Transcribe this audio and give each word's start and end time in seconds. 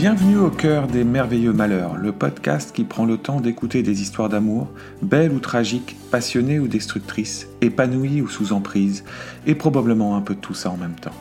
Bienvenue 0.00 0.38
au 0.38 0.48
cœur 0.48 0.86
des 0.86 1.04
merveilleux 1.04 1.52
malheurs, 1.52 1.98
le 1.98 2.10
podcast 2.10 2.74
qui 2.74 2.84
prend 2.84 3.04
le 3.04 3.18
temps 3.18 3.42
d'écouter 3.42 3.82
des 3.82 4.00
histoires 4.00 4.30
d'amour, 4.30 4.68
belles 5.02 5.30
ou 5.30 5.40
tragiques, 5.40 5.94
passionnées 6.10 6.58
ou 6.58 6.68
destructrices, 6.68 7.48
épanouies 7.60 8.22
ou 8.22 8.28
sous 8.28 8.54
emprise, 8.54 9.04
et 9.46 9.54
probablement 9.54 10.16
un 10.16 10.22
peu 10.22 10.34
tout 10.34 10.54
ça 10.54 10.70
en 10.70 10.78
même 10.78 10.94
temps. 10.94 11.12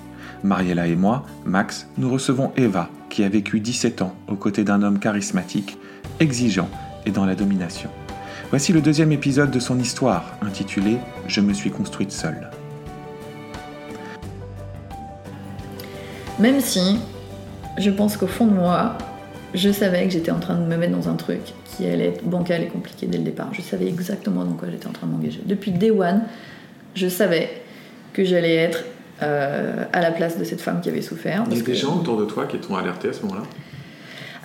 Mariella 0.45 0.87
et 0.87 0.95
moi, 0.95 1.25
Max, 1.45 1.89
nous 1.97 2.09
recevons 2.09 2.53
Eva, 2.55 2.89
qui 3.09 3.25
a 3.25 3.27
vécu 3.27 3.59
17 3.59 4.01
ans 4.01 4.15
aux 4.29 4.37
côtés 4.37 4.63
d'un 4.63 4.81
homme 4.81 4.99
charismatique, 4.99 5.77
exigeant 6.21 6.69
et 7.05 7.11
dans 7.11 7.25
la 7.25 7.35
domination. 7.35 7.89
Voici 8.49 8.71
le 8.71 8.79
deuxième 8.79 9.11
épisode 9.11 9.51
de 9.51 9.59
son 9.59 9.77
histoire, 9.77 10.37
intitulé 10.41 10.99
Je 11.27 11.41
me 11.41 11.51
suis 11.51 11.69
construite 11.69 12.13
seule. 12.13 12.49
Même 16.39 16.61
si 16.61 16.99
je 17.79 17.89
pense 17.89 18.17
qu'au 18.17 18.27
fond 18.27 18.45
de 18.45 18.53
moi, 18.53 18.97
je 19.55 19.71
savais 19.71 20.03
que 20.05 20.11
j'étais 20.11 20.31
en 20.31 20.39
train 20.39 20.55
de 20.55 20.65
me 20.65 20.77
mettre 20.77 20.95
dans 20.95 21.09
un 21.09 21.15
truc 21.15 21.39
qui 21.65 21.87
allait 21.87 22.09
être 22.09 22.23
bancal 22.23 22.61
et 22.61 22.67
compliqué 22.67 23.07
dès 23.07 23.17
le 23.17 23.23
départ. 23.23 23.49
Je 23.53 23.61
savais 23.61 23.87
exactement 23.87 24.43
dans 24.43 24.53
quoi 24.53 24.67
j'étais 24.71 24.87
en 24.87 24.91
train 24.91 25.07
de 25.07 25.11
m'engager. 25.13 25.41
Depuis 25.45 25.71
day 25.71 25.89
one, 25.91 26.21
je 26.93 27.07
savais 27.07 27.49
que 28.13 28.23
j'allais 28.23 28.55
être 28.55 28.83
euh, 29.23 29.83
à 29.91 30.01
la 30.01 30.11
place 30.11 30.37
de 30.37 30.43
cette 30.43 30.61
femme 30.61 30.81
qui 30.81 30.89
avait 30.89 31.01
souffert. 31.01 31.43
Il 31.49 31.57
y 31.57 31.59
a 31.59 31.63
des 31.63 31.73
gens 31.75 31.95
autour 31.97 32.17
de 32.17 32.25
toi 32.25 32.45
qui 32.45 32.57
t'ont 32.59 32.75
alerté 32.75 33.09
à 33.09 33.13
ce 33.13 33.21
moment-là? 33.23 33.43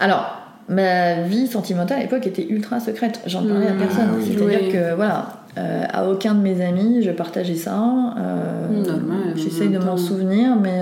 Alors, 0.00 0.38
ma 0.68 1.20
vie 1.22 1.46
sentimentale 1.46 1.98
à 1.98 2.02
l'époque 2.02 2.26
était 2.26 2.46
ultra 2.48 2.80
secrète. 2.80 3.20
J'en 3.26 3.42
parlais 3.46 3.68
à 3.68 3.74
Mmh. 3.74 3.78
personne. 3.78 4.08
Ah 4.10 4.16
oui. 4.16 4.24
C'est-à-dire 4.26 4.60
Oui. 4.62 4.72
que, 4.72 4.94
voilà, 4.94 5.44
euh, 5.58 5.84
à 5.92 6.08
aucun 6.08 6.34
de 6.34 6.40
mes 6.40 6.64
amis, 6.64 7.02
je 7.02 7.10
partageais 7.10 7.54
ça. 7.54 7.78
Euh, 8.18 9.34
J'essaye 9.36 9.68
de 9.68 9.78
m'en 9.78 9.96
souvenir, 9.96 10.56
mais. 10.56 10.80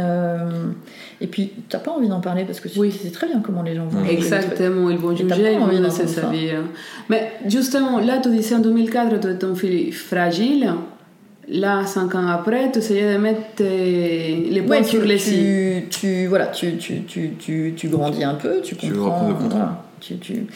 Et 1.23 1.27
puis, 1.29 1.53
t'as 1.69 1.79
pas 1.79 1.93
envie 1.93 2.09
d'en 2.09 2.21
parler 2.21 2.45
parce 2.45 2.59
que 2.61 2.69
tu 2.69 2.79
Oui. 2.79 2.91
sais 2.93 3.11
très 3.11 3.29
bien 3.29 3.41
comment 3.41 3.63
les 3.63 3.75
gens 3.77 3.87
vont. 3.87 4.01
Juger. 4.05 4.13
Exactement, 4.15 4.91
ils 4.91 4.99
vont 4.99 5.15
juger, 5.17 5.53
ils 5.55 5.59
vont 5.59 5.69
laisser 5.69 6.07
sa 6.07 6.23
ça. 6.23 6.29
vie. 6.29 6.51
hein. 6.51 6.65
Mais 7.09 7.33
justement, 7.47 7.99
là, 7.99 8.19
tu 8.23 8.29
disais 8.31 8.57
en 8.57 8.61
2004, 8.61 9.21
tu 9.21 9.29
étais 9.31 9.47
une 9.47 9.57
fille 9.57 9.93
fragile. 9.93 10.69
Là, 11.49 11.85
cinq 11.87 12.15
ans 12.15 12.29
après, 12.29 12.71
tu 12.73 12.79
essayais 12.79 13.15
de 13.15 13.19
mettre 13.19 13.63
les 13.63 14.63
points 14.67 14.79
Ouais, 14.79 14.85
sur 14.85 15.01
tu, 15.03 15.07
les 15.09 15.31
i. 15.35 15.83
tu, 15.83 15.89
tu, 15.91 16.27
voilà, 16.27 16.47
tu, 16.47 16.77
tu, 16.77 17.03
tu, 17.03 17.31
tu, 17.39 17.75
tu 17.77 17.89
grandis 17.89 18.23
un 18.25 18.35
peu, 18.35 18.61
tu 18.63 18.77
Tu 18.77 18.91
comprends. 18.93 19.05
reprends 19.11 19.29
le 19.29 19.35
contrôle. 19.35 19.51
voilà, 19.51 19.85
tu, 20.01 20.17
tu... 20.19 20.47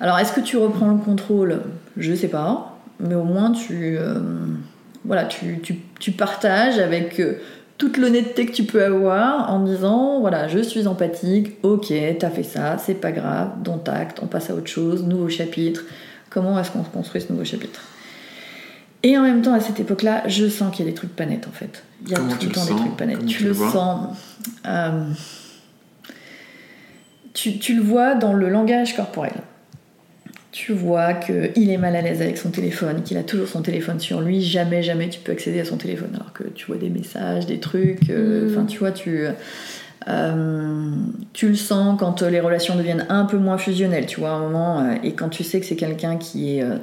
Alors, 0.00 0.18
est-ce 0.18 0.32
que 0.32 0.40
tu 0.40 0.56
reprends 0.56 0.90
le 0.90 0.98
contrôle? 0.98 1.60
Je 1.96 2.12
sais 2.14 2.28
pas, 2.28 2.76
mais 3.00 3.14
au 3.14 3.22
moins 3.24 3.52
tu, 3.52 3.96
euh, 3.98 4.14
voilà, 5.04 5.24
tu, 5.24 5.60
tu, 5.62 5.76
tu 6.00 6.10
partages 6.10 6.78
avec 6.78 7.20
euh, 7.20 7.34
toute 7.82 7.96
l'honnêteté 7.96 8.46
que 8.46 8.52
tu 8.52 8.62
peux 8.62 8.84
avoir 8.84 9.50
en 9.52 9.58
disant 9.64 10.20
voilà, 10.20 10.46
je 10.46 10.60
suis 10.60 10.86
empathique, 10.86 11.56
ok, 11.64 11.92
t'as 12.20 12.30
fait 12.30 12.44
ça, 12.44 12.78
c'est 12.78 12.94
pas 12.94 13.10
grave, 13.10 13.60
dont 13.64 13.80
acte, 13.88 14.20
on 14.22 14.26
passe 14.28 14.50
à 14.50 14.54
autre 14.54 14.68
chose, 14.68 15.02
nouveau 15.02 15.28
chapitre. 15.28 15.82
Comment 16.30 16.56
est-ce 16.60 16.70
qu'on 16.70 16.84
se 16.84 16.90
construit 16.90 17.20
ce 17.20 17.32
nouveau 17.32 17.44
chapitre? 17.44 17.80
Et 19.02 19.18
en 19.18 19.22
même 19.22 19.42
temps, 19.42 19.52
à 19.52 19.58
cette 19.58 19.80
époque-là, 19.80 20.22
je 20.28 20.48
sens 20.48 20.72
qu'il 20.72 20.84
y 20.86 20.88
a 20.88 20.92
des 20.92 20.94
trucs 20.94 21.16
pas 21.16 21.26
nets 21.26 21.48
en 21.48 21.50
fait. 21.50 21.82
Il 22.04 22.10
y 22.12 22.14
a 22.14 22.18
Comment 22.18 22.30
tout 22.34 22.38
tu 22.38 22.44
le 22.46 22.48
le 22.50 22.54
temps 22.54 22.60
sens? 22.60 22.70
des 22.70 22.76
trucs 22.76 22.96
pas 22.96 23.06
nets. 23.06 23.18
Tu, 23.26 23.38
tu 23.38 23.44
le 23.46 23.54
sens. 23.54 24.16
euh, 24.64 25.04
tu, 27.34 27.58
tu 27.58 27.74
le 27.74 27.82
vois 27.82 28.14
dans 28.14 28.32
le 28.32 28.48
langage 28.48 28.94
corporel. 28.94 29.32
Tu 30.52 30.72
vois 30.74 31.14
qu'il 31.14 31.70
est 31.70 31.78
mal 31.78 31.96
à 31.96 32.02
l'aise 32.02 32.20
avec 32.20 32.36
son 32.36 32.50
téléphone, 32.50 33.02
qu'il 33.02 33.16
a 33.16 33.22
toujours 33.22 33.48
son 33.48 33.62
téléphone 33.62 33.98
sur 33.98 34.20
lui. 34.20 34.42
Jamais, 34.42 34.82
jamais 34.82 35.08
tu 35.08 35.18
peux 35.18 35.32
accéder 35.32 35.60
à 35.60 35.64
son 35.64 35.78
téléphone. 35.78 36.10
Alors 36.14 36.32
que 36.34 36.44
tu 36.44 36.66
vois 36.66 36.76
des 36.76 36.90
messages, 36.90 37.46
des 37.46 37.58
trucs. 37.58 38.10
euh, 38.10 38.48
Mm. 38.48 38.52
Enfin, 38.52 38.64
tu 38.66 38.78
vois, 38.78 38.92
tu. 38.92 39.26
euh, 40.08 40.90
tu 41.32 41.48
le 41.48 41.54
sens 41.54 41.96
quand 41.98 42.20
les 42.22 42.40
relations 42.40 42.76
deviennent 42.76 43.06
un 43.08 43.24
peu 43.24 43.38
moins 43.38 43.56
fusionnelles, 43.56 44.04
tu 44.06 44.20
vois, 44.20 44.30
à 44.30 44.32
un 44.34 44.40
moment, 44.40 44.80
euh, 44.80 44.94
et 45.02 45.12
quand 45.14 45.30
tu 45.30 45.42
sais 45.42 45.58
que 45.58 45.64
c'est 45.66 45.76
quelqu'un 45.76 46.16
qui 46.18 46.58
est 46.58 46.62
euh, 46.62 46.76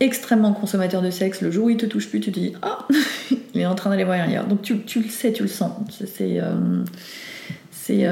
extrêmement 0.00 0.52
consommateur 0.54 1.02
de 1.02 1.10
sexe, 1.10 1.42
le 1.42 1.50
jour 1.50 1.66
où 1.66 1.70
il 1.70 1.76
te 1.76 1.86
touche 1.86 2.08
plus, 2.08 2.20
tu 2.20 2.32
te 2.32 2.40
dis 2.40 2.54
Ah 2.62 2.86
Il 3.54 3.60
est 3.60 3.66
en 3.66 3.74
train 3.74 3.90
d'aller 3.90 4.04
voir 4.04 4.20
ailleurs. 4.20 4.46
Donc 4.46 4.62
tu, 4.62 4.78
tu 4.80 5.00
le 5.02 5.08
sais, 5.10 5.32
tu 5.32 5.42
le 5.42 5.48
sens. 5.50 5.72
C'est. 5.90 6.40
C'est. 7.70 8.06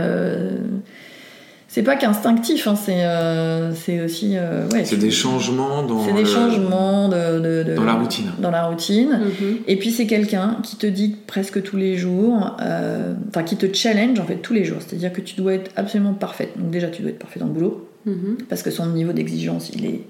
C'est, 1.74 1.82
pas 1.82 1.96
qu'instinctif, 1.96 2.66
hein, 2.68 2.76
c'est 2.76 3.04
euh, 3.04 3.72
c'est 3.74 4.00
aussi. 4.00 4.34
euh, 4.36 4.68
ouais, 4.68 4.84
C'est 4.84 4.96
des 4.96 5.10
changements 5.10 5.82
dans, 5.82 6.04
C'est 6.04 6.12
des 6.12 6.20
le- 6.20 6.24
changements 6.26 7.08
de, 7.08 7.40
de- 7.40 7.62
de- 7.70 7.74
dans 7.74 7.84
la 7.84 7.94
routine. 7.94 8.30
Dans 8.38 8.50
la 8.50 8.66
routine. 8.66 9.20
Mhm. 9.40 9.56
Et 9.66 9.76
puis 9.76 9.90
c'est 9.90 10.06
quelqu'un 10.06 10.58
qui 10.62 10.76
te 10.76 10.86
dit 10.86 11.16
presque 11.26 11.62
tous 11.62 11.76
les 11.76 11.96
jours, 11.96 12.56
euh, 12.60 13.14
enfin 13.28 13.42
qui 13.42 13.56
te 13.56 13.66
challenge 13.74 14.18
en 14.20 14.24
fait 14.24 14.36
tous 14.36 14.54
les 14.54 14.64
jours. 14.64 14.78
C'est-à-dire 14.86 15.12
que 15.12 15.20
tu 15.20 15.34
dois 15.36 15.54
être 15.54 15.70
absolument 15.76 16.14
parfaite. 16.14 16.50
Donc 16.56 16.70
déjà 16.70 16.88
tu 16.88 17.02
dois 17.02 17.10
être 17.10 17.18
parfaite 17.18 17.40
dans 17.42 17.48
le 17.48 17.54
boulot 17.54 17.88
Mhm. 18.06 18.38
parce 18.48 18.62
que 18.62 18.70
son 18.70 18.86
niveau 18.86 19.12
d'exigence 19.12 19.70
il 19.74 19.84
est 19.86 20.00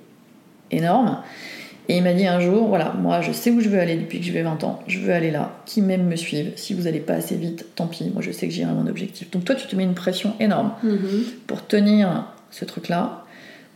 énorme. 0.71 1.19
Et 1.89 1.99
il 1.99 2.03
m'a 2.03 2.15
dit 2.15 2.27
un 2.27 2.41
jour, 2.41 2.69
voilà, 2.69 2.95
moi 2.99 3.21
je 3.21 3.31
sais 3.33 3.51
où 3.51 3.61
je 3.61 3.69
veux 3.69 3.79
aller 3.79 3.97
depuis 3.97 4.19
que 4.19 4.25
j'ai 4.25 4.41
20 4.43 4.65
ans, 4.65 4.81
je 4.87 4.99
veux 5.01 5.13
aller 5.13 5.31
là, 5.31 5.53
qui 5.67 5.83
m'aime 5.83 6.07
me 6.07 6.17
suive, 6.17 6.53
si 6.57 6.73
vous 6.73 6.87
allez 6.87 7.01
pas 7.01 7.13
assez 7.15 7.37
vite, 7.37 7.67
tant 7.77 7.87
pis, 7.87 8.11
moi 8.13 8.23
je 8.23 8.31
sais 8.31 8.47
que 8.49 8.55
j'irai 8.55 8.71
à 8.71 8.75
mon 8.75 8.87
objectif. 8.87 9.31
Donc 9.31 9.45
toi 9.45 9.55
tu 9.55 9.67
te 9.67 9.77
mets 9.77 9.83
une 9.85 9.95
pression 9.95 10.33
énorme 10.41 10.73
Mhm. 10.83 11.25
pour 11.47 11.67
tenir 11.67 12.33
ce 12.51 12.65
truc-là, 12.65 13.21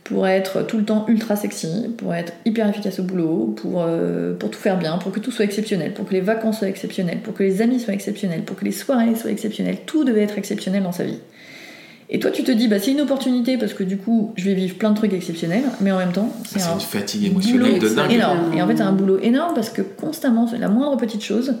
pour 0.05 0.27
être 0.27 0.63
tout 0.63 0.77
le 0.79 0.85
temps 0.85 1.05
ultra 1.07 1.35
sexy, 1.35 1.93
pour 1.99 2.15
être 2.15 2.33
hyper 2.45 2.67
efficace 2.67 2.99
au 2.99 3.03
boulot, 3.03 3.53
pour, 3.61 3.83
euh, 3.83 4.33
pour 4.33 4.49
tout 4.49 4.57
faire 4.59 4.79
bien, 4.79 4.97
pour 4.97 5.11
que 5.11 5.19
tout 5.19 5.29
soit 5.29 5.45
exceptionnel, 5.45 5.93
pour 5.93 6.05
que 6.07 6.13
les 6.13 6.21
vacances 6.21 6.57
soient 6.59 6.67
exceptionnelles, 6.69 7.19
pour 7.19 7.35
que 7.35 7.43
les 7.43 7.61
amis 7.61 7.79
soient 7.79 7.93
exceptionnels, 7.93 8.41
pour 8.41 8.55
que 8.55 8.65
les 8.65 8.71
soirées 8.71 9.13
soient 9.13 9.29
exceptionnelles. 9.29 9.77
Tout 9.85 10.03
devait 10.03 10.23
être 10.23 10.39
exceptionnel 10.39 10.81
dans 10.81 10.91
sa 10.93 11.03
vie. 11.03 11.19
Et 12.11 12.19
toi, 12.19 12.31
tu 12.31 12.43
te 12.43 12.51
dis, 12.51 12.67
bah, 12.67 12.79
c'est 12.79 12.91
une 12.91 13.01
opportunité 13.01 13.57
parce 13.57 13.73
que 13.73 13.83
du 13.83 13.97
coup, 13.97 14.33
je 14.35 14.45
vais 14.45 14.55
vivre 14.55 14.75
plein 14.77 14.89
de 14.89 14.95
trucs 14.95 15.13
exceptionnels, 15.13 15.63
mais 15.79 15.91
en 15.91 15.97
même 15.99 16.11
temps, 16.11 16.33
c'est 16.47 16.59
C'est 16.59 16.67
un 16.69 16.73
une 16.73 16.79
fatigue 16.79 17.25
émotionnelle 17.25 17.73
boulot 17.75 17.89
de 17.89 17.95
dingue. 17.95 18.11
énorme. 18.11 18.53
Et 18.55 18.61
en 18.61 18.67
fait, 18.67 18.77
c'est 18.77 18.83
un 18.83 18.93
boulot 18.93 19.19
énorme 19.21 19.53
parce 19.53 19.69
que 19.69 19.83
constamment, 19.83 20.47
c'est 20.47 20.57
la 20.57 20.69
moindre 20.69 20.97
petite 20.97 21.23
chose, 21.23 21.53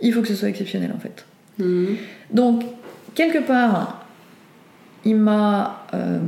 il 0.00 0.12
faut 0.12 0.22
que 0.22 0.28
ce 0.28 0.34
soit 0.34 0.48
exceptionnel 0.48 0.92
en 0.96 0.98
fait. 0.98 1.26
Mhm. 1.58 1.96
Donc, 2.32 2.64
quelque 3.14 3.38
part, 3.46 4.06
il 5.04 5.16
m'a, 5.16 5.84
euh, 5.92 6.18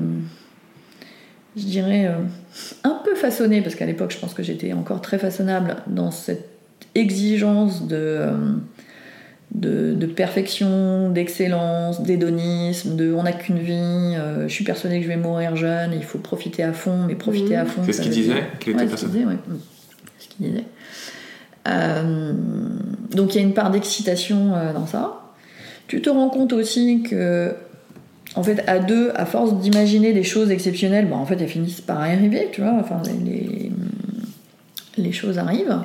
je 1.57 1.63
dirais, 1.65 2.07
euh, 2.07 2.19
un 2.85 2.99
peu 3.05 3.15
façonné, 3.15 3.63
parce 3.63 3.75
qu'à 3.77 3.87
l'époque, 3.87 4.11
je 4.13 4.19
pense 4.19 4.35
que 4.35 4.43
j'étais 4.43 4.73
encore 4.75 5.01
très 5.01 5.19
façonnable 5.19 5.77
dans 5.87 6.11
cette 6.11 6.51
exigence 6.95 7.87
de, 7.87 7.97
euh, 7.97 8.33
de, 9.55 9.95
de 9.95 10.07
perfection, 10.07 11.11
d'excellence, 11.11 12.03
d'hédonisme, 12.03 12.97
de 12.97 13.13
on 13.13 13.23
n'a 13.23 13.33
qu'une 13.33 13.59
vie, 13.59 13.73
euh, 13.73 14.49
je 14.49 14.53
suis 14.53 14.65
persuadée 14.65 14.99
que 14.99 15.05
je 15.05 15.09
vais 15.09 15.17
mourir 15.17 15.55
jeune, 15.55 15.93
il 15.95 16.03
faut 16.03 16.19
profiter 16.19 16.65
à 16.65 16.73
fond, 16.73 17.05
mais 17.07 17.15
profiter 17.15 17.57
à 17.57 17.65
fond. 17.65 17.83
C'est 17.87 17.93
ce 17.93 18.03
qu'il 18.03 18.11
disait 18.11 18.45
qu'il 18.59 18.73
était 18.73 18.83
Ouais, 18.85 18.91
ce 18.91 18.97
qu'il 18.97 19.09
disait, 19.11 19.25
ouais. 19.25 19.39
Ce 20.19 20.29
qu'il 20.29 20.47
disait. 20.47 20.65
Euh, 21.69 22.33
donc 23.13 23.35
il 23.35 23.41
y 23.41 23.45
a 23.45 23.47
une 23.47 23.55
part 23.55 23.71
d'excitation 23.71 24.55
euh, 24.55 24.73
dans 24.73 24.87
ça. 24.87 25.21
Tu 25.87 26.03
te 26.03 26.11
rends 26.11 26.31
compte 26.31 26.53
aussi 26.53 27.03
que, 27.03 27.55
en 28.35 28.43
fait, 28.43 28.65
à 28.67 28.81
deux, 28.81 29.13
à 29.15 29.25
force 29.25 29.59
d'imaginer 29.61 30.13
des 30.13 30.25
choses 30.25 30.51
exceptionnelles, 30.51 31.07
bon, 31.07 31.17
en 31.17 31.27
fait, 31.27 31.41
elles 31.41 31.49
finissent 31.49 31.81
par 31.81 32.01
arriver, 32.01 32.49
tu 32.51 32.63
vois. 32.63 32.75
Enfin, 32.81 33.01
les, 33.25 33.71
les 34.97 35.13
choses 35.13 35.39
arrivent. 35.39 35.79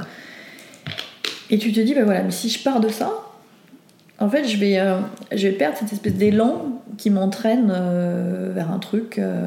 Et 1.51 1.57
tu 1.57 1.71
te 1.71 1.79
dis, 1.79 1.93
bah 1.93 2.03
voilà, 2.03 2.23
mais 2.23 2.31
si 2.31 2.49
je 2.49 2.63
pars 2.63 2.79
de 2.79 2.89
ça, 2.89 3.11
en 4.19 4.29
fait, 4.29 4.45
je 4.47 4.57
vais, 4.57 4.79
euh, 4.79 4.97
je 5.35 5.47
vais 5.47 5.53
perdre 5.53 5.77
cette 5.77 5.93
espèce 5.93 6.13
d'élan 6.15 6.81
qui 6.97 7.09
m'entraîne 7.09 7.71
euh, 7.73 8.51
vers 8.53 8.71
un 8.71 8.79
truc, 8.79 9.17
euh, 9.19 9.45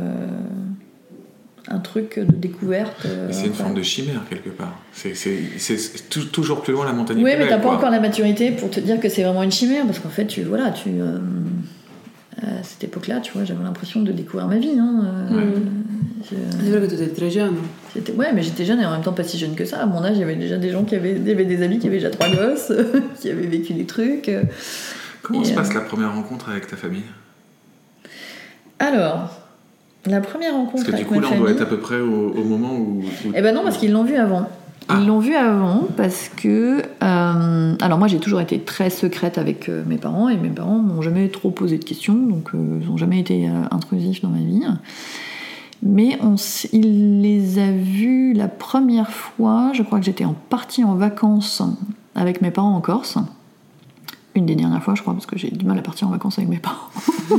un 1.69 1.79
truc 1.79 2.19
de 2.19 2.35
découverte. 2.37 3.05
euh, 3.07 3.29
C'est 3.31 3.47
une 3.47 3.53
enfin, 3.53 3.65
forme 3.65 3.75
de 3.77 3.83
chimère 3.83 4.23
quelque 4.29 4.51
part. 4.51 4.79
C'est 4.93 5.15
c'est- 5.15 5.39
c'est 5.59 6.09
tou- 6.09 6.25
toujours 6.25 6.63
plus 6.63 6.73
loin 6.73 6.85
la 6.87 6.93
montagne. 6.93 7.19
Oui, 7.23 7.33
mais 7.39 7.49
t'as 7.49 7.59
pas 7.59 7.71
encore 7.71 7.91
la 7.91 8.01
maturité 8.01 8.51
pour 8.51 8.71
te 8.71 8.81
dire 8.81 8.99
que 9.01 9.09
c'est 9.09 9.23
vraiment 9.23 9.43
une 9.43 9.53
chimère, 9.53 9.85
parce 9.87 9.99
qu'en 9.99 10.09
fait, 10.09 10.27
tu 10.27 10.43
voilà, 10.43 10.71
tu 10.71 10.89
euh, 11.01 11.19
à 12.43 12.63
cette 12.63 12.83
époque-là, 12.85 13.21
tu 13.21 13.33
vois, 13.33 13.45
j'avais 13.45 13.63
l'impression 13.63 14.01
de 14.03 14.11
découvrir 14.11 14.49
ma 14.49 14.57
vie. 14.59 14.77
Hein, 14.79 15.05
euh, 15.31 15.37
Ouais. 15.37 15.45
je- 16.25 16.65
C'est 16.65 16.71
vrai 16.71 16.81
que 16.89 16.95
tu 16.95 17.01
étais 17.01 17.13
très 17.15 17.31
jeune. 17.31 17.55
Ouais, 18.17 18.33
mais 18.35 18.43
j'étais 18.43 18.65
jeune 18.65 18.81
et 18.81 18.87
en 18.87 18.91
même 18.93 19.03
temps 19.03 19.13
pas 19.13 19.25
si 19.25 19.39
jeune 19.39 19.55
que 19.55 19.65
ça. 19.65 19.81
À 19.83 19.87
mon 19.87 20.03
âge, 20.05 20.17
il 20.17 20.21
y 20.21 20.23
avait 20.23 20.37
déjà 20.37 20.57
des 20.57 20.71
gens 20.71 20.85
qui 20.85 20.95
avaient, 20.95 21.13
il 21.17 21.27
y 21.27 21.31
avait 21.31 21.45
des 21.45 21.63
amis 21.63 21.79
qui 21.79 21.87
avaient 21.89 21.97
déjà 21.97 22.11
trois 22.11 22.29
gosses, 22.29 22.73
qui 23.21 23.31
avaient 23.31 23.47
vécu 23.47 23.73
des 23.75 23.85
trucs. 23.87 24.31
Comment 25.23 25.43
Et, 25.43 25.45
se 25.45 25.53
euh, 25.53 25.55
passe 25.57 25.73
la 25.75 25.81
première 25.81 26.15
rencontre 26.15 26.49
avec 26.51 26.67
ta 26.67 26.77
famille? 26.77 27.03
Alors, 28.79 29.31
la 30.07 30.21
première 30.21 30.53
rencontre 30.55 30.85
Parce 30.85 30.87
que 30.87 30.91
du 30.91 30.95
avec 30.97 31.07
coup, 31.09 31.15
ma 31.15 31.21
là, 31.21 31.27
on 31.27 31.31
famille. 31.31 31.43
doit 31.45 31.53
être 31.53 31.63
à 31.63 31.67
peu 31.67 31.79
près 31.79 32.01
au, 32.01 32.31
au 32.33 32.45
moment 32.45 32.75
où. 32.75 33.03
où- 33.03 33.33
Eh 33.35 33.43
ben 33.43 33.55
non, 33.55 33.63
parce 33.63 33.77
qu'ils 33.79 33.93
l'ont 33.93 34.05
vu 34.05 34.17
avant. 34.17 34.49
Ah. 34.89 34.99
Ils 35.01 35.07
l'ont 35.07 35.21
vu 35.21 35.37
avant 35.37 35.87
parce 35.97 36.29
que. 36.29 36.83
euh, 37.03 37.75
alors, 37.81 37.99
moi, 37.99 38.09
j'ai 38.09 38.19
toujours 38.19 38.41
été 38.41 38.59
très 38.61 38.91
secrète 38.91 39.39
avec 39.39 39.69
euh, 39.69 39.85
mes 39.87 39.97
parents 39.99 40.29
et 40.29 40.37
mes 40.37 40.49
parents 40.51 40.79
m'ont 40.79 41.03
jamais 41.03 41.29
trop 41.29 41.51
posé 41.53 41.79
de 41.79 41.85
questions, 41.85 42.15
donc 42.15 42.49
euh, 42.55 42.79
ils 42.83 42.89
n'ont 42.89 42.97
jamais 42.97 43.21
été 43.21 43.49
intrusifs 43.71 44.23
dans 44.23 44.31
ma 44.31 44.39
vie. 44.39 44.63
Mais 45.83 46.17
on, 46.23 46.37
il 46.73 47.21
les 47.23 47.59
a 47.59 47.73
vus 47.73 48.33
la 48.35 48.49
première 48.49 49.11
fois, 49.11 49.73
je 49.75 49.83
crois 49.83 49.99
que 49.99 50.05
j'étais 50.05 50.25
en 50.25 50.35
partie 50.49 50.85
en 50.85 50.95
vacances 50.95 51.63
avec 52.15 52.41
mes 52.41 52.53
parents 52.53 52.77
en 52.77 52.81
Corse. 52.81 53.19
Une 54.35 54.47
des 54.47 54.55
dernières 54.55 54.83
fois, 54.83 54.95
je 54.95 55.03
crois, 55.03 55.13
parce 55.13 55.27
que 55.27 55.37
j'ai 55.37 55.51
du 55.51 55.67
mal 55.67 55.79
à 55.79 55.83
partir 55.83 56.09
en 56.09 56.11
vacances 56.11 56.39
avec 56.39 56.49
mes 56.49 56.59
parents. 56.59 56.89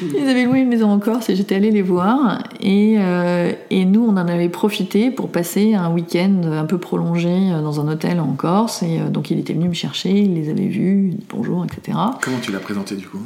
ils 0.00 0.28
avaient 0.28 0.44
loué 0.44 0.60
une 0.60 0.68
maison 0.68 0.90
en 0.90 0.98
Corse 0.98 1.28
et 1.28 1.36
j'étais 1.36 1.56
allée 1.56 1.70
les 1.70 1.82
voir. 1.82 2.42
Et, 2.60 2.96
euh, 2.98 3.52
et 3.70 3.84
nous, 3.84 4.04
on 4.04 4.12
en 4.12 4.28
avait 4.28 4.48
profité 4.48 5.10
pour 5.10 5.30
passer 5.30 5.74
un 5.74 5.92
week-end 5.92 6.42
un 6.44 6.64
peu 6.64 6.78
prolongé 6.78 7.52
euh, 7.52 7.60
dans 7.60 7.80
un 7.80 7.88
hôtel 7.92 8.20
en 8.20 8.32
Corse. 8.32 8.82
Et 8.82 9.00
euh, 9.00 9.10
donc 9.10 9.30
il 9.30 9.38
était 9.38 9.52
venu 9.52 9.68
me 9.68 9.74
chercher, 9.74 10.10
il 10.10 10.34
les 10.34 10.48
avait 10.48 10.68
vus, 10.68 11.10
il 11.10 11.16
dit 11.16 11.26
bonjour, 11.28 11.64
etc. 11.64 11.98
Comment 12.22 12.38
tu 12.40 12.52
l'as 12.52 12.60
présenté 12.60 12.94
du 12.96 13.06
coup? 13.06 13.20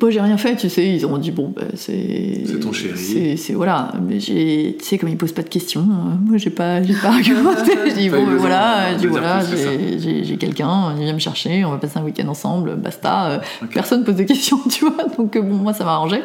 Moi, 0.00 0.10
j'ai 0.10 0.20
rien 0.20 0.36
fait, 0.36 0.56
tu 0.56 0.68
sais. 0.68 0.86
Ils 0.96 1.06
ont 1.06 1.16
dit 1.18 1.30
bon, 1.30 1.52
bah, 1.54 1.62
c'est. 1.74 2.42
C'est 2.46 2.58
ton 2.58 2.72
chéri. 2.72 3.36
C'est, 3.38 3.52
voilà. 3.52 3.92
Mais 4.06 4.18
j'ai, 4.18 4.76
tu 4.78 4.84
sais, 4.84 4.98
comme 4.98 5.08
ils 5.08 5.16
posent 5.16 5.32
pas 5.32 5.42
de 5.42 5.48
questions, 5.48 5.82
euh, 5.82 6.16
moi, 6.26 6.36
j'ai 6.36 6.50
pas, 6.50 6.82
j'ai 6.82 6.94
pas 6.94 7.08
argumenté. 7.12 7.76
Pas 7.76 8.00
eu 8.00 8.10
bon, 8.10 8.26
ben 8.26 8.36
voilà, 8.36 9.40
j'ai, 9.44 9.98
j'ai- 10.00 10.24
j'ai 10.24 10.36
quelqu'un, 10.36 10.94
il 10.98 11.04
vient 11.04 11.12
me 11.14 11.18
chercher, 11.20 11.64
on 11.64 11.70
va 11.70 11.78
passer 11.78 11.98
un 11.98 12.02
week-end 12.02 12.26
ensemble, 12.28 12.74
basta. 12.76 13.26
euh, 13.30 13.38
Ok. 13.62 13.72
Personne 13.72 14.02
pose 14.04 14.16
de 14.16 14.24
questions, 14.24 14.58
tu 14.68 14.84
vois. 14.84 15.04
Donc 15.16 15.36
euh, 15.36 15.42
bon, 15.42 15.54
moi, 15.56 15.72
ça 15.72 15.84
m'a 15.84 15.92
arrangé. 15.92 16.20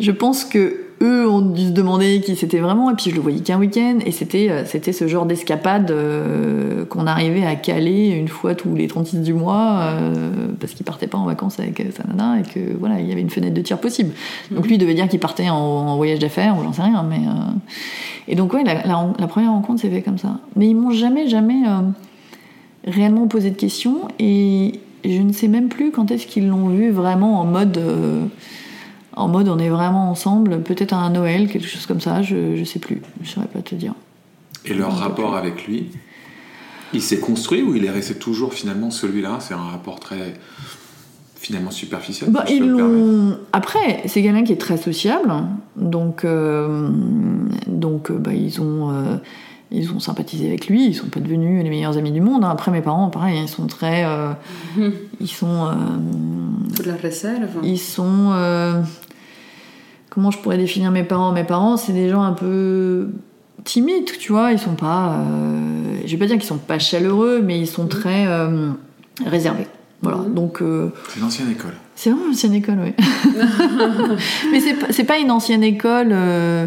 Je 0.00 0.10
pense 0.10 0.44
que 0.44 0.85
eux 1.02 1.28
ont 1.28 1.40
dû 1.42 1.66
se 1.66 1.70
demander 1.72 2.20
qui 2.24 2.36
c'était 2.36 2.58
vraiment, 2.58 2.90
et 2.90 2.94
puis 2.94 3.10
je 3.10 3.14
le 3.16 3.20
voyais 3.20 3.40
qu'un 3.40 3.58
week-end, 3.58 3.98
et 4.04 4.12
c'était, 4.12 4.48
euh, 4.50 4.64
c'était 4.64 4.92
ce 4.92 5.06
genre 5.08 5.26
d'escapade 5.26 5.90
euh, 5.90 6.84
qu'on 6.86 7.06
arrivait 7.06 7.44
à 7.44 7.54
caler 7.54 8.08
une 8.08 8.28
fois 8.28 8.54
tous 8.54 8.74
les 8.74 8.86
36 8.88 9.18
du 9.18 9.34
mois, 9.34 9.80
euh, 9.82 10.30
parce 10.58 10.72
qu'il 10.72 10.86
partait 10.86 11.06
pas 11.06 11.18
en 11.18 11.26
vacances 11.26 11.60
avec 11.60 11.80
euh, 11.80 11.84
sa 11.94 12.04
nana, 12.04 12.40
et 12.40 12.42
que 12.42 12.76
voilà, 12.78 12.98
il 13.00 13.06
y 13.08 13.12
avait 13.12 13.20
une 13.20 13.28
fenêtre 13.30 13.54
de 13.54 13.60
tir 13.60 13.78
possible. 13.78 14.12
Donc 14.50 14.66
lui 14.66 14.76
il 14.76 14.78
devait 14.78 14.94
dire 14.94 15.08
qu'il 15.08 15.20
partait 15.20 15.50
en, 15.50 15.54
en 15.56 15.96
voyage 15.96 16.18
d'affaires, 16.18 16.56
ou 16.58 16.62
j'en 16.64 16.72
sais 16.72 16.82
rien, 16.82 17.02
mais. 17.02 17.16
euh, 17.18 17.52
Et 18.28 18.34
donc, 18.34 18.54
ouais, 18.54 18.64
la, 18.64 18.74
la- 18.86 19.12
la 19.18 19.26
première 19.26 19.50
rencontre 19.52 19.80
s'est 19.82 19.90
fait 19.90 20.02
comme 20.02 20.18
ça. 20.18 20.38
Mais 20.56 20.68
ils 20.68 20.74
m'ont 20.74 20.90
jamais, 20.92 21.28
jamais 21.28 21.62
euh, 21.68 22.90
réellement 22.90 23.26
posé 23.28 23.50
de 23.50 23.56
questions, 23.56 24.08
et 24.18 24.80
je 25.04 25.20
ne 25.22 25.32
sais 25.32 25.48
même 25.48 25.68
plus 25.68 25.90
quand 25.90 26.10
est-ce 26.10 26.26
qu'ils 26.26 26.48
l'ont 26.48 26.68
vu 26.68 26.90
vraiment 26.90 27.40
en 27.40 27.44
mode. 27.44 27.78
En 29.16 29.28
mode 29.28 29.48
on 29.48 29.58
est 29.58 29.68
vraiment 29.70 30.10
ensemble, 30.10 30.62
peut-être 30.62 30.92
à 30.92 30.98
un 30.98 31.10
Noël, 31.10 31.48
quelque 31.48 31.66
chose 31.66 31.86
comme 31.86 32.00
ça, 32.00 32.22
je, 32.22 32.54
je 32.56 32.64
sais 32.64 32.78
plus, 32.78 33.00
je 33.22 33.30
saurais 33.30 33.46
pas 33.48 33.60
te 33.62 33.74
dire. 33.74 33.94
Et 34.64 34.74
leur 34.74 34.96
rapport 34.96 35.36
avec 35.36 35.66
lui, 35.66 35.90
il 36.92 37.00
s'est 37.02 37.18
construit 37.20 37.62
ou 37.62 37.74
il 37.74 37.84
est 37.84 37.90
resté 37.90 38.14
toujours 38.14 38.52
finalement 38.54 38.90
celui-là? 38.90 39.38
C'est 39.40 39.54
un 39.54 39.58
rapport 39.58 39.98
très 40.00 40.34
finalement 41.36 41.70
superficiel 41.70 42.30
Bah, 42.30 42.44
si 42.46 42.56
ils 42.56 42.66
l'ont. 42.68 43.38
Après, 43.52 44.02
c'est 44.06 44.22
quelqu'un 44.22 44.42
qui 44.44 44.52
est 44.52 44.60
très 44.60 44.76
sociable, 44.76 45.32
donc 45.76 46.24
euh, 46.24 46.88
donc 47.66 48.10
euh, 48.10 48.18
bah, 48.18 48.32
ils 48.34 48.60
ont 48.60 48.90
euh, 48.90 49.16
ils 49.70 49.92
ont 49.92 50.00
sympathisé 50.00 50.46
avec 50.48 50.66
lui. 50.68 50.86
Ils 50.86 50.94
sont 50.94 51.06
pas 51.08 51.20
devenus 51.20 51.62
les 51.62 51.70
meilleurs 51.70 51.96
amis 51.98 52.10
du 52.12 52.20
monde. 52.20 52.44
hein. 52.44 52.50
Après, 52.50 52.70
mes 52.72 52.82
parents, 52.82 53.10
pareil, 53.10 53.38
ils 53.42 53.48
sont 53.48 53.66
très 53.66 54.04
euh, 54.04 54.32
ils 55.20 55.28
sont 55.28 55.66
euh, 55.66 55.72
De 56.78 56.88
la 56.88 56.96
réserve. 56.96 57.48
ils 57.62 57.78
sont 57.78 58.30
euh, 58.32 58.80
comment 60.16 60.30
je 60.30 60.38
pourrais 60.38 60.56
définir 60.56 60.90
mes 60.90 61.04
parents 61.04 61.30
Mes 61.30 61.44
parents, 61.44 61.76
c'est 61.76 61.92
des 61.92 62.08
gens 62.08 62.22
un 62.22 62.32
peu 62.32 63.10
timides, 63.64 64.10
tu 64.18 64.32
vois. 64.32 64.50
Ils 64.50 64.58
sont 64.58 64.74
pas, 64.74 65.18
euh, 65.18 65.98
je 66.06 66.10
vais 66.10 66.16
pas 66.16 66.24
dire 66.26 66.36
qu'ils 66.36 66.46
sont 66.46 66.56
pas 66.56 66.78
chaleureux, 66.78 67.42
mais 67.44 67.60
ils 67.60 67.66
sont 67.66 67.86
très 67.86 68.26
euh, 68.26 68.70
réservés. 69.26 69.66
Voilà. 70.00 70.16
Mhm. 70.18 70.32
Donc 70.34 70.62
euh, 70.62 70.88
C'est 71.10 71.20
l'ancienne 71.20 71.50
école. 71.50 71.74
c'est 71.94 72.08
vraiment 72.10 72.24
une 72.26 72.30
ancienne 72.32 72.54
école, 72.54 72.78
oui. 72.82 72.94
Mais 74.52 74.60
c'est 74.60 74.74
pas, 74.74 74.86
c'est 74.90 75.04
pas 75.04 75.18
une 75.18 75.30
ancienne 75.30 75.62
école 75.62 76.08
euh, 76.12 76.66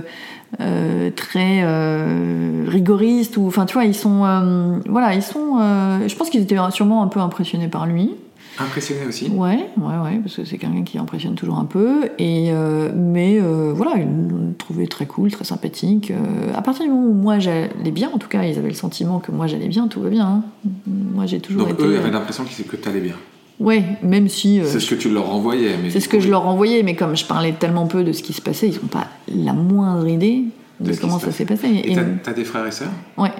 euh, 0.61 1.09
très 1.15 1.61
euh, 1.63 2.65
rigoriste 2.67 3.35
ou, 3.37 3.47
enfin, 3.47 3.65
tu 3.65 3.73
vois, 3.73 3.85
ils 3.85 3.95
sont, 3.95 4.25
euh, 4.25 4.77
voilà, 4.87 5.15
ils 5.15 5.23
sont. 5.23 5.57
euh, 5.59 6.07
je 6.07 6.15
pense 6.15 6.29
qu'ils 6.29 6.41
étaient 6.41 6.57
sûrement 6.71 7.01
un 7.01 7.07
peu 7.07 7.19
impressionnés 7.19 7.67
par 7.67 7.87
lui. 7.87 8.11
Impressionné 8.59 9.05
aussi 9.07 9.29
Ouais, 9.29 9.67
ouais, 9.77 9.97
ouais, 10.03 10.19
parce 10.21 10.35
que 10.35 10.43
c'est 10.45 10.57
quelqu'un 10.57 10.83
qui 10.83 10.97
impressionne 10.97 11.35
toujours 11.35 11.57
un 11.59 11.65
peu. 11.65 12.09
Et 12.19 12.49
euh, 12.51 12.91
mais 12.95 13.39
euh, 13.41 13.71
voilà, 13.73 13.93
ils 13.97 14.03
l'ont 14.05 14.53
trouvé 14.57 14.87
très 14.87 15.05
cool, 15.05 15.31
très 15.31 15.45
sympathique. 15.45 16.11
Euh, 16.11 16.53
à 16.55 16.61
partir 16.61 16.83
du 16.85 16.91
moment 16.91 17.07
où 17.07 17.13
moi 17.13 17.39
j'allais 17.39 17.91
bien, 17.91 18.09
en 18.13 18.17
tout 18.17 18.27
cas, 18.27 18.43
ils 18.43 18.57
avaient 18.57 18.67
le 18.69 18.73
sentiment 18.73 19.19
que 19.19 19.31
moi 19.31 19.47
j'allais 19.47 19.67
bien, 19.69 19.87
tout 19.87 20.01
va 20.01 20.09
bien. 20.09 20.25
hein. 20.27 20.43
Moi 20.87 21.25
j'ai 21.25 21.39
toujours 21.39 21.65
Donc 21.67 21.79
été. 21.79 21.83
eux 21.85 21.97
avaient 21.97 22.11
l'impression 22.11 22.43
que 22.43 22.75
t'allais 22.75 22.99
bien. 23.01 23.15
Ouais, 23.59 23.83
même 24.03 24.27
si. 24.29 24.59
euh, 24.61 24.65
C'est 24.65 24.79
ce 24.79 24.89
que 24.89 24.95
tu 24.95 25.09
leur 25.09 25.27
renvoyais. 25.27 25.75
mais 25.81 25.89
c'est 25.89 25.99
ce 25.99 26.07
que 26.09 26.19
je 26.19 26.29
leur 26.29 26.45
envoyais, 26.47 26.81
mais 26.83 26.95
comme 26.95 27.15
je 27.17 27.25
parlais 27.25 27.51
tellement 27.53 27.87
peu 27.87 28.03
de 28.03 28.11
ce 28.13 28.23
qui 28.23 28.33
se 28.33 28.41
passait, 28.41 28.67
ils 28.69 28.75
n'ont 28.75 28.87
pas 28.87 29.07
la 29.33 29.53
moindre 29.53 30.07
idée 30.07 30.43
De 30.79 30.93
comment 30.95 31.19
ça 31.19 31.31
s'est 31.31 31.45
passé. 31.45 31.67
Et 31.67 31.91
Et- 31.91 31.95
t'as 31.95 32.03
t'as 32.23 32.33
des 32.33 32.45
frères 32.45 32.65
et 32.65 32.71
sœurs? 32.71 32.91
Ouais. 33.17 33.31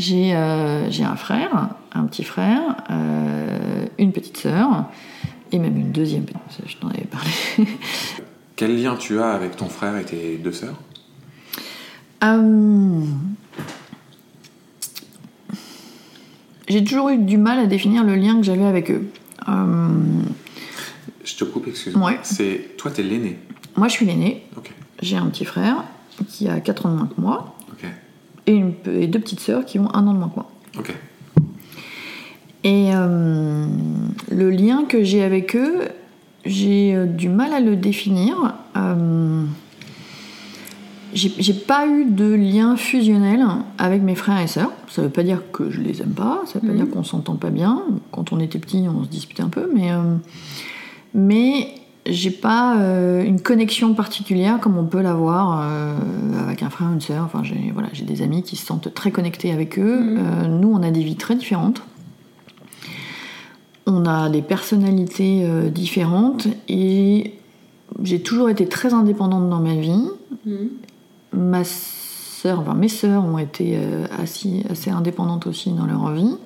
J'ai 0.00 0.34
euh, 0.34 0.90
j'ai 0.90 1.04
un 1.04 1.14
frère, 1.16 1.68
un 1.92 2.04
petit 2.04 2.24
frère, 2.24 2.62
euh, 2.90 3.84
une 3.98 4.12
petite 4.12 4.38
sœur, 4.38 4.86
et 5.52 5.58
même 5.58 5.76
une 5.76 5.92
deuxième 5.92 6.24
je 6.66 6.74
t'en 6.78 6.88
avais 6.88 7.04
parlé. 7.04 7.30
Quel 8.56 8.82
lien 8.82 8.96
tu 8.96 9.20
as 9.20 9.30
avec 9.32 9.56
ton 9.56 9.68
frère 9.68 9.98
et 9.98 10.04
tes 10.04 10.38
deux 10.38 10.52
sœurs? 10.52 10.80
Euh, 12.24 13.00
J'ai 16.66 16.82
toujours 16.82 17.10
eu 17.10 17.18
du 17.18 17.36
mal 17.36 17.58
à 17.58 17.66
définir 17.66 18.02
le 18.02 18.14
lien 18.16 18.36
que 18.36 18.42
j'avais 18.42 18.64
avec 18.64 18.90
eux. 18.90 19.10
Euh, 19.48 19.88
Je 21.24 21.34
te 21.36 21.44
coupe, 21.44 21.66
excuse-moi. 21.68 22.12
Ouais. 22.12 22.18
C'est 22.22 22.76
toi, 22.78 22.90
t'es 22.90 23.02
l'aîné? 23.02 23.38
moi, 23.76 23.88
je 23.88 23.92
suis 23.92 24.06
l'aînée, 24.06 24.46
Ok, 24.56 24.72
j'ai 25.02 25.16
un 25.18 25.26
petit 25.26 25.44
frère 25.44 25.84
qui 26.28 26.48
a 26.48 26.58
4 26.60 26.86
ans 26.86 26.90
de 26.90 26.96
moins 26.96 27.06
que 27.06 27.20
moi, 27.20 27.54
et, 28.50 28.56
une, 28.56 28.72
et 29.00 29.06
deux 29.06 29.18
petites 29.20 29.40
sœurs 29.40 29.64
qui 29.64 29.78
ont 29.78 29.88
un 29.94 30.06
an 30.06 30.12
de 30.14 30.18
moins 30.18 30.28
que 30.28 30.34
moi. 30.36 30.50
ok. 30.78 30.94
Et 32.62 32.90
euh, 32.94 33.66
le 34.30 34.50
lien 34.50 34.84
que 34.86 35.02
j'ai 35.02 35.22
avec 35.22 35.56
eux, 35.56 35.78
j'ai 36.44 36.94
euh, 36.94 37.06
du 37.06 37.28
mal 37.30 37.54
à 37.54 37.60
le 37.60 37.74
définir. 37.76 38.54
Euh, 38.76 39.44
j'ai 41.14 41.32
j'ai 41.38 41.54
pas 41.54 41.86
eu 41.88 42.04
de 42.04 42.26
lien 42.34 42.76
fusionnel 42.76 43.44
avec 43.78 44.02
mes 44.02 44.14
frères 44.14 44.40
et 44.40 44.46
sœurs. 44.46 44.72
Ça 44.88 45.00
veut 45.02 45.08
pas 45.08 45.22
dire 45.22 45.40
que 45.52 45.70
je 45.70 45.80
les 45.80 46.02
aime 46.02 46.10
pas, 46.12 46.42
ça 46.46 46.58
veut 46.58 46.68
pas 46.68 46.74
Mhm. 46.74 46.84
dire 46.84 46.90
qu'on 46.94 47.02
s'entend 47.02 47.36
pas 47.36 47.50
bien. 47.50 47.82
Quand 48.12 48.32
on 48.32 48.38
était 48.40 48.58
petit, 48.58 48.84
on 48.94 49.04
se 49.04 49.08
disputait 49.08 49.42
un 49.42 49.48
peu, 49.48 49.68
mais 49.74 49.90
euh, 49.90 50.16
mais 51.14 51.68
j'ai 52.06 52.30
pas 52.30 52.78
euh, 52.78 53.22
une 53.22 53.40
connexion 53.40 53.94
particulière 53.94 54.58
comme 54.60 54.78
on 54.78 54.84
peut 54.84 55.02
l'avoir 55.02 55.60
euh, 55.62 55.94
avec 56.42 56.62
un 56.62 56.70
frère 56.70 56.88
ou 56.88 56.94
une 56.94 57.00
sœur. 57.00 57.24
Enfin, 57.24 57.42
j'ai 57.44 57.70
voilà, 57.72 57.88
j'ai 57.92 58.04
des 58.04 58.22
amis 58.22 58.42
qui 58.42 58.56
se 58.56 58.66
sentent 58.66 58.92
très 58.94 59.10
connectés 59.10 59.52
avec 59.52 59.78
eux. 59.78 60.00
Mhm. 60.00 60.18
Euh, 60.18 60.48
nous, 60.48 60.72
on 60.72 60.82
a 60.82 60.90
des 60.90 61.02
vies 61.02 61.16
très 61.16 61.36
différentes. 61.36 61.82
On 63.86 64.06
a 64.06 64.28
des 64.28 64.42
personnalités 64.42 65.44
différentes 65.70 66.46
et 66.68 67.34
j'ai 68.02 68.20
toujours 68.20 68.48
été 68.48 68.68
très 68.68 68.94
indépendante 68.94 69.50
dans 69.50 69.58
ma 69.58 69.74
vie. 69.74 70.04
Mhm. 70.46 70.68
Ma 71.32 71.64
sœur, 71.64 72.60
enfin 72.60 72.74
mes 72.74 72.88
sœurs 72.88 73.24
ont 73.24 73.38
été 73.38 73.78
assez, 74.16 74.64
assez 74.70 74.90
indépendantes 74.90 75.46
aussi 75.48 75.72
dans 75.72 75.86
leur 75.86 76.12
vie. 76.12 76.36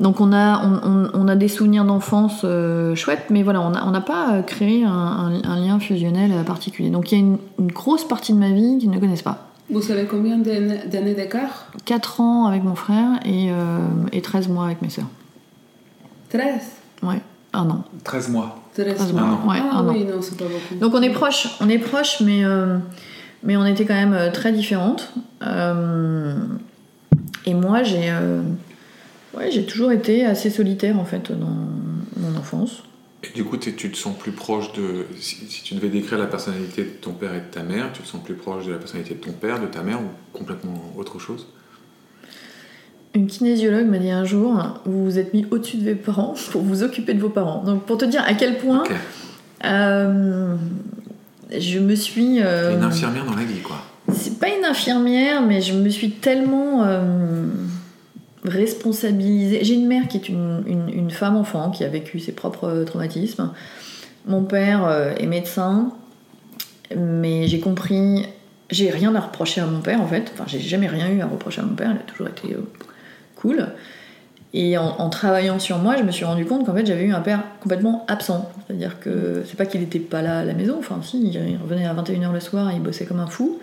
Donc 0.00 0.20
on 0.20 0.32
a, 0.32 0.64
on, 0.64 0.80
on- 0.82 1.10
on 1.14 1.28
a 1.28 1.36
des 1.36 1.48
souvenirs 1.48 1.84
d'enfance 1.84 2.40
euh, 2.44 2.94
chouettes, 2.94 3.26
mais 3.30 3.42
voilà, 3.42 3.60
on 3.60 3.70
n'a 3.70 3.86
on 3.86 3.90
n'a 3.90 4.00
pas 4.00 4.32
euh, 4.34 4.42
créé 4.42 4.84
un, 4.84 4.90
un- 4.90 5.42
un 5.44 5.56
lien 5.60 5.78
fusionnel 5.78 6.32
euh, 6.32 6.42
particulier. 6.42 6.88
Donc 6.90 7.12
il 7.12 7.18
y 7.18 7.20
a 7.20 7.24
une, 7.24 7.38
une 7.58 7.70
grosse 7.70 8.08
partie 8.08 8.32
de 8.32 8.38
ma 8.38 8.48
vie 8.50 8.78
qu'ils 8.78 8.90
ne 8.90 8.98
connaissent 8.98 9.20
pas. 9.22 9.46
Vous 9.68 9.92
avez 9.92 10.06
combien 10.06 10.38
d'années 10.38 11.14
d'écart? 11.14 11.66
4 11.84 12.20
ans 12.20 12.46
avec 12.46 12.64
mon 12.64 12.74
frère 12.74 13.20
et, 13.24 13.50
euh, 13.52 13.78
et 14.12 14.20
13 14.22 14.48
mois 14.48 14.64
avec 14.64 14.82
mes 14.82 14.90
sœurs. 14.90 15.06
13 16.30 16.42
Ouais, 17.02 17.20
un 17.52 17.68
an. 17.70 17.84
13 18.04 18.28
mois. 18.30 18.56
13 18.74 18.94
13 18.96 19.12
mois. 19.12 19.22
mois, 19.22 19.52
ouais, 19.54 19.60
ah 19.70 19.78
un 19.78 19.88
oui, 19.88 20.04
non, 20.04 20.20
c'est 20.22 20.36
pas 20.36 20.44
beaucoup. 20.44 20.80
Donc 20.80 20.94
on 20.94 21.02
est 21.02 21.10
proches, 21.10 21.48
on 21.60 21.68
est 21.68 21.78
proches, 21.78 22.20
mais, 22.20 22.44
euh, 22.44 22.78
mais 23.42 23.56
on 23.56 23.64
était 23.66 23.84
quand 23.84 23.94
même 23.94 24.16
très 24.32 24.52
différentes. 24.52 25.12
Euh, 25.46 26.34
et 27.46 27.54
moi, 27.54 27.82
j'ai 27.82 28.10
euh, 28.10 28.42
ouais, 29.36 29.50
j'ai 29.50 29.64
toujours 29.64 29.92
été 29.92 30.24
assez 30.24 30.50
solitaire 30.50 30.98
en 30.98 31.04
fait 31.04 31.30
dans 31.32 31.56
mon 32.16 32.36
enfance. 32.38 32.82
Et 33.22 33.34
du 33.34 33.44
coup, 33.44 33.58
tu 33.58 33.72
te 33.74 33.96
sens 33.96 34.16
plus 34.16 34.32
proche 34.32 34.72
de. 34.72 35.04
Si, 35.18 35.36
si 35.48 35.62
tu 35.62 35.74
devais 35.74 35.90
décrire 35.90 36.18
la 36.18 36.26
personnalité 36.26 36.82
de 36.84 36.88
ton 36.88 37.12
père 37.12 37.34
et 37.34 37.40
de 37.40 37.50
ta 37.50 37.62
mère, 37.62 37.92
tu 37.92 38.00
te 38.02 38.08
sens 38.08 38.22
plus 38.22 38.34
proche 38.34 38.64
de 38.66 38.72
la 38.72 38.78
personnalité 38.78 39.14
de 39.14 39.20
ton 39.20 39.32
père, 39.32 39.60
de 39.60 39.66
ta 39.66 39.82
mère 39.82 40.00
ou 40.00 40.36
complètement 40.38 40.92
autre 40.96 41.18
chose? 41.18 41.46
Une 43.14 43.26
kinésiologue 43.26 43.86
m'a 43.88 43.98
dit 43.98 44.10
un 44.10 44.24
jour, 44.24 44.80
vous 44.86 45.04
vous 45.04 45.18
êtes 45.18 45.34
mis 45.34 45.44
au-dessus 45.50 45.76
de 45.78 45.90
vos 45.90 45.96
parents 45.96 46.34
pour 46.52 46.62
vous 46.62 46.82
occuper 46.82 47.12
de 47.12 47.20
vos 47.20 47.28
parents. 47.28 47.62
Donc 47.62 47.82
pour 47.84 47.98
te 47.98 48.04
dire 48.06 48.22
à 48.26 48.32
quel 48.34 48.56
point 48.56 48.84
Ok. 48.84 48.92
euh, 49.66 50.54
je 51.58 51.78
me 51.78 51.94
suis... 51.94 52.40
euh, 52.40 52.76
une 52.76 52.84
infirmière 52.84 53.26
dans 53.26 53.34
la 53.36 53.44
vie, 53.44 53.60
quoi. 53.60 53.84
C'est 54.14 54.38
pas 54.38 54.48
une 54.48 54.64
infirmière, 54.64 55.42
mais 55.42 55.60
je 55.60 55.74
me 55.74 55.88
suis 55.90 56.10
tellement 56.12 56.84
euh, 56.84 57.44
responsabilisée. 58.44 59.64
J'ai 59.64 59.74
une 59.74 59.86
mère 59.86 60.08
qui 60.08 60.16
est 60.16 60.28
une, 60.28 60.62
une- 60.66 61.10
femme 61.10 61.36
enfant 61.36 61.70
qui 61.70 61.84
a 61.84 61.88
vécu 61.88 62.20
ses 62.20 62.32
propres 62.32 62.64
euh, 62.68 62.84
traumatismes. 62.84 63.52
Mon 64.26 64.44
père 64.44 64.84
euh, 64.86 65.14
est 65.18 65.26
médecin, 65.26 65.92
mais 66.96 67.48
j'ai 67.48 67.60
compris. 67.60 68.26
J'ai 68.70 68.90
rien 68.90 69.14
à 69.14 69.20
reprocher 69.20 69.60
à 69.60 69.66
mon 69.66 69.80
père 69.80 70.00
en 70.00 70.06
fait. 70.06 70.30
Enfin, 70.32 70.44
j'ai 70.46 70.60
jamais 70.60 70.86
rien 70.86 71.10
eu 71.10 71.20
à 71.20 71.26
reprocher 71.26 71.60
à 71.60 71.64
mon 71.64 71.74
père. 71.74 71.90
Il 71.90 71.96
a 71.96 72.10
toujours 72.10 72.28
été 72.28 72.54
euh, 72.54 72.62
cool. 73.36 73.66
Et 74.52 74.76
en, 74.76 75.08
travaillant 75.10 75.60
sur 75.60 75.78
moi, 75.78 75.96
je 75.96 76.02
me 76.02 76.10
suis 76.10 76.24
rendu 76.24 76.44
compte 76.44 76.66
qu'en 76.66 76.74
fait 76.74 76.84
j'avais 76.84 77.04
eu 77.04 77.12
un 77.12 77.20
père 77.20 77.44
complètement 77.60 78.04
absent. 78.08 78.50
C'est-à-dire 78.66 78.98
que 78.98 79.44
c'est 79.46 79.56
pas 79.56 79.64
qu'il 79.64 79.80
était 79.80 80.00
pas 80.00 80.22
là 80.22 80.40
à 80.40 80.44
la 80.44 80.54
maison, 80.54 80.76
enfin 80.76 80.98
si, 81.04 81.22
il 81.22 81.58
revenait 81.62 81.86
à 81.86 81.94
21h 81.94 82.32
le 82.32 82.40
soir 82.40 82.68
et 82.70 82.74
il 82.74 82.82
bossait 82.82 83.04
comme 83.04 83.20
un 83.20 83.28
fou. 83.28 83.60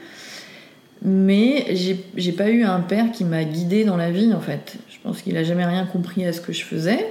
Mais 1.04 1.66
j'ai 1.75 2.04
j'ai 2.16 2.32
pas 2.32 2.50
eu 2.50 2.63
un 2.63 2.80
père 2.80 3.12
qui 3.12 3.24
m'a 3.24 3.44
guidée 3.44 3.86
dans 3.86 3.98
la 3.98 4.12
vie 4.12 4.34
en 4.34 4.39
fait. 4.42 4.75
Je 4.89 4.98
pense 5.04 5.22
qu'il 5.22 5.38
a 5.38 5.44
jamais 5.44 5.66
rien 5.66 5.86
compris 5.86 6.25
à 6.25 6.34
ce 6.34 6.42
que 6.42 6.51
je 6.54 6.63
faisais, 6.63 7.06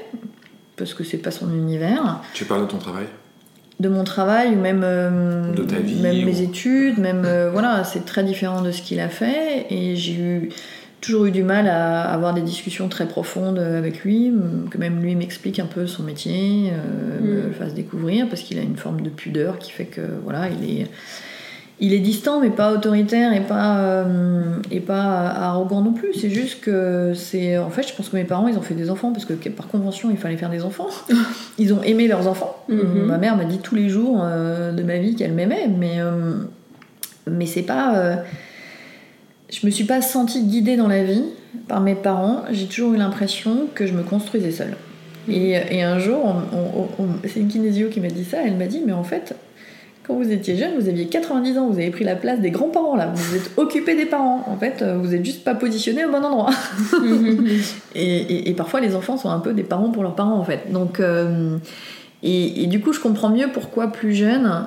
parce 0.76 0.92
que 0.94 1.04
c'est 1.04 1.18
pas 1.18 1.30
son 1.30 1.50
univers. 1.52 2.20
Tu 2.34 2.44
parles 2.44 2.62
de 2.62 2.70
ton 2.70 2.78
travail? 2.78 3.06
De 3.78 3.88
mon 3.88 4.04
travail 4.04 4.54
ou 4.54 4.58
même, 4.60 4.80
euh, 4.84 5.52
De 5.54 5.62
ta 5.62 5.76
vie, 5.78 6.00
même 6.00 6.22
ou- 6.22 6.26
mes 6.26 6.40
études, 6.40 6.98
même 6.98 7.22
euh, 7.24 7.50
voilà, 7.52 7.84
c'est 7.84 8.04
très 8.04 8.24
différent 8.24 8.62
de 8.62 8.70
ce 8.72 8.82
qu'il 8.82 9.00
a 9.00 9.08
fait 9.08 9.66
et 9.70 9.94
j'ai 9.96 10.14
eu 10.14 10.48
toujours 11.02 11.26
eu 11.26 11.30
du 11.30 11.42
mal 11.44 11.68
à 11.68 12.02
avoir 12.10 12.32
des 12.34 12.40
discussions 12.40 12.88
très 12.88 13.06
profondes 13.06 13.58
avec 13.58 14.02
lui, 14.02 14.32
que 14.70 14.78
même 14.78 15.00
lui 15.02 15.14
m'explique 15.14 15.60
un 15.60 15.66
peu 15.66 15.86
son 15.86 16.02
métier, 16.02 16.72
euh, 16.72 17.20
me 17.20 17.42
Mm. 17.42 17.46
le 17.48 17.52
fasse 17.52 17.74
découvrir 17.74 18.28
parce 18.28 18.42
qu'il 18.42 18.58
a 18.58 18.62
une 18.62 18.76
forme 18.78 19.02
de 19.02 19.10
pudeur 19.10 19.58
qui 19.58 19.70
fait 19.70 19.84
que 19.84 20.00
voilà, 20.24 20.48
il 20.48 20.80
est 20.80 20.86
il 21.78 21.92
est 21.92 21.98
distant 21.98 22.40
mais 22.40 22.48
pas 22.50 22.72
autoritaire 22.72 23.32
et 23.34 23.40
pas 23.42 23.78
euh, 23.80 24.56
et 24.70 24.80
pas 24.80 25.26
arrogant 25.28 25.82
non 25.82 25.92
plus. 25.92 26.14
C'est 26.14 26.30
juste 26.30 26.60
que 26.60 27.12
c'est 27.14 27.58
en 27.58 27.68
fait, 27.70 27.86
je 27.86 27.94
pense 27.94 28.08
que 28.08 28.16
mes 28.16 28.24
parents 28.24 28.48
ils 28.48 28.56
ont 28.56 28.62
fait 28.62 28.74
des 28.74 28.88
enfants 28.90 29.12
parce 29.12 29.24
que 29.26 29.34
par 29.50 29.68
convention 29.68 30.10
il 30.10 30.16
fallait 30.16 30.36
faire 30.38 30.50
des 30.50 30.64
enfants. 30.64 30.88
Ils 31.58 31.72
ont 31.74 31.82
aimé 31.82 32.06
leurs 32.08 32.26
enfants. 32.28 32.56
Mhm. 32.68 33.04
Ma 33.06 33.18
mère 33.18 33.36
m'a 33.36 33.44
dit 33.44 33.58
tous 33.58 33.74
les 33.74 33.88
jours 33.88 34.20
euh, 34.22 34.72
de 34.72 34.82
ma 34.82 34.98
vie 34.98 35.14
qu'elle 35.16 35.32
m'aimait, 35.32 35.68
mais 35.68 36.00
euh, 36.00 36.34
mais 37.30 37.46
c'est 37.46 37.62
pas. 37.62 38.18
je 39.50 39.64
me 39.66 39.70
suis 39.70 39.84
pas 39.84 40.00
sentie 40.02 40.44
guidée 40.44 40.76
dans 40.76 40.88
la 40.88 41.02
vie 41.04 41.24
par 41.68 41.80
mes 41.80 41.94
parents. 41.94 42.42
J'ai 42.50 42.66
toujours 42.66 42.94
eu 42.94 42.96
l'impression 42.96 43.66
que 43.74 43.86
je 43.86 43.92
me 43.94 44.02
construisais 44.02 44.50
seule. 44.50 44.76
Et, 45.28 45.52
et 45.70 45.82
un 45.82 45.98
jour, 45.98 46.18
on- 46.24 46.56
on- 46.56 46.88
on- 47.02 47.08
c'est 47.24 47.40
une 47.40 47.48
kinésio 47.48 47.88
qui 47.88 48.00
m'a 48.00 48.08
dit 48.08 48.24
ça. 48.24 48.38
Elle 48.44 48.56
m'a 48.56 48.66
dit, 48.66 48.82
mais 48.86 48.92
en 48.92 49.02
fait, 49.02 49.34
quand 50.06 50.14
vous 50.14 50.30
étiez 50.30 50.56
jeune, 50.56 50.78
vous 50.78 50.88
aviez 50.88 51.06
90 51.06 51.58
ans, 51.58 51.68
vous 51.68 51.78
avez 51.78 51.90
pris 51.90 52.04
la 52.04 52.14
place 52.16 52.40
des 52.40 52.50
grands-parents 52.50 52.94
là. 52.96 53.12
Vous 53.14 53.22
vous 53.30 53.36
êtes 53.36 53.50
occupé 53.56 53.94
des 53.96 54.06
parents. 54.06 54.44
En 54.46 54.56
fait, 54.56 54.80
euh, 54.82 54.98
vous 55.02 55.14
êtes 55.14 55.24
juste 55.24 55.42
pas 55.44 55.54
positionné 55.54 56.04
au 56.04 56.10
bon 56.12 56.22
endroit. 56.24 56.50
Et, 57.94 58.16
et- 58.16 58.50
et 58.50 58.52
parfois, 58.54 58.80
les 58.80 58.94
enfants 58.94 59.16
sont 59.16 59.30
un 59.30 59.38
peu 59.40 59.52
des 59.52 59.62
parents 59.62 59.90
pour 59.90 60.02
leurs 60.02 60.14
parents, 60.14 60.38
en 60.38 60.44
fait. 60.44 60.70
Donc, 60.70 61.00
euh, 61.00 61.56
et, 62.22 62.62
et 62.64 62.66
du 62.66 62.80
coup, 62.80 62.92
je 62.92 63.00
comprends 63.00 63.30
mieux 63.30 63.48
pourquoi 63.52 63.88
plus 63.92 64.14
jeune, 64.14 64.66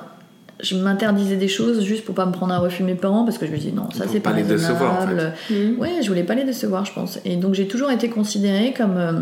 je 0.62 0.76
m'interdisais 0.76 1.36
des 1.36 1.48
choses 1.48 1.82
juste 1.84 2.04
pour 2.04 2.14
pas 2.14 2.26
me 2.26 2.32
prendre 2.32 2.52
un 2.52 2.58
refus 2.58 2.82
mes 2.82 2.94
parents, 2.94 3.24
parce 3.24 3.38
que 3.38 3.46
je 3.46 3.52
me 3.52 3.56
disais 3.56 3.72
non, 3.72 3.90
ça 3.92 4.04
c'est 4.10 4.20
pas 4.20 4.30
pas 4.30 4.36
les 4.36 4.42
décevoir, 4.42 4.92
en 4.94 5.06
fait. 5.06 5.14
raisonnable. 5.14 5.34
Mhm. 5.50 5.78
Ouais, 5.78 5.90
je 6.02 6.08
voulais 6.08 6.24
pas 6.24 6.34
les 6.34 6.44
décevoir, 6.44 6.84
je 6.84 6.92
pense. 6.92 7.18
Et 7.24 7.36
donc, 7.36 7.54
j'ai 7.54 7.66
toujours 7.68 7.90
été 7.90 8.08
considérée 8.08 8.74
comme, 8.76 8.96
euh, 8.96 9.12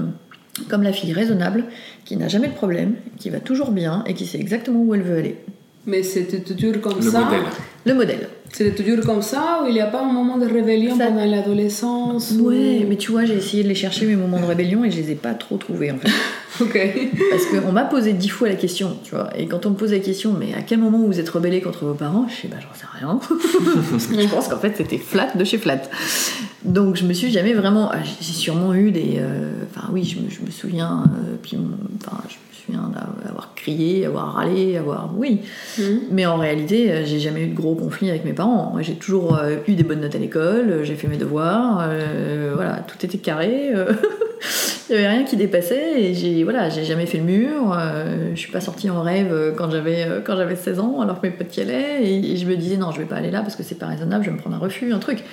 comme 0.69 0.83
la 0.83 0.93
fille 0.93 1.13
raisonnable, 1.13 1.65
qui 2.05 2.17
n'a 2.17 2.29
jamais 2.29 2.49
de 2.49 2.55
problème, 2.55 2.95
qui 3.19 3.31
va 3.31 3.41
toujours 3.41 3.71
bien 3.71 4.03
et 4.07 4.15
qui 4.15 4.27
sait 4.27 4.39
exactement 4.41 4.81
où 4.83 4.95
elle 4.95 5.03
veut 5.03 5.19
aller. 5.19 5.37
Mais 5.89 6.03
c'était 6.03 6.41
toujours 6.41 6.81
comme 6.81 6.97
Le 7.03 7.11
ça. 7.11 7.21
modèle. 7.25 7.41
Le 7.87 7.95
modèle. 7.95 8.29
C'était 8.53 8.83
toujours 8.83 9.05
comme 9.05 9.21
ça 9.23 9.61
ou 9.63 9.67
il 9.69 9.75
n'y 9.75 9.81
a 9.81 9.87
pas 9.87 10.01
un 10.03 10.11
moment 10.13 10.39
de 10.39 10.47
rébellion 10.47 10.97
Ça- 10.97 11.07
pendant 11.09 11.25
l'adolescence 11.25 12.33
ou- 12.39 12.49
Ouais, 12.49 12.85
mais 12.89 12.97
tu 12.97 13.11
vois, 13.11 13.25
j'ai 13.27 13.35
essayé 13.37 13.63
de 13.63 13.69
les 13.69 13.75
chercher, 13.75 14.07
mes 14.07 14.17
moments 14.17 14.41
de 14.41 14.45
rébellion, 14.55 14.85
et 14.85 14.91
je 14.91 14.97
les 14.97 15.11
ai 15.11 15.15
pas 15.17 15.35
trop 15.35 15.57
trouvés, 15.59 15.91
en 15.91 15.99
fait. 15.99 16.09
Ok. 16.61 16.77
Parce 17.31 17.45
qu'on 17.47 17.71
m'a 17.73 17.85
posé 17.85 18.13
dix 18.15 18.31
fois 18.31 18.49
la 18.49 18.57
question, 18.57 18.97
tu 19.05 19.13
vois. 19.15 19.29
Et 19.39 19.47
quand 19.47 19.65
on 19.67 19.71
me 19.71 19.75
pose 19.77 19.93
la 19.93 20.01
question, 20.01 20.35
mais 20.37 20.55
à 20.55 20.63
quel 20.63 20.81
moment 20.81 20.99
vous 20.99 21.21
êtes 21.21 21.29
rebellé 21.29 21.61
contre 21.61 21.85
vos 21.85 21.95
parents 21.95 22.27
Je 22.29 22.35
sais, 22.43 22.49
bah 22.49 22.57
j'en 22.61 22.75
sais 22.75 22.87
rien. 22.99 23.21
Parce 23.93 24.07
que 24.09 24.21
je 24.21 24.27
pense 24.27 24.49
qu'en 24.49 24.59
fait 24.59 24.75
c'était 24.77 24.99
flat 24.99 25.29
de 25.37 25.45
chez 25.45 25.59
flat. 25.59 25.83
Donc 26.65 26.97
je 26.97 27.05
me 27.05 27.13
suis 27.13 27.31
jamais 27.31 27.53
vraiment. 27.53 27.91
ah, 27.93 27.99
J'ai 28.21 28.33
sûrement 28.33 28.75
eu 28.75 28.91
des. 28.91 29.19
euh, 29.19 29.53
Enfin 29.71 29.89
oui, 29.93 30.03
je 30.03 30.19
me, 30.19 30.29
je 30.31 30.41
me 30.45 30.51
souviens. 30.51 31.05
euh, 31.07 31.37
puis, 31.41 31.57
enfin, 32.05 32.17
je 32.29 32.35
souviens 32.73 32.91
d'avoir 33.25 33.55
crié, 33.55 34.07
avoir 34.07 34.35
râlé, 34.35 34.77
avoir. 34.77 35.11
Oui. 35.17 35.41
Mhm. 35.79 36.01
Mais 36.11 36.27
en 36.27 36.37
réalité, 36.37 36.91
euh, 36.93 37.05
j'ai 37.05 37.19
jamais 37.19 37.43
eu 37.45 37.49
de 37.49 37.55
gros 37.57 37.75
conflits 37.75 38.11
avec 38.11 38.25
mes 38.25 38.33
parents. 38.33 38.77
J'ai 38.81 38.95
toujours 38.95 39.37
euh, 39.37 39.57
eu 39.67 39.75
des 39.75 39.83
bonnes 39.83 40.01
notes 40.01 40.15
à 40.15 40.19
l'école, 40.19 40.71
euh, 40.71 40.85
j'ai 40.85 40.95
fait 40.95 41.09
mes 41.09 41.17
devoirs, 41.17 41.81
euh, 41.83 42.53
voilà, 42.55 42.85
tout 42.87 43.05
était 43.05 43.19
carré. 43.19 43.71
euh, 43.75 43.93
Il 44.91 44.93
n'y 44.97 45.05
avait 45.05 45.09
rien 45.09 45.25
qui 45.25 45.37
dépassait 45.37 46.01
et 46.01 46.15
j'ai 46.15 46.45
voilà, 46.45 46.71
j'ai 46.71 46.85
jamais 46.85 47.05
fait 47.05 47.19
le 47.19 47.25
mur. 47.25 47.77
euh, 47.79 48.31
je 48.35 48.39
suis 48.39 48.51
pas 48.53 48.61
sortie 48.63 48.89
en 48.89 49.03
rêve 49.03 49.53
quand 49.57 49.69
j'avais 49.71 50.07
quand 50.25 50.35
j'avais 50.37 50.57
16 50.57 50.81
ans 50.81 51.01
alors 51.03 51.21
que 51.21 51.27
mes 51.27 51.33
potes 51.33 51.55
y 51.59 51.61
allaient 51.61 52.03
et, 52.05 52.33
et 52.33 52.37
je 52.39 52.47
me 52.47 52.57
disais 52.57 52.79
non, 52.79 52.91
je 52.91 52.99
vais 53.01 53.05
pas 53.07 53.17
aller 53.17 53.31
là 53.31 53.43
parce 53.43 53.55
que 53.55 53.63
c'est 53.63 53.75
pas 53.75 53.85
raisonnable, 53.87 54.25
je 54.25 54.31
vais 54.31 54.37
me 54.37 54.41
prendre 54.41 54.57
un 54.57 54.61
refus, 54.61 54.93
un 54.95 54.99
truc. 54.99 55.25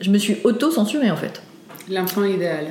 Je 0.00 0.10
me 0.10 0.18
suis 0.18 0.36
auto-censurée 0.44 1.10
en 1.10 1.16
fait. 1.16 1.40
L'enfant 1.90 2.22
idéal. 2.24 2.66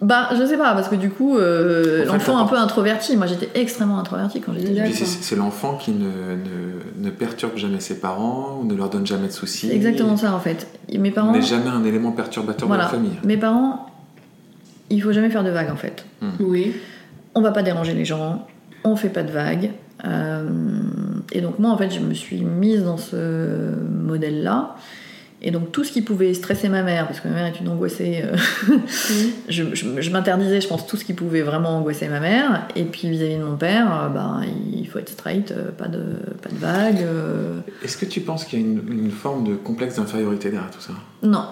Bah, 0.00 0.28
je 0.38 0.44
sais 0.46 0.56
pas, 0.56 0.74
parce 0.74 0.88
que 0.88 0.94
du 0.94 1.10
coup, 1.10 1.36
euh, 1.38 2.04
l'enfant 2.04 2.38
un 2.38 2.46
peu 2.46 2.56
introverti, 2.56 3.16
moi 3.16 3.26
j'étais 3.26 3.48
extrêmement 3.58 3.98
introvertie 3.98 4.40
quand 4.40 4.52
j'étais 4.54 4.74
jeune. 4.74 4.92
C'est 4.92 5.34
l'enfant 5.34 5.74
qui 5.76 5.90
ne, 5.90 6.06
ne, 6.06 7.04
ne 7.04 7.10
perturbe 7.10 7.56
jamais 7.56 7.80
ses 7.80 7.98
parents 7.98 8.60
ou 8.60 8.64
ne 8.64 8.74
leur 8.76 8.90
donne 8.90 9.06
jamais 9.06 9.26
de 9.26 9.32
soucis. 9.32 9.70
Exactement 9.72 10.16
ça 10.16 10.32
en 10.32 10.38
fait. 10.38 10.68
Mes 10.96 11.10
parents. 11.10 11.32
N'est 11.32 11.42
jamais 11.42 11.68
un 11.68 11.84
élément 11.84 12.12
perturbateur 12.12 12.68
Voilà. 12.68 12.84
de 12.84 12.88
la 12.90 12.94
famille. 12.96 13.18
Mes 13.24 13.36
parents, 13.36 13.86
il 14.90 15.02
faut 15.02 15.10
jamais 15.12 15.30
faire 15.30 15.42
de 15.42 15.50
vagues 15.50 15.70
en 15.72 15.76
fait. 15.76 16.06
Oui. 16.38 16.74
On 17.34 17.40
va 17.40 17.50
pas 17.50 17.62
déranger 17.64 17.94
les 17.94 18.04
gens, 18.04 18.46
on 18.84 18.94
fait 18.94 19.08
pas 19.10 19.24
de 19.24 19.32
vagues. 19.32 19.70
Euh, 20.04 20.48
et 21.32 21.40
donc 21.40 21.58
moi 21.58 21.70
en 21.70 21.76
fait 21.76 21.90
je 21.90 21.98
me 21.98 22.14
suis 22.14 22.42
mise 22.44 22.84
dans 22.84 22.98
ce 22.98 23.74
modèle-là. 24.04 24.76
Et 25.40 25.52
donc 25.52 25.70
tout 25.70 25.84
ce 25.84 25.92
qui 25.92 26.02
pouvait 26.02 26.34
stresser 26.34 26.68
ma 26.68 26.82
mère, 26.82 27.06
parce 27.06 27.20
que 27.20 27.28
ma 27.28 27.34
mère 27.34 27.46
est 27.46 27.60
une 27.60 27.68
angoissée, 27.68 28.24
euh, 28.24 28.36
je, 29.48 29.62
je- 29.72 30.00
je 30.00 30.10
m'interdisais 30.10 30.60
je 30.60 30.66
pense 30.68 30.86
tout 30.86 30.96
ce 30.96 31.04
qui 31.04 31.12
pouvait 31.14 31.42
vraiment 31.42 31.78
angoisser 31.78 32.08
ma 32.08 32.18
mère. 32.20 32.66
Et 32.74 32.84
puis 32.84 33.08
vis-à-vis 33.08 33.36
de 33.36 33.44
mon 33.44 33.56
père, 33.56 33.86
euh, 34.04 34.08
ben, 34.08 34.42
il 34.72 34.86
faut 34.88 34.98
être 34.98 35.10
straight, 35.10 35.52
euh, 35.52 35.70
pas 35.70 35.86
de, 35.88 36.00
pas 36.42 36.48
de 36.50 36.56
vagues. 36.56 37.02
euh, 37.02 37.60
Est-ce 37.84 37.96
que 37.96 38.04
tu 38.04 38.20
penses 38.20 38.44
qu'il 38.44 38.60
y 38.60 38.62
a 38.62 38.66
une, 38.66 38.82
une 38.92 39.10
forme 39.12 39.44
de 39.44 39.54
complexe 39.54 39.96
d'infériorité 39.96 40.50
derrière 40.50 40.70
tout 40.70 40.80
ça? 40.80 40.92
Non. 41.22 41.44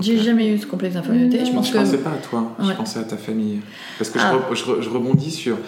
J'ai 0.00 0.18
jamais 0.18 0.48
eu 0.54 0.58
ce 0.58 0.66
complexe 0.66 0.94
d'infériorité. 0.94 1.44
Je 1.44 1.50
pense 1.52 1.66
Je 1.68 1.72
que 1.72 1.78
pensais 1.78 1.98
pas 1.98 2.10
à 2.10 2.16
toi, 2.16 2.56
je 2.62 2.72
pensais 2.72 3.00
à 3.00 3.04
ta 3.04 3.16
famille. 3.16 3.60
Parce 3.98 4.08
que 4.10 4.18
Ah. 4.20 4.32
je, 4.32 4.54
re- 4.54 4.56
je 4.56 4.64
re- 4.64 4.82
je 4.82 4.88
rebondis 4.88 5.30
sur 5.32 5.58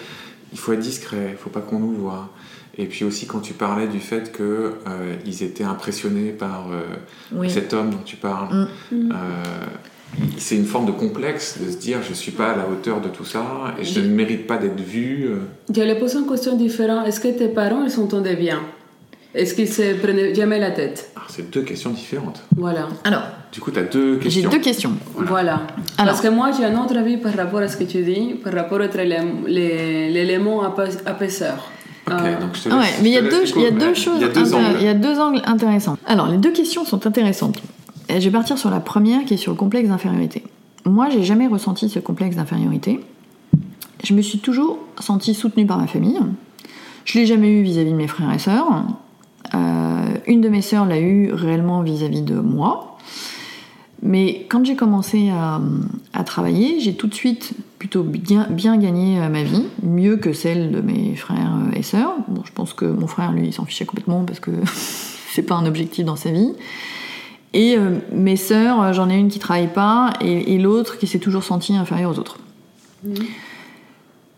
il 0.53 0.57
faut 0.59 0.71
être 0.73 0.79
discret, 0.79 1.29
il 1.31 1.37
faut 1.37 1.49
pas 1.49 1.59
qu'on 1.61 1.79
nous 1.79 1.93
voit. 1.93 2.29
Et 2.77 2.85
puis 2.85 3.05
aussi 3.05 3.27
quand 3.27 3.39
tu 3.39 3.53
parlais 3.53 3.87
du 3.87 3.99
fait 3.99 4.31
que 4.31 4.43
euh, 4.87 5.15
ils 5.25 5.43
étaient 5.43 5.63
impressionnés 5.63 6.31
par 6.31 6.67
euh, 6.71 6.81
oui. 7.31 7.49
cet 7.49 7.73
homme 7.73 7.91
dont 7.91 8.03
tu 8.05 8.15
parles, 8.15 8.67
Mm. 8.91 9.11
Euh, 9.11 9.15
c'est 10.37 10.55
une 10.55 10.65
forme 10.65 10.85
de 10.85 10.91
complexe 10.91 11.57
de 11.59 11.71
se 11.71 11.77
dire 11.77 11.97
je 12.07 12.13
suis 12.13 12.31
pas 12.31 12.51
à 12.51 12.55
la 12.55 12.67
hauteur 12.69 13.01
de 13.01 13.09
tout 13.09 13.25
ça 13.25 13.73
et 13.79 13.83
je 13.83 13.95
J'ai- 13.95 14.01
ne 14.03 14.13
mérite 14.13 14.45
pas 14.45 14.57
d'être 14.57 14.79
vu. 14.79 15.25
euh. 15.27 15.37
J'allais 15.73 15.97
poser 15.97 16.19
une 16.19 16.27
question 16.27 16.55
différente. 16.55 17.07
Est-ce 17.07 17.19
que 17.19 17.29
tes 17.29 17.47
parents 17.47 17.83
ils 17.83 17.89
s'entendaient 17.91 18.35
bien? 18.35 18.59
Est-ce 19.33 19.55
qu'ils 19.55 19.67
se 19.79 19.95
prenaient 19.95 20.35
jamais 20.35 20.59
la 20.59 20.69
tête? 20.69 21.09
Alors, 21.15 21.27
c'est 21.31 21.49
deux 21.49 21.63
questions 21.63 21.89
différentes. 21.89 22.43
Voilà. 22.55 22.87
Alors, 23.03 23.23
Du 23.51 23.59
coup, 23.59 23.71
tu 23.71 23.79
as 23.79 23.83
deux 23.83 24.13
j'ai 24.19 24.19
questions. 24.29 24.49
deux 24.51 24.59
questions. 24.59 24.93
Voilà. 25.15 25.29
Voilà. 25.31 25.53
Alors. 25.97 26.11
Parce 26.13 26.21
que 26.21 26.27
moi, 26.27 26.51
j'ai 26.55 26.65
un 26.65 26.79
autre 26.79 26.95
avis 26.95 27.17
par 27.17 27.33
rapport 27.35 27.61
à 27.61 27.67
ce 27.67 27.77
que 27.77 27.83
tu 27.85 28.03
dis, 28.03 28.35
par 28.43 28.53
rapport 28.53 28.79
entre 28.81 28.97
les- 28.99 29.19
les- 29.47 30.11
l'élément 30.11 30.61
apaiseur. 30.63 31.71
Ok, 32.07 32.13
Euh, 32.21 32.39
donc 32.41 32.49
je 32.55 32.63
te 32.63 32.69
Ah 32.71 32.79
ouais, 32.79 32.85
mais 33.01 33.09
il 33.09 33.13
y 33.13 33.17
a 33.17 33.21
deux, 33.21 33.41
laisse 33.41 33.53
il 33.55 33.61
y 33.61 33.65
a 33.65 33.69
découvrir. 33.71 33.89
deux 33.89 33.93
choses, 33.93 34.15
Il 34.17 34.21
y 34.85 34.87
a 34.89 34.93
deux 34.93 35.19
angles. 35.19 35.41
intéressants. 35.45 35.97
Alors, 36.05 36.27
les 36.27 36.37
deux 36.37 36.51
questions 36.51 36.83
sont 36.85 37.05
intéressantes. 37.07 37.61
Et 38.09 38.19
je 38.19 38.25
vais 38.25 38.31
partir 38.31 38.57
sur 38.57 38.69
la 38.69 38.79
première 38.81 39.23
qui 39.25 39.35
est 39.35 39.37
sur 39.37 39.51
le 39.53 39.57
complexe 39.57 39.87
d'infériorité. 39.89 40.43
Moi, 40.85 41.09
j'ai 41.09 41.23
jamais 41.23 41.47
ressenti 41.47 41.87
ce 41.89 41.99
complexe 41.99 42.35
d'infériorité. 42.35 42.99
Je 44.03 44.13
me 44.13 44.21
suis 44.21 44.39
toujours 44.39 44.79
sentie 44.99 45.33
soutenue 45.33 45.65
par 45.65 45.77
ma 45.77 45.87
famille. 45.87 46.19
Je 47.05 47.19
l'ai 47.19 47.25
jamais 47.25 47.49
eu 47.49 47.61
vis-à-vis 47.63 47.91
de 47.91 47.95
mes 47.95 48.07
frères 48.07 48.33
et 48.33 48.39
sœurs. 48.39 48.83
Euh, 49.55 50.03
une 50.27 50.41
de 50.41 50.49
mes 50.49 50.61
sœurs 50.61 50.85
l'a 50.85 50.99
eu 50.99 51.31
réellement 51.31 51.81
vis-à-vis 51.81 52.21
de 52.21 52.35
moi. 52.35 52.92
Mais 54.05 54.45
quand 54.49 54.65
j'ai 54.65 54.75
commencé 54.75 55.29
à, 55.29 55.61
à 56.11 56.23
travailler, 56.25 56.81
j'ai 56.81 56.93
tout 56.93 57.07
de 57.07 57.13
suite 57.13 57.53
plutôt 57.79 58.03
bien, 58.03 58.47
bien 58.49 58.77
gagné 58.77 59.17
euh, 59.17 59.29
ma 59.29 59.43
vie, 59.43 59.65
mieux 59.81 60.17
que 60.17 60.33
celle 60.33 60.71
de 60.71 60.81
mes 60.81 61.15
frères 61.15 61.53
euh, 61.55 61.77
et 61.77 61.83
sœurs. 61.83 62.13
Bon, 62.27 62.41
je 62.45 62.51
pense 62.51 62.73
que 62.73 62.83
mon 62.83 63.07
frère, 63.07 63.31
lui, 63.31 63.47
il 63.47 63.53
s'en 63.53 63.63
fichait 63.63 63.85
complètement 63.85 64.25
parce 64.25 64.41
que 64.41 64.51
c'est 65.31 65.43
pas 65.43 65.55
un 65.55 65.65
objectif 65.65 66.03
dans 66.03 66.17
sa 66.17 66.31
vie. 66.31 66.53
Et 67.53 67.77
euh, 67.77 67.99
mes 68.11 68.35
sœurs, 68.35 68.91
j'en 68.91 69.09
ai 69.09 69.15
une 69.15 69.29
qui 69.29 69.39
travaille 69.39 69.71
pas 69.71 70.11
et, 70.19 70.53
et 70.53 70.57
l'autre 70.59 70.97
qui 70.97 71.07
s'est 71.07 71.19
toujours 71.19 71.45
sentie 71.45 71.75
inférieure 71.75 72.11
aux 72.11 72.19
autres. 72.19 72.39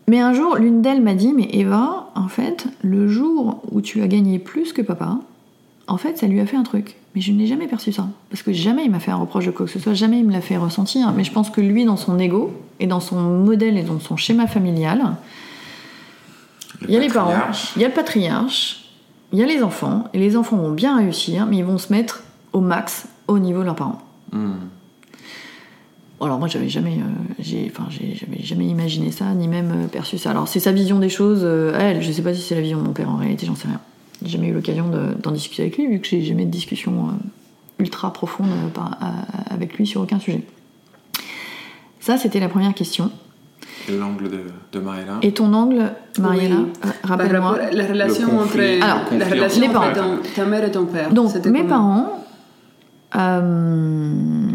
Mais 0.06 0.20
un 0.20 0.32
jour, 0.32 0.56
l'une 0.56 0.80
d'elles 0.80 1.02
m'a 1.02 1.14
dit 1.14 1.32
Mais 1.32 1.48
Eva, 1.52 2.10
en 2.14 2.28
fait, 2.28 2.68
le 2.82 3.08
jour 3.08 3.62
où 3.72 3.80
tu 3.80 4.00
as 4.02 4.06
gagné 4.06 4.38
plus 4.38 4.72
que 4.72 4.82
papa, 4.82 5.18
en 5.88 5.96
fait, 5.96 6.18
ça 6.18 6.26
lui 6.26 6.40
a 6.40 6.46
fait 6.46 6.56
un 6.56 6.62
truc. 6.62 6.96
Mais 7.14 7.20
je 7.20 7.32
n'ai 7.32 7.46
jamais 7.46 7.66
perçu 7.66 7.92
ça. 7.92 8.08
Parce 8.30 8.42
que 8.42 8.52
jamais 8.52 8.84
il 8.84 8.90
m'a 8.90 9.00
fait 9.00 9.10
un 9.10 9.16
reproche 9.16 9.46
de 9.46 9.50
quoi 9.50 9.66
que 9.66 9.72
ce 9.72 9.78
soit, 9.78 9.94
jamais 9.94 10.18
il 10.18 10.26
me 10.26 10.32
l'a 10.32 10.40
fait 10.40 10.56
ressentir. 10.56 11.12
Mais 11.12 11.24
je 11.24 11.32
pense 11.32 11.50
que 11.50 11.60
lui, 11.60 11.84
dans 11.84 11.96
son 11.96 12.18
ego, 12.18 12.52
et 12.80 12.86
dans 12.86 13.00
son 13.00 13.20
modèle, 13.20 13.78
et 13.78 13.82
dans 13.82 14.00
son 14.00 14.16
schéma 14.16 14.46
familial, 14.46 15.16
il 16.82 16.90
y 16.90 16.96
a 16.96 17.00
les 17.00 17.08
parents, 17.08 17.32
il 17.76 17.82
y 17.82 17.84
a 17.84 17.88
le 17.88 17.94
patriarche, 17.94 18.90
il 19.32 19.38
y 19.38 19.42
a 19.42 19.46
les 19.46 19.62
enfants, 19.62 20.04
et 20.12 20.18
les 20.18 20.36
enfants 20.36 20.56
vont 20.56 20.72
bien 20.72 20.96
réussir, 20.96 21.46
mais 21.46 21.58
ils 21.58 21.64
vont 21.64 21.78
se 21.78 21.92
mettre 21.92 22.22
au 22.52 22.60
max 22.60 23.08
au 23.28 23.38
niveau 23.38 23.60
de 23.60 23.64
leurs 23.64 23.76
parents. 23.76 24.02
Hmm. 24.32 24.54
alors 26.20 26.40
moi 26.40 26.48
j'avais 26.48 26.68
jamais, 26.68 26.98
euh, 26.98 27.34
j'ai, 27.38 27.70
enfin 27.72 27.86
j'ai 27.90 28.16
j'avais 28.16 28.42
jamais 28.42 28.66
imaginé 28.66 29.12
ça, 29.12 29.32
ni 29.34 29.46
même 29.46 29.70
euh, 29.70 29.86
perçu 29.86 30.18
ça. 30.18 30.32
Alors 30.32 30.48
c'est 30.48 30.58
sa 30.58 30.72
vision 30.72 30.98
des 30.98 31.08
choses, 31.08 31.42
euh, 31.44 31.78
elle. 31.78 32.02
Je 32.02 32.10
sais 32.10 32.22
pas 32.22 32.34
si 32.34 32.42
c'est 32.42 32.56
la 32.56 32.60
vision 32.60 32.78
de 32.78 32.82
mon 32.82 32.92
père 32.92 33.08
en 33.08 33.16
réalité, 33.16 33.46
j'en 33.46 33.54
sais 33.54 33.68
rien. 33.68 33.80
J'ai 34.22 34.30
jamais 34.30 34.48
eu 34.48 34.52
l'occasion 34.54 34.88
de- 34.88 35.14
d'en 35.22 35.30
discuter 35.30 35.62
avec 35.62 35.76
lui, 35.76 35.86
vu 35.88 36.00
que 36.00 36.06
j'ai 36.06 36.22
jamais 36.22 36.44
de 36.46 36.50
discussion 36.50 37.08
euh, 37.08 37.12
ultra 37.78 38.12
profonde 38.12 38.48
euh, 38.48 38.68
par- 38.68 38.96
à- 39.00 39.52
avec 39.54 39.74
lui 39.76 39.86
sur 39.86 40.00
aucun 40.00 40.18
sujet. 40.18 40.42
Ça 42.00 42.16
c'était 42.16 42.40
la 42.40 42.48
première 42.48 42.74
question. 42.74 43.10
L'angle 43.90 44.30
de, 44.30 44.40
de 44.72 44.78
Mariella. 44.80 45.18
Et 45.22 45.32
ton 45.32 45.52
angle, 45.52 45.92
Mariella, 46.18 46.56
Oui. 46.56 46.66
euh, 46.84 46.88
rappelle-moi. 47.04 47.58
à 47.60 47.70
la 47.72 47.86
relation 47.86 48.28
Le 48.32 48.38
entre 48.38 48.58
Alors, 48.82 48.98
la 49.16 49.24
relation 49.28 49.60
les 49.60 49.68
ton- 49.94 50.18
ta 50.34 50.44
mère 50.44 50.64
et 50.64 50.70
ton 50.72 50.86
père. 50.86 51.12
Donc, 51.12 51.30
mes 51.50 51.58
comment 51.62 51.68
parents. 51.68 52.24
euh, 53.16 54.50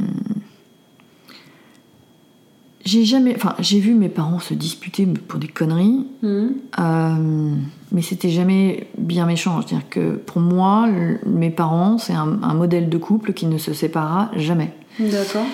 j'ai 2.86 3.06
jamais. 3.06 3.34
Enfin, 3.36 3.56
j'ai 3.60 3.80
vu 3.80 3.94
mes 3.94 4.10
parents 4.10 4.40
se 4.40 4.54
disputer 4.54 5.06
pour 5.06 5.40
des 5.40 5.48
conneries, 5.48 6.06
Mhm. 6.24 6.52
euh, 6.80 7.56
mais 7.92 8.02
c'était 8.02 8.30
jamais 8.30 8.88
bien 8.98 9.26
méchant. 9.26 9.62
C'est-à-dire 9.62 9.88
que 9.90 10.16
pour 10.16 10.42
moi, 10.42 10.88
le- 10.88 11.20
mes 11.30 11.50
parents, 11.50 11.98
c'est 11.98 12.14
un, 12.14 12.40
un 12.44 12.54
modèle 12.54 12.90
de 12.90 12.98
couple 12.98 13.34
qui 13.34 13.46
ne 13.46 13.58
se 13.58 13.74
séparera 13.74 14.30
jamais. 14.36 14.74
D'accord. 15.00 15.46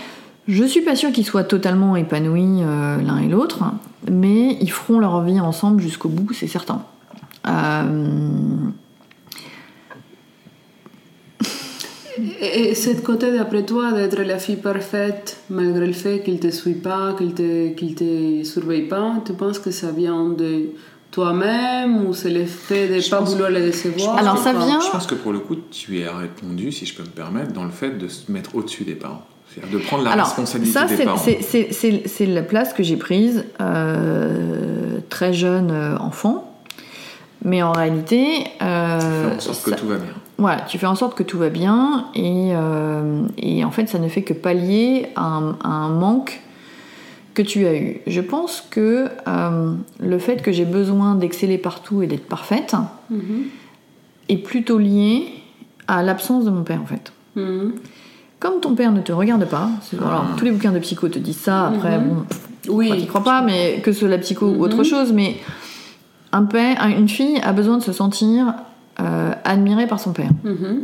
Je 0.48 0.64
suis 0.64 0.82
pas 0.82 0.96
sûre 0.96 1.12
qu'ils 1.12 1.26
soient 1.26 1.44
totalement 1.44 1.96
épanouis 1.98 2.62
euh, 2.64 3.02
l'un 3.02 3.18
et 3.18 3.28
l'autre, 3.28 3.64
mais 4.10 4.58
ils 4.62 4.72
feront 4.72 4.98
leur 5.00 5.22
vie 5.22 5.40
ensemble 5.42 5.82
jusqu'au 5.82 6.08
bout, 6.10 6.32
c'est 6.34 6.48
certain. 6.48 6.84
Euh, 7.48 8.67
Et, 12.42 12.70
et 12.70 12.76
ce 12.76 12.90
côté, 13.02 13.32
d'après 13.32 13.64
toi, 13.64 13.92
d'être 13.92 14.22
la 14.22 14.38
fille 14.40 14.56
parfaite, 14.58 15.38
malgré 15.50 15.86
le 15.88 15.94
fait 15.94 16.22
qu'il 16.24 16.40
te 16.40 16.50
suit 16.50 16.74
pas, 16.74 17.14
qu'il 17.18 17.34
te, 17.34 17.70
qu'il 17.74 17.96
te 17.96 18.44
surveille 18.44 18.88
pas, 18.88 19.14
tu 19.26 19.34
penses 19.34 19.60
que 19.60 19.72
ça 19.72 19.92
vient 19.92 20.30
de 20.30 20.70
toi-même 21.12 22.06
ou 22.06 22.14
c'est 22.14 22.30
le 22.30 22.46
fait 22.46 22.88
de 22.88 23.00
Je 23.00 23.10
pas 23.10 23.22
vouloir 23.22 23.50
les 23.50 23.62
décevoir? 23.62 24.18
Alors, 24.18 24.38
ça 24.38 24.54
vient- 24.54 24.80
Je 24.82 24.92
pense 24.92 25.08
que 25.08 25.16
pour 25.16 25.32
le 25.34 25.40
coup, 25.40 25.56
tu 25.72 26.04
as 26.04 26.16
répondu, 26.18 26.72
si 26.72 26.86
je 26.86 26.96
peux 26.96 27.04
me 27.04 27.08
permettre, 27.10 27.54
dans 27.54 27.64
le 27.66 27.72
fait 27.72 27.98
de 27.98 28.08
se 28.08 28.32
mettre 28.32 28.56
au-dessus 28.56 28.84
des 28.84 28.96
parents. 28.96 29.26
C'est-à-dire 29.54 29.80
de 29.80 29.84
prendre 29.84 30.04
la 30.04 30.12
Alors, 30.12 30.26
responsabilité 30.28 30.78
ça, 30.78 30.86
des 30.86 30.96
c'est- 30.98 31.04
parents. 31.06 31.18
c'est- 32.06 32.26
la 32.26 32.42
place 32.44 32.74
que 32.74 32.84
j'ai 32.84 32.98
prise 32.98 33.46
euh, 33.62 34.98
très 35.10 35.34
jeune 35.34 35.72
euh, 35.72 35.98
enfant. 35.98 36.44
Mais 37.46 37.64
en 37.64 37.72
réalité, 37.72 38.26
euh, 38.62 39.00
Faire 39.30 39.38
en 39.38 39.40
sorte 39.40 39.64
que 39.64 39.70
ça- 39.72 39.76
tout 39.78 39.88
va 39.88 39.96
bien. 39.96 40.14
Voilà, 40.38 40.62
tu 40.62 40.78
fais 40.78 40.86
en 40.86 40.96
sorte 40.96 41.16
que 41.18 41.24
tout 41.24 41.38
va 41.38 41.50
bien 41.50 42.06
et, 42.16 42.52
euh, 42.54 43.22
et 43.38 43.64
en 43.66 43.72
fait, 43.72 43.88
ça 43.88 43.98
ne 44.00 44.08
fait 44.08 44.22
que 44.22 44.34
pallier 44.34 45.08
à 45.16 45.24
un, 45.26 45.52
à 45.64 45.70
un 45.70 45.90
manque 45.90 46.42
que 47.34 47.42
tu 47.42 47.66
as 47.68 47.76
eu. 47.76 48.02
Je 48.08 48.22
pense 48.22 48.62
que 48.70 49.08
euh, 49.28 49.74
le 50.00 50.20
fait 50.20 50.42
que 50.42 50.52
j'ai 50.52 50.66
besoin 50.66 51.16
d'exceller 51.16 51.58
partout 51.58 52.02
et 52.02 52.08
d'être 52.08 52.28
parfaite 52.28 52.76
Mhm. 53.10 53.44
est 54.30 54.38
plutôt 54.38 54.78
lié 54.78 55.28
à 55.88 56.04
l'absence 56.04 56.46
de 56.46 56.50
mon 56.50 56.64
père, 56.64 56.82
en 56.82 56.86
fait. 56.86 57.12
Mhm. 57.36 57.74
Comme 58.40 58.60
ton 58.60 58.76
père 58.76 58.92
ne 58.92 59.02
te 59.02 59.12
regarde 59.12 59.46
pas, 59.46 59.70
c'est- 59.82 59.98
alors 59.98 60.26
Ah. 60.30 60.36
tous 60.38 60.46
les 60.46 60.52
bouquins 60.52 60.72
de 60.72 60.80
psycho 60.80 61.08
te 61.10 61.18
disent 61.20 61.38
ça, 61.38 61.68
après, 61.68 61.98
Mhm. 62.00 62.08
bon, 62.08 62.26
Oui. 62.70 62.88
Moi, 62.90 62.98
j'y 62.98 63.08
crois 63.08 63.24
pas, 63.24 63.42
mais 63.42 63.80
que 63.82 63.94
ce 63.94 64.00
soit 64.00 64.10
la 64.10 64.18
psycho 64.18 64.46
ou 64.46 64.62
autre 64.62 64.84
chose, 64.84 65.14
mais 65.14 65.38
un 66.34 66.44
père, 66.44 66.76
un- 66.82 66.90
une 66.90 67.08
fille 67.08 67.40
a 67.42 67.54
besoin 67.54 67.78
de 67.78 67.84
se 67.84 67.94
sentir 67.94 68.54
euh, 69.00 69.32
admirée 69.44 69.88
par 69.88 70.00
son 70.00 70.12
père. 70.14 70.30
Mhm. 70.44 70.84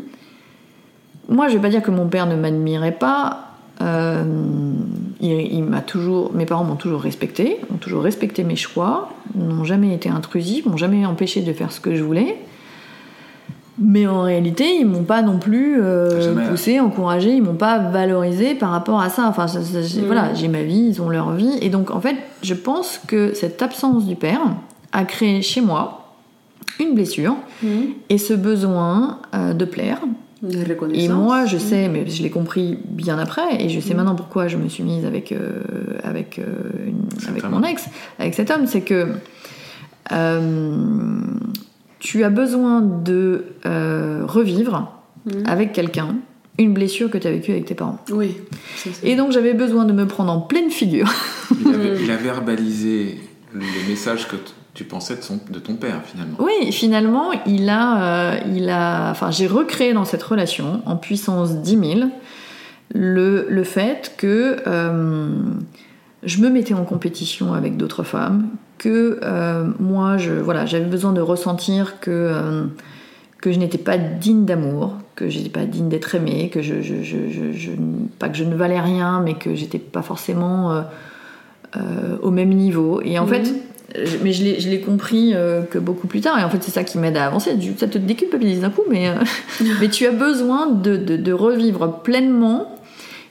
Moi, 1.30 1.48
je 1.48 1.54
vais 1.56 1.62
pas 1.62 1.70
dire 1.70 1.82
que 1.82 1.92
mon 1.92 2.08
père 2.08 2.26
ne 2.28 2.36
m'admirait 2.36 2.92
pas. 2.92 3.48
euh, 3.82 4.24
il, 5.22 5.32
il 5.32 5.64
m'a 5.64 5.80
toujours, 5.82 6.32
mes 6.34 6.46
parents 6.46 6.64
m'ont 6.66 6.76
toujours 6.76 7.02
respecté, 7.02 7.60
ont 7.74 7.78
toujours 7.78 8.04
respecté 8.04 8.44
mes 8.44 8.56
choix, 8.58 9.10
n'ont 9.36 9.64
jamais 9.64 9.94
été 9.96 10.10
intrusifs, 10.10 10.66
m'ont 10.66 10.78
jamais 10.78 11.06
empêché 11.06 11.42
de 11.42 11.54
faire 11.54 11.72
ce 11.72 11.80
que 11.80 11.96
je 11.96 12.04
voulais. 12.04 12.38
Mais 13.80 14.06
en 14.06 14.22
réalité, 14.22 14.66
ils 14.80 14.86
m'ont 14.86 15.04
pas 15.04 15.24
non 15.24 15.40
plus 15.40 15.78
euh, 15.82 16.48
poussé, 16.50 16.80
encouragé, 16.80 17.32
ils 17.34 17.42
m'ont 17.42 17.56
pas 17.56 17.80
valorisé 17.80 18.54
par 18.54 18.70
rapport 18.70 19.02
à 19.02 19.10
ça. 19.10 19.26
Enfin, 19.28 19.48
ça- 19.48 19.60
Mhm. 19.62 20.06
voilà, 20.06 20.34
j'ai 20.36 20.48
ma 20.48 20.62
vie, 20.62 20.90
ils 20.90 21.02
ont 21.02 21.10
leur 21.10 21.32
vie, 21.32 21.58
et 21.62 21.70
donc 21.70 21.90
en 21.90 22.00
fait, 22.00 22.16
je 22.44 22.54
pense 22.54 23.00
que 23.08 23.34
cette 23.34 23.62
absence 23.64 24.06
du 24.06 24.16
père 24.16 24.42
a 24.92 25.06
créé 25.06 25.42
chez 25.42 25.62
moi 25.62 26.03
une 26.80 26.96
blessure 26.96 27.36
Mhm. 27.62 27.86
et 28.10 28.18
ce 28.18 28.34
besoin 28.34 29.20
euh, 29.36 29.54
de 29.54 29.66
plaire, 29.66 30.00
De 30.42 30.58
et 30.94 31.08
moi, 31.08 31.46
je 31.46 31.58
sais, 31.58 31.88
mais 31.88 32.06
je 32.10 32.22
l'ai 32.22 32.30
compris 32.30 32.78
bien 32.90 33.18
après, 33.18 33.64
et 33.64 33.70
je 33.70 33.80
sais 33.80 33.92
Mhm. 33.92 33.98
maintenant 33.98 34.16
pourquoi 34.16 34.50
je 34.50 34.58
me 34.58 34.68
suis 34.68 34.84
mise 34.84 35.06
avec, 35.06 35.32
euh, 35.32 35.62
avec, 36.04 36.38
euh, 36.40 36.44
une- 36.86 37.08
avec 37.30 37.44
mon 37.50 37.64
ex, 37.64 37.86
avec 38.20 38.34
cet 38.34 38.52
homme, 38.52 38.68
c'est 38.68 38.82
que 38.82 39.08
euh, 40.12 41.22
tu 42.00 42.24
as 42.24 42.30
besoin 42.30 42.82
de 42.82 43.46
euh, 43.66 44.24
revivre 44.26 44.92
avec 45.46 45.72
quelqu'un 45.72 46.16
une 46.60 46.74
blessure 46.74 47.10
que 47.10 47.18
tu 47.18 47.26
as 47.28 47.32
vécue 47.32 47.52
avec 47.52 47.66
tes 47.66 47.74
parents. 47.76 47.98
Oui. 48.12 48.36
ça, 48.76 48.90
Et 49.04 49.16
donc 49.16 49.32
j'avais 49.32 49.54
besoin 49.54 49.86
de 49.86 49.94
me 49.94 50.06
prendre 50.06 50.32
en 50.32 50.42
pleine 50.42 50.70
figure. 50.70 51.12
Il 51.62 51.74
avait, 51.74 52.04
il 52.04 52.12
a 52.12 52.18
verbalisé 52.18 53.18
le 53.54 53.62
message 53.90 54.28
que 54.28 54.36
t- 54.36 54.52
tu 54.74 54.84
pensais 54.86 55.16
de, 55.16 55.22
son, 55.22 55.40
de 55.50 55.60
ton 55.60 55.76
père, 55.76 56.02
finalement. 56.06 56.38
Oui, 56.40 56.72
finalement, 56.72 57.32
il 57.46 57.70
a, 57.70 58.34
euh, 58.34 58.40
il 58.56 58.70
a, 58.70 59.12
enfin, 59.12 59.30
j'ai 59.32 59.46
recréé 59.48 59.94
dans 59.94 60.06
cette 60.06 60.24
relation, 60.24 60.82
en 60.86 60.96
puissance 60.96 61.58
10 61.58 61.78
000, 61.98 62.10
le, 62.96 63.46
le 63.50 63.64
fait 63.64 64.14
que 64.18 64.58
euh, 64.66 65.30
je 66.24 66.42
me 66.42 66.50
mettais 66.50 66.74
en 66.74 66.86
compétition 66.86 67.54
avec 67.54 67.78
d'autres 67.78 68.04
femmes, 68.04 68.48
que 68.78 69.20
euh, 69.24 69.66
moi, 69.80 70.18
je, 70.18 70.32
voilà, 70.34 70.66
j'avais 70.66 70.86
besoin 70.86 71.14
de 71.14 71.22
ressentir 71.22 72.00
que, 72.00 72.10
euh, 72.12 72.64
que 73.42 73.52
je 73.52 73.60
n'étais 73.60 73.78
pas 73.78 73.98
digne 73.98 74.46
d'amour, 74.46 74.96
que 75.16 75.30
je 75.30 75.38
n'étais 75.38 75.50
pas 75.52 75.66
digne 75.66 75.90
d'être 75.90 76.16
aimée, 76.16 76.50
que 76.50 76.62
je, 76.62 76.82
je, 76.82 76.96
je, 77.04 77.30
je- 77.30 77.52
je- 77.54 77.72
pas 78.20 78.30
que 78.30 78.38
je 78.38 78.44
ne 78.44 78.56
valais 78.56 78.80
rien, 78.82 79.22
mais 79.24 79.36
que 79.36 79.54
j'étais 79.54 79.78
pas 79.80 80.02
forcément 80.02 80.72
euh, 80.72 80.82
euh, 81.78 82.18
au 82.22 82.32
même 82.32 82.50
niveau. 82.50 83.02
Et 83.04 83.18
en 83.20 83.24
Mhm. 83.26 83.30
fait, 83.30 83.54
mais 84.24 84.34
je 84.34 84.70
l'ai, 84.70 84.80
compris 84.82 85.32
euh, 85.34 85.62
que 85.64 85.78
beaucoup 85.80 86.08
plus 86.08 86.22
tard. 86.22 86.40
Et 86.40 86.44
en 86.44 86.50
fait, 86.50 86.62
c'est 86.64 86.72
ça 86.72 86.84
qui 86.84 86.98
m'aide 86.98 87.18
à 87.18 87.26
avancer. 87.28 87.52
Ça 87.78 87.88
te 87.88 87.98
déculpabilise 87.98 88.62
d'un 88.62 88.70
coup, 88.70 88.82
mais, 88.90 89.08
euh, 89.10 89.14
mais 89.82 89.90
tu 89.90 90.06
as 90.06 90.12
besoin 90.12 90.68
de, 90.68 90.98
de- 90.98 91.18
de 91.18 91.32
revivre 91.34 92.02
pleinement 92.02 92.76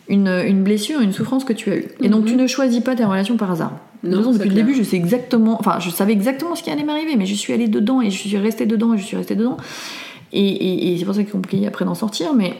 une, 0.08 0.28
une 0.28 0.62
blessure, 0.62 1.00
une 1.00 1.12
souffrance 1.12 1.44
que 1.44 1.52
tu 1.52 1.70
as 1.72 1.76
eue. 1.76 1.88
Et 2.00 2.08
donc, 2.08 2.22
Mhm. 2.22 2.26
tu 2.30 2.36
ne 2.36 2.46
choisis 2.46 2.80
pas 2.80 2.94
tes 2.94 3.04
relations 3.04 3.36
par 3.36 3.50
hasard. 3.50 3.72
De 4.02 4.08
toute 4.08 4.16
Non, 4.18 4.22
façon, 4.24 4.32
depuis 4.32 4.48
le 4.48 4.54
clair. 4.54 4.66
début, 4.66 4.76
je 4.78 4.82
sais 4.82 4.96
exactement, 4.96 5.56
enfin, 5.60 5.78
je 5.78 5.88
savais 5.90 6.12
exactement 6.12 6.54
ce 6.56 6.62
qui 6.62 6.70
allait 6.70 6.82
m'arriver, 6.84 7.14
mais 7.16 7.24
je 7.26 7.34
suis 7.34 7.52
allée 7.52 7.68
dedans 7.68 8.00
et 8.02 8.10
je 8.10 8.18
suis 8.18 8.36
restée 8.36 8.66
dedans 8.66 8.94
et 8.94 8.98
je 8.98 9.04
suis 9.04 9.16
restée 9.16 9.36
dedans. 9.36 9.56
Et, 10.32 10.44
et- 10.44 10.92
et 10.92 10.98
c'est 10.98 11.04
pour 11.04 11.14
ça 11.14 11.20
que 11.22 11.26
c'est 11.28 11.32
compliqué 11.32 11.66
après 11.68 11.84
d'en 11.84 11.94
sortir, 11.94 12.34
mais 12.34 12.54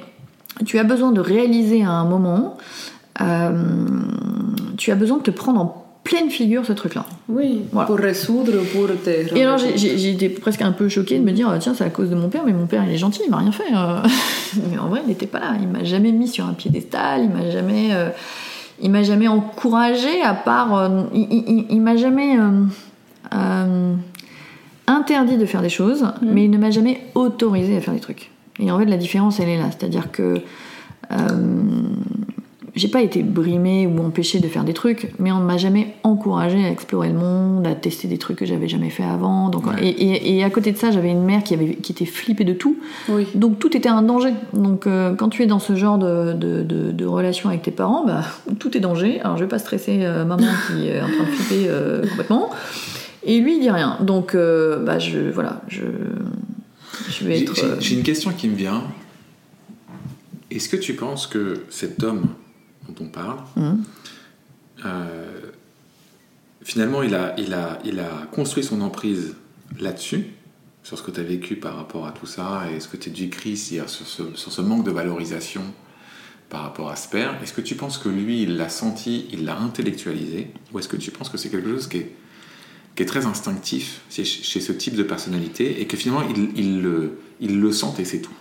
tu 0.66 0.78
as 0.78 0.84
besoin 0.84 1.10
de 1.12 1.20
réaliser 1.20 1.82
à 1.82 1.90
un 1.90 2.04
moment, 2.04 2.58
euh, 3.20 3.50
tu 4.76 4.90
as 4.92 4.94
besoin 4.94 5.18
de 5.18 5.22
te 5.22 5.30
prendre 5.32 5.60
en 5.60 5.81
pleine 6.04 6.30
figure 6.30 6.66
ce 6.66 6.72
truc-là. 6.72 7.06
Oui, 7.28 7.62
Voilà. 7.72 7.86
pour 7.86 7.96
résoudre, 7.96 8.52
pour 8.72 8.86
te... 9.04 9.34
Et 9.36 9.42
alors 9.44 9.56
j'ai- 9.58 10.10
été 10.10 10.28
presque 10.28 10.60
un 10.62 10.72
peu 10.72 10.88
choquée 10.88 11.18
de 11.18 11.24
me 11.24 11.30
dire 11.32 11.54
tiens 11.60 11.74
c'est 11.74 11.84
à 11.84 11.90
cause 11.90 12.10
de 12.10 12.16
mon 12.16 12.28
père 12.28 12.42
mais 12.44 12.52
mon 12.52 12.66
père 12.66 12.82
il 12.86 12.92
est 12.92 12.98
gentil 12.98 13.20
il 13.24 13.30
m'a 13.30 13.38
rien 13.38 13.52
fait 13.52 13.72
euh. 13.74 14.02
mais 14.70 14.78
en 14.78 14.88
vrai 14.88 15.00
il 15.04 15.08
n'était 15.08 15.26
pas 15.28 15.38
là 15.38 15.54
il 15.60 15.68
m'a 15.68 15.84
jamais 15.84 16.10
mis 16.12 16.26
sur 16.28 16.44
un 16.46 16.54
piédestal 16.54 17.22
il 17.24 17.30
m'a 17.30 17.50
jamais 17.50 17.90
euh, 17.92 18.08
il 18.80 18.90
m'a 18.90 19.04
jamais 19.04 19.28
encouragé 19.28 20.20
à 20.22 20.34
part 20.34 20.74
euh, 20.76 21.02
il, 21.14 21.28
il- 21.30 21.66
il 21.70 21.80
m'a 21.80 21.96
jamais 21.96 22.36
euh, 22.36 23.94
interdit 24.88 25.36
de 25.36 25.46
faire 25.46 25.62
des 25.62 25.68
choses 25.70 26.04
mais 26.20 26.44
il 26.46 26.50
ne 26.50 26.58
m'a 26.58 26.70
jamais 26.72 27.00
autorisé 27.14 27.76
à 27.76 27.80
faire 27.80 27.94
des 27.94 28.00
trucs 28.00 28.30
et 28.58 28.70
en 28.72 28.78
fait 28.78 28.86
la 28.86 28.96
différence 28.96 29.38
elle 29.38 29.48
est 29.48 29.56
là 29.58 29.66
c'est 29.70 29.86
à 29.86 29.88
dire 29.88 30.10
que 30.10 30.40
j'ai 32.74 32.88
pas 32.88 33.02
été 33.02 33.22
brimée 33.22 33.86
ou 33.86 34.02
empêchée 34.02 34.40
de 34.40 34.48
faire 34.48 34.64
des 34.64 34.72
trucs, 34.72 35.12
mais 35.18 35.30
on 35.30 35.40
ne 35.40 35.44
m'a 35.44 35.58
jamais 35.58 35.94
encouragée 36.04 36.64
à 36.64 36.70
explorer 36.70 37.08
le 37.08 37.14
monde, 37.18 37.66
à 37.66 37.74
tester 37.74 38.08
des 38.08 38.16
trucs 38.16 38.38
que 38.38 38.46
j'avais 38.46 38.66
jamais 38.68 38.88
fait 38.88 39.02
avant. 39.04 39.50
Donc, 39.50 39.66
Ouais. 39.66 39.74
et, 39.86 39.88
et- 39.88 40.36
et 40.38 40.42
à 40.44 40.48
côté 40.48 40.72
de 40.72 40.78
ça, 40.78 40.90
j'avais 40.90 41.10
une 41.10 41.22
mère 41.24 41.42
qui, 41.44 41.52
avait, 41.52 41.74
qui 41.74 41.92
était 41.92 42.06
flippée 42.06 42.44
de 42.44 42.54
tout. 42.54 42.78
Oui. 43.10 43.26
Donc 43.34 43.58
tout 43.58 43.76
était 43.76 43.90
un 43.90 44.00
danger. 44.02 44.32
Donc 44.54 44.86
euh, 44.86 45.14
quand 45.14 45.28
tu 45.28 45.42
es 45.42 45.46
dans 45.46 45.58
ce 45.58 45.76
genre 45.76 45.98
de, 45.98 46.32
de, 46.32 46.62
de- 46.62 46.92
de 46.92 47.04
relation 47.04 47.50
avec 47.50 47.60
tes 47.62 47.70
parents, 47.72 48.06
bah, 48.06 48.22
tout 48.58 48.74
est 48.74 48.80
danger. 48.80 49.20
Alors 49.20 49.36
je 49.36 49.42
vais 49.44 49.48
pas 49.50 49.58
stresser 49.58 49.98
euh, 50.04 50.24
maman 50.24 50.46
qui 50.68 50.88
est 50.88 51.00
en 51.00 51.08
train 51.08 51.24
de 51.24 51.28
flipper 51.30 51.66
euh, 51.68 52.06
complètement. 52.08 52.48
Et 53.24 53.38
lui, 53.40 53.56
il 53.56 53.60
dit 53.60 53.70
rien. 53.70 53.98
Donc 54.00 54.34
euh, 54.34 54.82
bah, 54.82 54.98
je, 54.98 55.18
voilà, 55.30 55.60
je, 55.68 55.82
je 57.10 57.24
vais 57.26 57.40
être... 57.42 57.54
J'ai 57.54 57.64
euh, 57.64 57.76
j'ai 57.80 57.96
une 57.96 58.02
question 58.02 58.30
qui 58.30 58.48
me 58.48 58.54
vient. 58.56 58.82
Est-ce 60.50 60.68
que 60.68 60.76
tu 60.76 60.94
penses 60.94 61.26
que 61.26 61.64
cet 61.70 62.02
homme 62.02 62.22
dont 62.92 63.04
on 63.04 63.08
parle, 63.08 63.38
hum, 63.56 63.82
euh, 64.84 65.50
finalement, 66.62 67.02
il 67.02 67.14
a, 67.14 67.34
il, 67.38 67.54
a, 67.54 67.78
il 67.84 68.00
a 68.00 68.26
construit 68.32 68.64
son 68.64 68.80
emprise 68.80 69.34
là-dessus, 69.80 70.26
sur 70.82 70.98
ce 70.98 71.02
que 71.02 71.10
tu 71.12 71.20
as 71.20 71.22
vécu 71.22 71.56
par 71.56 71.76
rapport 71.76 72.06
à 72.06 72.12
tout 72.12 72.26
ça, 72.26 72.64
et 72.74 72.80
ce 72.80 72.88
que 72.88 72.96
tu 72.96 73.10
décris 73.10 73.56
sur 73.56 73.88
ce, 73.88 74.34
sur 74.34 74.52
ce 74.52 74.60
manque 74.60 74.84
de 74.84 74.90
valorisation 74.90 75.62
par 76.48 76.62
rapport 76.62 76.90
à 76.90 76.96
ce 76.96 77.08
père, 77.08 77.38
est-ce 77.42 77.52
que 77.52 77.60
tu 77.60 77.76
penses 77.76 77.98
que 77.98 78.08
lui, 78.08 78.42
il 78.42 78.56
l'a 78.56 78.68
senti, 78.68 79.26
il 79.32 79.44
l'a 79.44 79.56
intellectualisé, 79.58 80.50
ou 80.72 80.78
est-ce 80.78 80.88
que 80.88 80.96
tu 80.96 81.10
penses 81.10 81.30
que 81.30 81.38
c'est 81.38 81.48
quelque 81.48 81.70
chose 81.70 81.86
qui 81.86 81.98
est, 81.98 82.14
qui 82.94 83.02
est 83.04 83.06
très 83.06 83.24
instinctif 83.24 84.02
chez, 84.10 84.24
chez 84.24 84.60
ce 84.60 84.72
type 84.72 84.94
de 84.96 85.02
personnalité 85.02 85.80
et 85.80 85.86
que 85.86 85.96
finalement 85.96 86.28
il, 86.28 86.50
il 86.56 86.82
le, 86.82 87.18
il 87.40 87.58
le 87.60 87.72
sent 87.72 87.94
et 87.98 88.04
c'est 88.04 88.20
tout? 88.20 88.34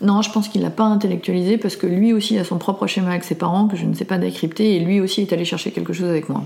Non, 0.00 0.22
je 0.22 0.30
pense 0.30 0.48
qu'il 0.48 0.62
l'a 0.62 0.70
pas 0.70 0.84
intellectualisé 0.84 1.58
parce 1.58 1.74
que 1.74 1.86
lui 1.86 2.12
aussi 2.12 2.38
a 2.38 2.44
son 2.44 2.58
propre 2.58 2.86
schéma 2.86 3.10
avec 3.10 3.24
ses 3.24 3.34
parents 3.34 3.66
que 3.66 3.76
je 3.76 3.84
ne 3.84 3.94
sais 3.94 4.04
pas 4.04 4.18
décrypter 4.18 4.76
et 4.76 4.80
lui 4.80 5.00
aussi 5.00 5.22
est 5.22 5.32
allé 5.32 5.44
chercher 5.44 5.72
quelque 5.72 5.92
chose 5.92 6.08
avec 6.08 6.28
moi. 6.28 6.42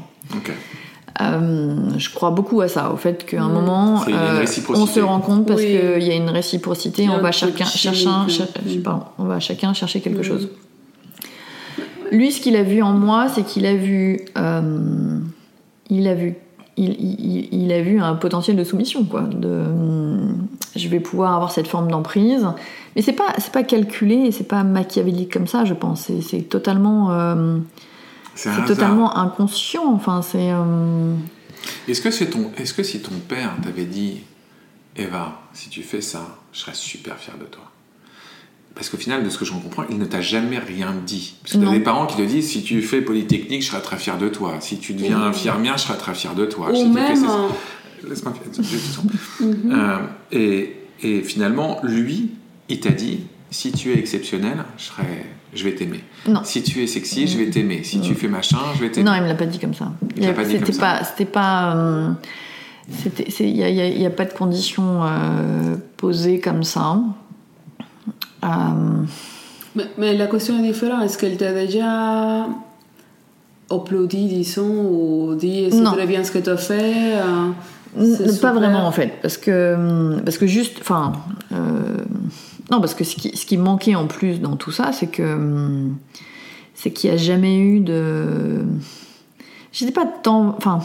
Euh, 1.21 1.91
je 1.99 2.09
crois 2.15 2.31
beaucoup 2.31 2.63
à 2.63 2.69
ça, 2.69 2.91
au 2.91 2.97
fait 2.97 3.27
qu'à 3.27 3.43
un 3.43 3.49
Mm. 3.49 3.53
moment, 3.53 4.03
euh, 4.09 4.45
on 4.71 4.87
se 4.87 5.01
rend 5.01 5.21
compte 5.21 5.47
parce 5.47 5.61
Oui. 5.61 5.67
qu'il 5.97 6.03
y 6.09 6.11
a 6.11 6.15
une 6.15 6.31
réciprocité, 6.31 7.03
Il 7.03 7.05
y 7.05 7.09
a 7.09 7.13
on 7.15 7.19
un 7.19 7.21
va 7.21 7.31
truc 7.31 7.53
chacun 7.53 7.65
chercher, 7.67 7.95
chimique, 7.95 8.31
cher- 8.31 8.47
oui. 8.67 8.79
pardon, 8.79 9.05
on 9.19 9.25
va 9.25 9.39
chacun 9.39 9.75
chercher 9.75 10.01
quelque 10.01 10.21
Mm. 10.21 10.25
chose. 10.25 10.49
Lui, 12.11 12.33
ce 12.33 12.41
qu'il 12.41 12.57
a 12.57 12.63
vu 12.63 12.81
en 12.83 12.93
moi, 12.93 13.29
c'est 13.29 13.43
qu'il 13.43 13.67
a 13.67 13.75
vu, 13.75 14.21
euh, 14.39 15.19
il 15.91 16.09
a 16.09 16.15
vu, 16.15 16.37
il, 16.77 16.91
il- 16.99 17.49
il 17.65 17.73
a 17.73 17.83
vu 17.83 18.01
un 18.01 18.15
potentiel 18.15 18.57
de 18.57 18.65
soumission, 18.65 19.05
quoi. 19.05 19.23
De, 19.23 19.65
je 20.77 20.89
vais 20.89 21.01
pouvoir 21.01 21.35
avoir 21.35 21.53
cette 21.53 21.69
forme 21.69 21.91
d'emprise, 21.91 22.47
mais 22.97 23.03
c'est 23.03 23.13
pas, 23.13 23.35
c'est 23.39 23.53
pas 23.53 23.63
calculé, 23.63 24.31
c'est 24.33 24.49
pas 24.49 24.63
machiavélique 24.65 25.33
comme 25.33 25.47
ça, 25.47 25.65
je 25.65 25.75
pense. 25.75 26.11
C'est, 26.23 26.43
totalement, 26.49 27.11
euh, 27.13 27.59
C'est 28.35 28.51
totalement 28.67 29.17
inconscient. 29.17 29.93
Enfin, 29.93 30.23
c'est. 30.23 30.51
euh, 30.53 31.15
Est-ce 31.89 32.01
que, 32.01 32.11
c'est 32.11 32.31
ton, 32.31 32.51
est-ce 32.57 32.73
que 32.75 32.83
si 32.83 33.01
ton 33.01 33.15
père 33.29 33.51
t'avait 33.63 33.85
dit 33.85 34.21
Eva, 34.97 35.41
si 35.53 35.69
tu 35.69 35.83
fais 35.83 36.01
ça, 36.01 36.37
je 36.53 36.61
serais 36.61 36.75
super 36.75 37.17
fier 37.19 37.35
de 37.39 37.45
toi? 37.45 37.65
Parce 38.75 38.89
qu'au 38.89 38.97
final, 38.97 39.23
de 39.23 39.29
ce 39.29 39.39
que 39.39 39.45
j'en 39.45 39.59
comprends, 39.61 39.85
il 39.91 39.99
ne 39.99 40.05
t'a 40.07 40.21
jamais 40.21 40.59
rien 40.59 40.95
dit. 41.07 41.35
Parce 41.43 41.53
que 41.55 41.59
tu 41.59 41.63
as 41.65 41.67
Non. 41.67 41.73
des 41.73 41.81
parents 41.81 42.07
qui 42.07 42.17
te 42.17 42.23
disent 42.23 42.49
si 42.51 42.63
tu 42.63 42.81
fais 42.83 43.03
Polytechnique, 43.03 43.63
je 43.63 43.69
serais 43.69 43.83
très 43.83 43.97
fier 43.99 44.17
de 44.19 44.29
toi. 44.29 44.55
Si 44.61 44.79
tu 44.79 44.95
deviens 44.95 45.21
infirmière, 45.23 45.77
je 45.77 45.83
serais 45.85 45.99
très 45.99 46.15
fier 46.15 46.35
de 46.35 46.47
toi. 46.47 46.71
Ou 46.71 46.75
Si 46.77 46.85
tu 46.87 46.93
fais 46.95 47.01
même, 47.01 47.17
ça- 47.17 47.49
Laisse-moi 48.09 48.33
ça. 48.53 49.03
mhm. 49.41 49.57
Euh, 49.73 49.99
et, 50.33 50.77
et 51.03 51.23
finalement, 51.23 51.79
lui, 51.85 52.31
il 52.69 52.81
t'a 52.81 52.91
dit 52.91 53.21
si 53.51 53.71
tu 53.73 53.93
es 53.93 53.99
exceptionnel, 53.99 54.65
je, 54.79 54.85
serais, 54.85 55.27
je 55.55 55.63
vais 55.65 55.75
t'aimer. 55.75 56.01
Non. 56.27 56.41
Si 56.43 56.63
tu 56.63 56.83
es 56.83 56.87
sexy, 56.87 57.29
je 57.29 57.37
vais 57.39 57.51
t'aimer. 57.51 57.85
Si 57.85 58.01
tu 58.01 58.15
fais 58.15 58.29
machin, 58.29 58.59
je 58.75 58.81
vais 58.81 58.91
t'aimer. 58.91 59.09
Non, 59.11 59.15
il 59.17 59.23
me 59.23 59.29
l'a 59.29 59.35
pas 59.35 59.47
dit 59.47 59.59
comme 59.59 59.75
ça. 59.75 59.93
Il 60.17 60.25
l'a 60.27 60.33
pas 60.33 60.45
dit 60.45 60.59
comme 60.59 60.73
ça. 60.73 60.81
pas, 60.81 61.05
c'était 61.05 61.27
pas, 61.31 61.77
euh, 61.77 62.09
il 63.41 63.57
y 63.57 63.63
a, 63.63 63.69
il 63.69 64.01
il 64.01 64.11
pas 64.11 64.25
de 64.25 64.33
conditions 64.33 65.03
euh, 65.05 65.77
posées 65.99 66.41
comme 66.41 66.65
ça. 66.65 66.99
Euh, 68.45 68.49
Mais, 69.75 69.85
mais 69.99 70.17
la 70.17 70.27
question 70.27 70.59
est 70.59 70.63
différente. 70.63 71.03
Est-ce 71.03 71.19
qu'elle 71.19 71.37
t'a 71.37 71.53
déjà 71.53 72.47
applaudi, 73.71 74.27
disons, 74.27 74.87
ou 74.91 75.35
dit 75.35 75.69
c'est 75.71 75.83
très 75.83 76.07
bien 76.07 76.25
ce 76.25 76.33
que 76.33 76.39
tu 76.39 76.51
as 76.51 76.57
fait 76.57 77.17
euh, 77.17 78.37
Pas 78.41 78.53
vraiment 78.53 78.87
en 78.87 78.93
fait, 78.93 79.15
parce 79.23 79.39
que 79.39 80.21
parce 80.25 80.39
que 80.39 80.47
juste, 80.47 80.79
enfin, 80.81 81.13
euh, 81.53 81.97
non, 82.71 82.81
parce 82.81 82.95
que 82.95 83.05
ce 83.05 83.17
qui, 83.17 83.37
ce 83.37 83.47
qui 83.47 83.57
manquait 83.57 83.95
en 83.95 84.07
plus 84.07 84.41
dans 84.41 84.57
tout 84.57 84.73
ça, 84.73 84.93
c'est 84.93 85.07
que 85.07 85.23
hum, 85.23 85.97
c'est 86.75 86.91
qu'il 86.91 87.11
n'y 87.11 87.17
a 87.17 87.19
jamais 87.19 87.59
eu 87.59 87.81
de, 87.81 88.63
je 89.73 89.85
dis 89.87 89.93
pas 89.93 90.05
de 90.05 90.23
temps, 90.23 90.55
enfin, 90.59 90.81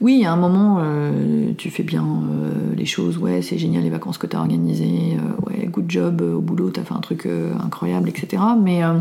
oui, 0.00 0.24
à 0.24 0.32
un 0.32 0.36
moment, 0.36 0.78
euh, 0.80 1.52
tu 1.56 1.70
fais 1.70 1.82
bien 1.82 2.04
euh, 2.04 2.74
les 2.76 2.86
choses, 2.86 3.18
ouais, 3.18 3.42
c'est 3.42 3.58
génial 3.58 3.82
les 3.82 3.90
vacances 3.90 4.18
que 4.18 4.26
tu 4.26 4.36
as 4.36 4.40
organisées, 4.40 5.16
euh, 5.16 5.46
ouais, 5.46 5.66
good 5.66 5.86
job 5.88 6.20
euh, 6.20 6.34
au 6.34 6.40
boulot, 6.40 6.70
tu 6.70 6.80
as 6.80 6.84
fait 6.84 6.94
un 6.94 7.00
truc 7.00 7.26
euh, 7.26 7.52
incroyable, 7.64 8.08
etc. 8.08 8.42
Mais 8.60 8.84
euh, 8.84 8.98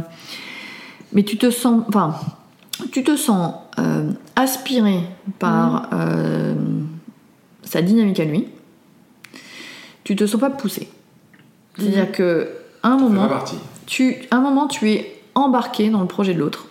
mais 1.14 1.24
tu 1.24 1.38
te 1.38 1.52
sens, 1.52 1.84
enfin, 1.88 2.16
tu 2.92 3.04
te 3.04 3.16
sens 3.16 3.56
euh, 3.80 4.12
aspiré 4.36 5.00
par 5.40 5.90
euh, 5.94 6.56
sa 7.64 7.82
dynamique 7.82 8.20
à 8.20 8.26
lui. 8.26 8.48
Tu 10.04 10.16
te 10.16 10.26
sens 10.26 10.42
pas 10.42 10.50
poussé. 10.50 10.90
C'est-à-dire 11.78 12.12
que 12.12 12.50
à 12.82 12.90
un 12.90 12.98
moment, 12.98 13.30
tu, 13.86 14.16
à 14.32 14.38
un 14.38 14.42
moment, 14.42 14.68
tu 14.68 14.92
es 14.92 15.22
embarqué 15.36 15.90
dans 15.90 16.02
le 16.02 16.08
projet 16.08 16.34
de 16.34 16.40
l'autre, 16.40 16.68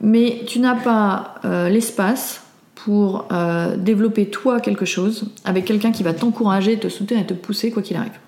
mais 0.00 0.42
tu 0.46 0.60
n'as 0.60 0.76
pas 0.76 1.34
euh, 1.44 1.68
l'espace 1.68 2.44
pour 2.84 3.26
euh, 3.32 3.76
développer 3.76 4.26
toi 4.26 4.60
quelque 4.60 4.84
chose 4.84 5.26
avec 5.44 5.64
quelqu'un 5.64 5.92
qui 5.92 6.02
va 6.02 6.12
t'encourager, 6.12 6.78
te 6.78 6.88
soutenir 6.88 7.22
et 7.22 7.26
te 7.26 7.34
pousser 7.34 7.70
quoi 7.70 7.82
qu'il 7.82 7.96
arrive. 7.96 8.18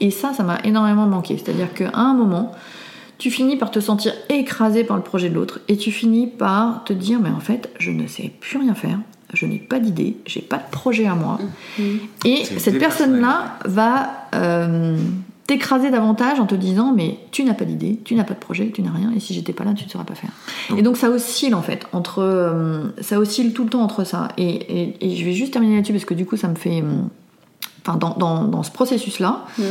Et 0.00 0.10
ça, 0.10 0.32
ça 0.32 0.42
m'a 0.44 0.58
énormément 0.64 1.06
manqué. 1.06 1.36
C'est-à-dire 1.36 1.72
qu'à 1.74 1.90
un 1.94 2.14
moment, 2.14 2.52
tu 3.18 3.30
finis 3.30 3.56
par 3.56 3.70
te 3.70 3.80
sentir 3.80 4.12
écrasé 4.28 4.84
par 4.84 4.96
le 4.96 5.02
projet 5.02 5.28
de 5.28 5.34
l'autre 5.34 5.60
et 5.68 5.76
tu 5.76 5.90
finis 5.90 6.26
par 6.26 6.84
te 6.84 6.92
dire 6.92 7.18
mais 7.20 7.30
en 7.30 7.40
fait, 7.40 7.70
je 7.78 7.90
ne 7.90 8.06
sais 8.06 8.30
plus 8.40 8.58
rien 8.58 8.74
faire, 8.74 8.98
je 9.34 9.44
n'ai 9.44 9.58
pas 9.58 9.80
d'idée, 9.80 10.16
j'ai 10.26 10.40
pas 10.40 10.58
de 10.58 10.70
projet 10.70 11.06
à 11.06 11.14
moi. 11.14 11.38
Et 12.24 12.44
C'est 12.44 12.58
cette 12.60 12.74
dépersonnalisé. 12.74 12.78
personne-là 12.78 13.58
va 13.64 14.10
euh, 14.36 14.96
t'écraser 15.48 15.90
davantage 15.90 16.38
en 16.38 16.46
te 16.46 16.54
disant 16.54 16.92
mais 16.94 17.18
tu 17.32 17.42
n'as 17.42 17.54
pas 17.54 17.64
d'idée, 17.64 17.98
tu 18.04 18.14
n'as 18.14 18.22
pas 18.22 18.34
de 18.34 18.38
projet, 18.38 18.70
tu 18.72 18.82
n'as 18.82 18.92
rien 18.92 19.10
et 19.16 19.18
si 19.18 19.34
j'étais 19.34 19.52
pas 19.54 19.64
là, 19.64 19.72
tu 19.74 19.84
ne 19.84 19.90
saurais 19.90 20.04
pas 20.04 20.14
faire. 20.14 20.30
Donc- 20.70 20.78
et 20.78 20.82
donc 20.82 20.96
ça 20.96 21.10
oscille 21.10 21.54
en 21.54 21.62
fait 21.62 21.86
entre 21.92 22.20
euh, 22.20 22.84
ça 23.00 23.18
oscille 23.18 23.52
tout 23.52 23.64
le 23.64 23.70
temps 23.70 23.82
entre 23.82 24.04
ça 24.04 24.28
et, 24.36 24.44
et- 24.48 24.96
et 25.12 25.16
je 25.16 25.24
vais 25.24 25.32
juste 25.32 25.52
terminer 25.52 25.74
là-dessus 25.76 25.92
parce 25.94 26.04
que 26.04 26.14
du 26.14 26.24
coup 26.26 26.36
ça 26.36 26.46
me 26.48 26.54
fait 26.54 26.82
euh, 26.82 27.00
enfin 27.84 27.96
dans, 27.98 28.14
dans- 28.14 28.44
dans 28.44 28.62
ce 28.62 28.70
processus-là, 28.70 29.44
Mhm. 29.58 29.64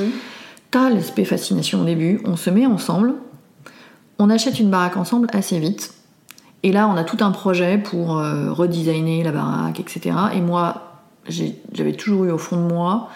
T'as 0.69 0.89
l'aspect 0.89 1.23
fascination 1.23 1.81
au 1.81 1.85
début, 1.85 2.19
on 2.25 2.35
se 2.35 2.49
met 2.49 2.65
ensemble, 2.65 3.13
on 4.19 4.29
achète 4.29 4.59
une 4.59 4.69
baraque 4.69 4.97
ensemble 4.97 5.29
assez 5.31 5.59
vite, 5.59 5.93
et 6.63 6.73
là 6.73 6.89
on 6.89 6.97
a 6.97 7.05
tout 7.05 7.17
un 7.21 7.31
projet 7.31 7.77
pour 7.77 8.17
euh, 8.17 8.51
redesigner 8.51 9.23
la 9.23 9.31
baraque, 9.31 9.79
etc. 9.79 10.13
Et 10.33 10.41
moi, 10.41 11.03
j'avais 11.29 11.93
toujours 11.93 12.25
eu 12.25 12.31
au 12.31 12.37
fond 12.37 12.57
de 12.57 12.73
moi 12.73 13.09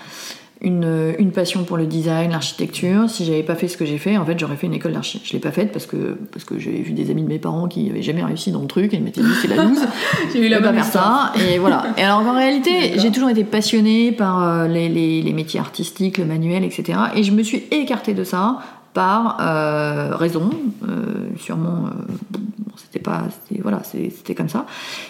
une, 0.62 1.16
une 1.18 1.32
passion 1.32 1.64
pour 1.64 1.76
le 1.78 1.86
design, 1.88 2.32
l'architecture. 2.32 3.10
Si 3.10 3.26
j'avais 3.26 3.42
pas 3.44 3.56
fait 3.56 3.68
ce 3.68 3.78
que 3.78 3.86
j'ai 3.86 3.98
fait, 3.98 4.18
en 4.18 4.26
fait 4.26 4.38
j'aurais 4.40 4.56
fait 4.58 4.68
une 4.68 4.74
école 4.76 4.94
d'archi. 4.94 5.20
Je 5.24 5.34
l'ai 5.34 5.40
pas 5.40 5.52
faite 5.52 5.72
parce 5.72 5.86
que, 5.88 6.18
parce 6.32 6.46
que 6.46 6.60
j'ai 6.60 6.72
vu 6.84 6.92
des 6.94 7.10
amis 7.10 7.24
de 7.24 7.28
mes 7.28 7.40
parents 7.40 7.68
qui 7.68 7.90
avaient 7.90 8.02
jamais 8.04 8.24
réussi 8.24 8.52
dans 8.52 8.62
le 8.62 8.68
truc 8.68 8.94
et 8.94 8.98
ils 8.98 9.04
m'étaient 9.04 9.22
dit 9.22 9.34
c'est 9.42 9.48
la 9.48 9.64
loose. 9.64 9.80
J'ai 10.34 10.46
eu 10.46 10.50
la 10.50 10.62
pas 10.62 10.72
faire 10.74 10.86
ça. 10.86 11.34
Et 11.50 11.58
voilà. 11.58 11.84
Et 11.98 12.04
alors 12.04 12.24
qu'en 12.24 12.36
réalité, 12.36 12.94
j'ai 13.00 13.12
toujours 13.12 13.30
été 13.30 13.44
passionnée 13.44 14.12
par 14.12 14.44
euh, 14.44 14.68
les, 14.68 14.88
les- 14.88 15.22
les 15.22 15.34
métiers 15.34 15.60
artistiques, 15.60 16.18
le 16.20 16.26
manuel, 16.26 16.64
etc. 16.64 17.00
Et 17.16 17.24
je 17.24 17.32
me 17.32 17.42
suis 17.44 17.64
écartée 17.72 18.14
de 18.14 18.24
ça 18.24 18.60
par 18.94 19.38
euh, 19.42 20.16
raison, 20.16 20.50
euh, 20.88 21.30
sûrement. 21.40 21.86
euh, 21.88 22.38
c'était 22.78 23.00
pas, 23.00 23.24
voilà, 23.62 23.82
c'était 23.84 24.36
comme 24.36 24.50
ça. 24.50 24.66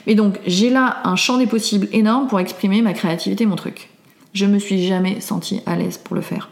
Mais 0.07 0.13
donc 0.15 0.39
j'ai 0.45 0.69
là 0.69 0.97
un 1.03 1.15
champ 1.15 1.37
des 1.37 1.47
possibles 1.47 1.87
énorme 1.91 2.27
pour 2.27 2.39
exprimer 2.39 2.81
ma 2.81 2.93
créativité, 2.93 3.45
mon 3.45 3.55
truc. 3.55 3.89
Je 4.33 4.45
me 4.45 4.59
suis 4.59 4.85
jamais 4.87 5.19
sentie 5.19 5.61
à 5.65 5.75
l'aise 5.75 5.97
pour 5.97 6.15
le 6.15 6.21
faire 6.21 6.49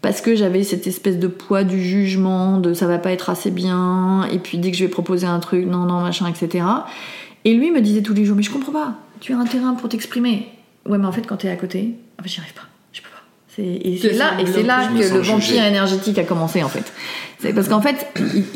parce 0.00 0.20
que 0.20 0.34
j'avais 0.34 0.64
cette 0.64 0.88
espèce 0.88 1.16
de 1.20 1.28
poids 1.28 1.62
du 1.62 1.80
jugement, 1.80 2.58
de 2.58 2.74
ça 2.74 2.88
va 2.88 2.98
pas 2.98 3.12
être 3.12 3.30
assez 3.30 3.52
bien, 3.52 4.24
et 4.32 4.40
puis 4.40 4.58
dès 4.58 4.72
que 4.72 4.76
je 4.76 4.82
vais 4.84 4.90
proposer 4.90 5.28
un 5.28 5.38
truc, 5.38 5.64
non, 5.64 5.84
non, 5.84 6.00
machin, 6.00 6.26
etc. 6.26 6.64
Et 7.44 7.54
lui 7.54 7.70
me 7.70 7.80
disait 7.80 8.02
tous 8.02 8.12
les 8.12 8.24
jours, 8.24 8.34
mais 8.36 8.42
je 8.42 8.50
comprends 8.50 8.72
pas, 8.72 8.94
tu 9.20 9.32
as 9.32 9.38
un 9.38 9.44
terrain 9.44 9.74
pour 9.74 9.88
t'exprimer. 9.88 10.48
Ouais, 10.88 10.98
mais 10.98 11.06
en 11.06 11.12
fait, 11.12 11.24
quand 11.24 11.36
t'es 11.36 11.48
à 11.48 11.54
côté, 11.54 11.94
j'y 12.24 12.40
arrive 12.40 12.52
pas, 12.54 12.62
je 12.92 13.00
peux 13.00 13.08
pas. 13.10 13.22
C'est- 13.46 13.62
Et 13.62 13.96
c'est 13.96 14.12
là, 14.14 14.32
et 14.40 14.46
c'est 14.46 14.64
là 14.64 14.88
que 14.88 14.98
le 14.98 15.20
vampire 15.20 15.64
énergétique 15.66 16.18
a 16.18 16.24
commencé, 16.24 16.64
en 16.64 16.68
fait. 16.68 16.92
C'est 17.38 17.52
parce 17.52 17.68
qu'en 17.68 17.80
fait, 17.80 18.04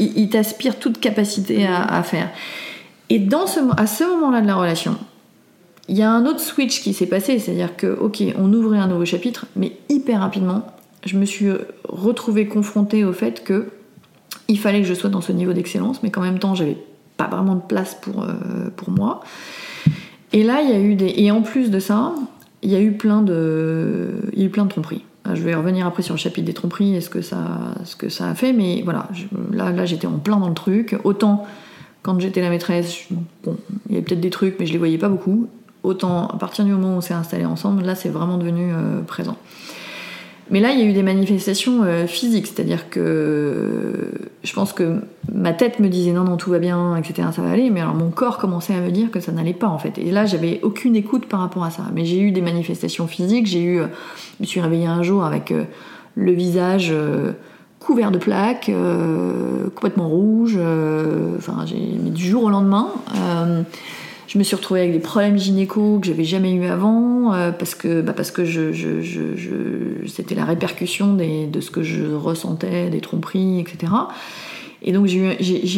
il 0.00 0.28
t'aspire 0.30 0.80
toute 0.80 0.98
capacité 0.98 1.64
à, 1.64 1.84
à 1.84 2.02
faire. 2.02 2.28
Et 3.08 3.20
dans 3.20 3.46
ce, 3.46 3.60
à 3.76 3.86
ce 3.86 4.02
moment-là 4.02 4.40
de 4.40 4.48
la 4.48 4.56
relation, 4.56 4.96
il 5.88 5.96
y 5.96 6.02
a 6.02 6.10
un 6.10 6.26
autre 6.26 6.40
switch 6.40 6.82
qui 6.82 6.92
s'est 6.92 7.06
passé, 7.06 7.38
c'est-à-dire 7.38 7.76
que, 7.76 7.86
ok, 7.86 8.22
on 8.38 8.52
ouvrait 8.52 8.78
un 8.78 8.88
nouveau 8.88 9.04
chapitre, 9.04 9.46
mais 9.54 9.72
hyper 9.88 10.20
rapidement, 10.20 10.66
je 11.04 11.16
me 11.16 11.24
suis 11.24 11.48
retrouvée 11.88 12.46
confrontée 12.46 13.04
au 13.04 13.12
fait 13.12 13.44
que 13.44 13.68
il 14.48 14.58
fallait 14.58 14.80
que 14.80 14.86
je 14.86 14.94
sois 14.94 15.10
dans 15.10 15.20
ce 15.20 15.32
niveau 15.32 15.52
d'excellence, 15.52 16.02
mais 16.02 16.10
qu'en 16.10 16.20
même 16.20 16.38
temps, 16.38 16.54
j'avais 16.54 16.76
pas 17.16 17.26
vraiment 17.26 17.54
de 17.54 17.60
place 17.60 17.96
pour, 18.00 18.22
euh, 18.22 18.34
pour 18.76 18.90
moi. 18.90 19.20
Et 20.32 20.42
là, 20.42 20.60
il 20.62 20.70
y 20.70 20.72
a 20.72 20.80
eu 20.80 20.94
des. 20.94 21.12
Et 21.16 21.30
en 21.30 21.42
plus 21.42 21.70
de 21.70 21.80
ça, 21.80 22.14
il 22.62 22.70
y 22.70 22.76
a 22.76 22.80
eu 22.80 22.92
plein 22.92 23.22
de, 23.22 24.12
il 24.32 24.40
y 24.40 24.42
a 24.42 24.46
eu 24.46 24.50
plein 24.50 24.64
de 24.64 24.70
tromperies. 24.70 25.04
Je 25.34 25.42
vais 25.42 25.54
revenir 25.54 25.86
après 25.86 26.02
sur 26.02 26.14
le 26.14 26.18
chapitre 26.18 26.46
des 26.46 26.54
tromperies 26.54 26.94
et 26.94 27.00
ce 27.00 27.10
que 27.10 27.20
ça, 27.20 27.74
ce 27.84 27.96
que 27.96 28.08
ça 28.08 28.28
a 28.30 28.34
fait, 28.34 28.52
mais 28.52 28.82
voilà, 28.84 29.08
là, 29.52 29.72
là 29.72 29.84
j'étais 29.84 30.06
en 30.06 30.18
plein 30.18 30.36
dans 30.36 30.48
le 30.48 30.54
truc. 30.54 30.96
Autant 31.02 31.44
quand 32.02 32.20
j'étais 32.20 32.40
la 32.40 32.50
maîtresse, 32.50 33.06
bon, 33.44 33.56
il 33.88 33.94
y 33.94 33.96
avait 33.96 34.04
peut-être 34.04 34.20
des 34.20 34.30
trucs, 34.30 34.60
mais 34.60 34.66
je 34.66 34.72
les 34.72 34.78
voyais 34.78 34.98
pas 34.98 35.08
beaucoup. 35.08 35.48
Autant 35.86 36.26
à 36.26 36.36
partir 36.36 36.64
du 36.64 36.72
moment 36.72 36.94
où 36.94 36.96
on 36.96 37.00
s'est 37.00 37.14
installé 37.14 37.44
ensemble, 37.44 37.84
là 37.84 37.94
c'est 37.94 38.08
vraiment 38.08 38.38
devenu 38.38 38.72
euh, 38.72 39.02
présent. 39.02 39.36
Mais 40.50 40.58
là, 40.58 40.72
il 40.72 40.80
y 40.80 40.82
a 40.82 40.84
eu 40.84 40.92
des 40.92 41.04
manifestations 41.04 41.84
euh, 41.84 42.08
physiques, 42.08 42.48
c'est-à-dire 42.48 42.90
que 42.90 44.10
je 44.42 44.52
pense 44.52 44.72
que 44.72 45.02
ma 45.32 45.52
tête 45.52 45.78
me 45.78 45.88
disait 45.88 46.10
non, 46.10 46.24
non, 46.24 46.36
tout 46.36 46.50
va 46.50 46.58
bien, 46.58 46.96
etc., 46.96 47.28
ça 47.32 47.40
va 47.40 47.50
aller, 47.50 47.70
mais 47.70 47.82
alors 47.82 47.94
mon 47.94 48.10
corps 48.10 48.38
commençait 48.38 48.74
à 48.74 48.80
me 48.80 48.90
dire 48.90 49.12
que 49.12 49.20
ça 49.20 49.30
n'allait 49.30 49.54
pas 49.54 49.68
en 49.68 49.78
fait. 49.78 49.96
Et 49.98 50.10
là, 50.10 50.26
j'avais 50.26 50.58
aucune 50.64 50.96
écoute 50.96 51.26
par 51.26 51.38
rapport 51.38 51.62
à 51.62 51.70
ça. 51.70 51.84
Mais 51.94 52.04
j'ai 52.04 52.18
eu 52.18 52.32
des 52.32 52.42
manifestations 52.42 53.06
physiques, 53.06 53.46
j'ai 53.46 53.62
eu, 53.62 53.78
euh, 53.78 53.86
je 54.38 54.42
me 54.42 54.46
suis 54.46 54.60
réveillée 54.60 54.88
un 54.88 55.04
jour 55.04 55.24
avec 55.24 55.54
le 56.16 56.32
visage 56.32 56.92
couvert 57.78 58.10
de 58.10 58.18
plaques, 58.18 58.72
complètement 59.76 60.08
rouge. 60.08 60.58
Enfin, 61.38 61.64
j'ai 61.64 61.78
mais 62.02 62.10
du 62.10 62.24
jour 62.24 62.42
au 62.42 62.50
lendemain. 62.50 62.88
Je 64.28 64.38
me 64.38 64.42
suis 64.44 64.56
retrouvée 64.56 64.80
avec 64.80 64.92
des 64.92 64.98
problèmes 64.98 65.38
gynéco 65.38 65.98
que 66.00 66.06
j'avais 66.06 66.24
jamais 66.24 66.52
eu 66.52 66.64
avant 66.66 67.32
euh, 67.32 67.52
parce 67.52 67.74
que 67.74 68.00
bah, 68.02 68.12
parce 68.12 68.30
que 68.30 68.44
c'était 70.06 70.34
la 70.34 70.44
répercussion 70.44 71.14
de 71.14 71.60
ce 71.60 71.70
que 71.70 71.82
je 71.82 72.04
ressentais, 72.12 72.90
des 72.90 73.00
tromperies, 73.00 73.60
etc. 73.60 73.92
Et 74.82 74.92
donc 74.92 75.06
j'ai 75.06 75.18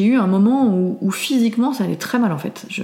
eu, 0.08 0.12
eu 0.12 0.16
un 0.16 0.26
moment 0.26 0.74
où, 1.00 1.10
physiquement 1.10 1.72
ça 1.72 1.84
allait 1.84 1.96
très 1.96 2.18
mal 2.18 2.32
en 2.32 2.38
fait. 2.38 2.66
Je, 2.68 2.82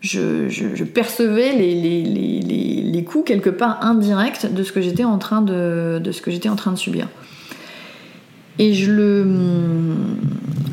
je, 0.00 0.84
percevais 0.84 1.52
les, 1.52 1.74
les, 1.74 2.02
les, 2.02 2.40
les- 2.40 2.82
les 2.82 3.04
coups 3.04 3.24
quelque 3.24 3.50
part 3.50 3.84
indirects 3.84 4.52
de 4.52 4.62
ce 4.62 4.72
que 4.72 4.80
j'étais 4.80 5.04
en 5.04 5.18
train 5.18 5.42
de, 5.42 6.00
de 6.02 6.12
ce 6.12 6.20
que 6.22 6.30
j'étais 6.30 6.48
en 6.48 6.56
train 6.56 6.72
de 6.72 6.76
subir. 6.78 7.08
Et 8.58 8.74
je 8.74 8.90
le, 8.92 9.26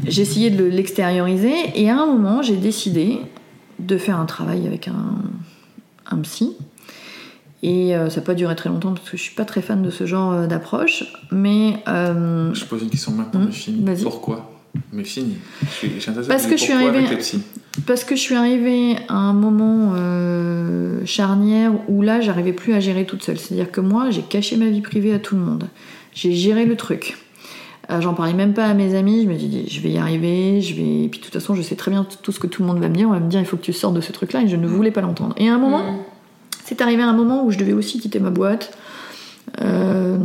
j'ai 0.08 0.22
essayé 0.22 0.50
de 0.50 0.64
l'extérioriser 0.64 1.54
et 1.76 1.90
à 1.90 1.98
un 2.00 2.06
moment 2.06 2.42
j'ai 2.42 2.56
décidé 2.58 3.20
de 3.80 3.98
faire 3.98 4.20
un 4.20 4.26
travail 4.26 4.66
avec 4.68 4.88
un, 4.88 5.16
un 6.12 6.18
psy. 6.20 6.56
Et 7.62 7.94
euh, 7.96 8.10
ça 8.10 8.22
n'a 8.22 8.26
pas 8.26 8.36
duré 8.36 8.56
très 8.56 8.70
longtemps 8.70 8.94
parce 8.94 9.10
que 9.10 9.18
je 9.18 9.22
suis 9.22 9.36
pas 9.36 9.44
très 9.44 9.62
fan 9.62 9.82
de 9.82 9.90
ce 9.90 10.06
genre 10.06 10.32
euh, 10.32 10.48
d'approche, 10.48 11.04
mais 11.32 11.84
euh, 11.90 12.54
Je 12.54 12.64
pose 12.66 12.82
une 12.84 12.90
question 12.90 13.12
maintenant, 13.12 13.42
Hum, 13.42 13.50
mais. 13.84 13.96
Pourquoi 13.98 14.50
Mais 14.94 15.04
fini. 15.04 15.36
Je 15.66 15.68
suis, 16.00 16.12
Parce 16.30 16.46
que 16.48 16.56
je 16.56 16.64
suis 16.64 16.72
arrivée- 16.74 17.06
Parce 17.86 18.06
que 18.06 18.16
je 18.16 18.22
suis 18.22 18.36
arrivée 18.36 18.96
à 19.10 19.16
un 19.16 19.34
moment 19.34 19.92
euh, 19.98 21.06
charnière 21.06 21.74
où 21.90 22.02
là, 22.02 22.22
j'arrivais 22.22 22.54
plus 22.54 22.74
à 22.74 22.80
gérer 22.80 23.06
toute 23.06 23.24
seule. 23.24 23.38
C'est-à-dire 23.38 23.72
que 23.72 23.82
moi, 23.82 24.10
j'ai 24.10 24.22
caché 24.22 24.56
ma 24.56 24.68
vie 24.68 24.82
privée 24.82 25.14
à 25.14 25.20
tout 25.20 25.36
le 25.36 25.42
monde. 25.42 25.66
J'ai 26.14 26.32
géré 26.34 26.66
le 26.66 26.78
truc. 26.78 27.18
Euh, 27.92 28.02
J'en 28.02 28.14
parlais 28.14 28.34
même 28.34 28.54
pas 28.54 28.66
à 28.66 28.74
mes 28.74 28.96
amis. 28.96 29.24
Je 29.24 29.30
me 29.30 29.36
dis, 29.36 29.68
je 29.68 29.82
vais 29.82 29.90
y 29.92 29.98
arriver. 29.98 30.62
Je 30.62 30.76
vais. 30.76 31.04
Et 31.06 31.08
puis 31.10 31.20
de 31.20 31.26
toute 31.26 31.34
façon, 31.34 31.56
je 31.56 31.62
sais 31.62 31.76
très 31.76 31.92
bien 31.92 32.06
tout 32.22 32.32
ce 32.32 32.40
que 32.40 32.48
tout 32.48 32.62
le 32.62 32.68
monde 32.68 32.80
va 32.80 32.90
me 32.90 32.96
dire. 32.96 33.08
On 33.10 33.14
va 33.14 33.20
me 33.20 33.30
dire, 33.30 33.40
il 33.40 33.46
faut 33.46 33.58
que 33.58 33.64
tu 33.64 33.74
sortes 33.74 33.94
de 33.96 34.02
ce 34.02 34.12
truc-là. 34.12 34.44
Et 34.44 34.48
je 34.48 34.56
ne 34.56 34.68
voulais 34.68 34.92
pas 34.92 35.02
l'entendre. 35.02 35.34
Et 35.38 35.50
à 35.50 35.54
un 35.56 35.58
moment, 35.58 35.80
Mm. 35.80 35.98
c'est 36.66 36.82
arrivé 36.82 37.02
un 37.04 37.14
moment 37.14 37.46
où 37.46 37.52
je 37.52 37.58
devais 37.58 37.74
aussi 37.74 38.00
quitter 38.00 38.20
ma 38.20 38.30
boîte. 38.30 38.72
Euh, 39.62 40.18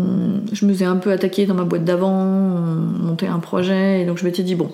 je 0.52 0.66
me 0.66 0.72
faisais 0.72 0.84
un 0.84 0.96
peu 0.96 1.10
attaquer 1.10 1.46
dans 1.46 1.54
ma 1.54 1.64
boîte 1.64 1.84
d'avant, 1.84 2.12
on 2.12 3.04
montait 3.06 3.26
un 3.26 3.38
projet, 3.38 4.02
et 4.02 4.04
donc 4.04 4.18
je 4.18 4.24
m'étais 4.24 4.42
dit, 4.42 4.54
bon, 4.54 4.70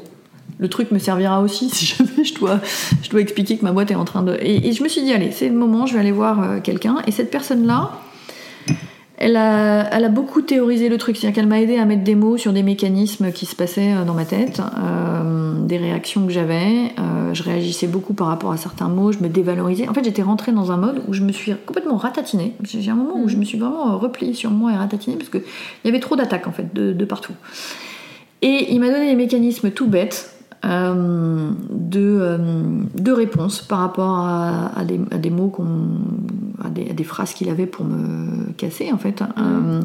le 0.58 0.68
truc 0.68 0.90
me 0.90 0.98
servira 0.98 1.40
aussi 1.40 1.70
si 1.72 1.86
jamais 1.86 2.24
je 2.24 2.34
dois, 2.34 2.58
je 3.02 3.10
dois 3.10 3.20
expliquer 3.20 3.56
que 3.56 3.64
ma 3.64 3.70
boîte 3.70 3.92
est 3.92 3.94
en 3.96 4.04
train 4.04 4.22
de. 4.22 4.36
Et, 4.40 4.68
et 4.68 4.72
je 4.72 4.82
me 4.82 4.88
suis 4.88 5.02
dit, 5.02 5.12
allez, 5.12 5.30
c'est 5.30 5.48
le 5.48 5.54
moment, 5.54 5.86
je 5.86 5.94
vais 5.94 6.00
aller 6.00 6.10
voir 6.12 6.42
euh, 6.42 6.60
quelqu'un. 6.60 6.96
Et 7.06 7.12
cette 7.12 7.30
personne-là, 7.30 7.92
elle 9.20 9.36
a, 9.36 9.86
elle 9.94 10.06
a 10.06 10.08
beaucoup 10.08 10.40
théorisé 10.40 10.88
le 10.88 10.96
truc, 10.96 11.16
c'est-à-dire 11.16 11.34
qu'elle 11.36 11.46
m'a 11.46 11.60
aidé 11.60 11.76
à 11.76 11.84
mettre 11.84 12.02
des 12.02 12.14
mots 12.14 12.38
sur 12.38 12.54
des 12.54 12.62
mécanismes 12.62 13.32
qui 13.32 13.44
se 13.44 13.54
passaient 13.54 13.92
euh, 13.92 14.04
dans 14.06 14.14
ma 14.14 14.24
tête, 14.24 14.60
euh, 14.60 15.60
des 15.66 15.76
réactions 15.76 16.26
que 16.26 16.32
j'avais. 16.32 16.90
Euh, 16.98 17.34
je 17.34 17.42
réagissais 17.42 17.86
beaucoup 17.86 18.14
par 18.14 18.28
rapport 18.28 18.50
à 18.50 18.56
certains 18.56 18.88
mots, 18.88 19.12
je 19.12 19.18
me 19.18 19.28
dévalorisais. 19.28 19.86
En 19.88 19.92
fait, 19.92 20.04
j'étais 20.04 20.22
rentrée 20.22 20.52
dans 20.52 20.72
un 20.72 20.78
mode 20.78 21.02
où 21.06 21.12
je 21.12 21.20
me 21.22 21.32
suis 21.32 21.52
complètement 21.66 21.98
ratatinée. 21.98 22.54
J'ai 22.64 22.90
un 22.90 22.94
moment 22.94 23.20
où 23.22 23.28
je 23.28 23.36
me 23.36 23.44
suis 23.44 23.58
vraiment 23.58 23.98
repliée 23.98 24.32
sur 24.32 24.50
moi 24.50 24.72
et 24.72 24.76
ratatinée 24.76 25.16
parce 25.16 25.28
qu'il 25.28 25.42
y 25.84 25.88
avait 25.88 26.00
trop 26.00 26.16
d'attaques 26.16 26.46
en 26.46 26.52
fait 26.52 26.72
de, 26.72 26.94
de 26.94 27.04
partout. 27.04 27.34
Et 28.40 28.72
il 28.72 28.80
m'a 28.80 28.88
donné 28.88 29.10
des 29.10 29.16
mécanismes 29.16 29.70
tout 29.70 29.86
bêtes 29.86 30.34
euh, 30.64 31.50
de, 31.70 32.00
euh, 32.20 32.38
de 32.94 33.12
réponse 33.12 33.60
par 33.62 33.78
rapport 33.78 34.18
à, 34.18 34.78
à 34.78 34.84
des, 34.84 35.00
à 35.10 35.18
des 35.18 35.30
mots, 35.30 35.48
qu'on, 35.48 35.88
à, 36.62 36.68
des, 36.68 36.90
à 36.90 36.92
des 36.92 37.04
phrases 37.04 37.32
qu'il 37.32 37.48
avait 37.48 37.66
pour 37.66 37.84
me 37.86 38.52
casser 38.52 38.90
en 38.92 38.98
fait. 38.98 39.22
Euh, 39.38 39.80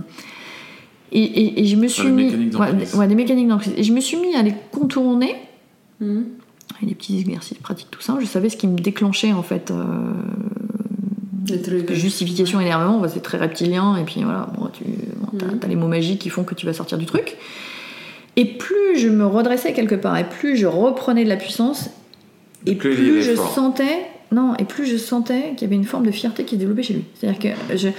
et, 1.11 1.21
et- 1.23 1.61
et 1.61 1.65
je 1.65 1.75
me 1.77 1.87
suis 1.87 2.03
des 2.03 2.11
mis. 2.11 2.25
mécaniques 2.25 2.59
ouais, 2.59 2.97
ouais, 2.97 3.07
des 3.07 3.15
mécaniques 3.15 3.47
d'emprise. 3.47 3.73
Et 3.77 3.83
je 3.83 3.93
me 3.93 4.01
suis 4.01 4.17
mis 4.17 4.35
à 4.35 4.41
les 4.41 4.53
contourner 4.71 5.35
Mm. 6.01 6.23
avec 6.75 6.89
des 6.89 6.95
petits 6.95 7.17
exercices 7.19 7.57
pratiques, 7.59 7.87
tout 7.89 8.01
ça. 8.01 8.17
Je 8.19 8.25
savais 8.25 8.49
ce 8.49 8.57
qui 8.57 8.67
me 8.67 8.77
déclenchait 8.77 9.31
en 9.31 9.43
fait. 9.43 9.71
euh, 9.71 9.85
Des 11.45 11.61
trucs. 11.61 11.93
justification, 11.93 12.59
énervement, 12.59 12.99
bah, 12.99 13.07
c'est 13.07 13.21
très 13.21 13.37
reptilien, 13.37 13.95
et 13.95 14.03
puis 14.03 14.23
voilà, 14.23 14.49
bon, 14.57 14.67
tu 14.73 14.83
bon, 14.83 15.27
Mhm. 15.53 15.59
t'as 15.59 15.67
les 15.69 15.75
mots 15.77 15.87
magiques 15.87 16.19
qui 16.19 16.29
font 16.29 16.43
que 16.43 16.53
tu 16.55 16.65
vas 16.65 16.73
sortir 16.73 16.97
du 16.97 17.05
truc. 17.05 17.37
Et 18.37 18.45
plus 18.45 18.97
je 18.97 19.07
me 19.09 19.25
redressais 19.25 19.73
quelque 19.73 19.95
part, 19.95 20.17
et 20.17 20.25
plus 20.25 20.57
je 20.57 20.65
reprenais 20.67 21.23
de 21.23 21.29
la 21.29 21.37
puissance, 21.37 21.89
et 22.65 22.75
Plus 22.75 23.21
je 23.21 23.33
fort. 23.35 23.53
sentais, 23.53 24.07
non, 24.31 24.55
et 24.57 24.63
plus 24.65 24.85
je 24.85 24.97
sentais 24.97 25.51
qu'il 25.55 25.61
y 25.61 25.65
avait 25.65 25.75
une 25.75 25.83
forme 25.85 26.05
de 26.05 26.11
fierté 26.11 26.43
qui 26.43 26.55
se 26.55 26.59
développait 26.59 26.83
chez 26.83 26.93
lui. 26.95 27.03
C'est-à-dire 27.19 27.39
que 27.69 27.77
je, 27.77 27.89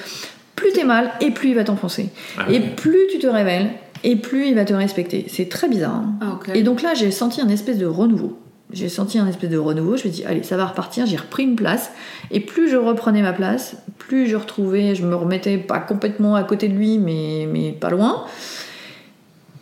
plus 0.56 0.72
t'es 0.72 0.84
mal, 0.84 1.10
et 1.20 1.30
plus 1.30 1.50
il 1.50 1.54
va 1.54 1.64
t'enfoncer. 1.64 2.08
Ah 2.36 2.46
Et 2.50 2.58
oui. 2.58 2.64
plus 2.76 2.98
tu 3.10 3.18
te 3.18 3.26
révèles, 3.26 3.70
et 4.04 4.16
plus 4.16 4.48
il 4.48 4.54
va 4.54 4.64
te 4.64 4.74
respecter. 4.74 5.24
C'est 5.28 5.48
très 5.48 5.68
bizarre. 5.68 5.94
hein. 5.94 6.14
Ah. 6.20 6.54
Et 6.54 6.62
donc 6.62 6.82
là, 6.82 6.94
j'ai 6.94 7.10
senti 7.10 7.40
un 7.40 7.48
espèce 7.48 7.78
de 7.78 7.86
renouveau. 7.86 8.36
J'ai 8.72 8.88
senti 8.88 9.18
un 9.20 9.28
espèce 9.28 9.48
de 9.50 9.56
renouveau. 9.58 9.90
Je 9.96 10.08
me 10.08 10.10
suis 10.12 10.22
dit, 10.22 10.24
allez, 10.26 10.42
ça 10.42 10.56
va 10.56 10.66
repartir. 10.66 11.06
J'ai 11.06 11.16
repris 11.16 11.44
une 11.44 11.54
place. 11.54 11.92
Et 12.32 12.40
plus 12.40 12.68
je 12.68 12.76
reprenais 12.76 13.22
ma 13.22 13.32
place, 13.32 13.76
plus 13.98 14.26
je 14.26 14.34
retrouvais, 14.36 14.94
je 14.96 15.06
me 15.06 15.14
remettais 15.14 15.56
pas 15.56 15.78
complètement 15.78 16.34
à 16.34 16.42
côté 16.42 16.66
de 16.68 16.74
lui, 16.74 16.98
mais, 16.98 17.46
mais 17.50 17.70
pas 17.70 17.90
loin. 17.90 18.24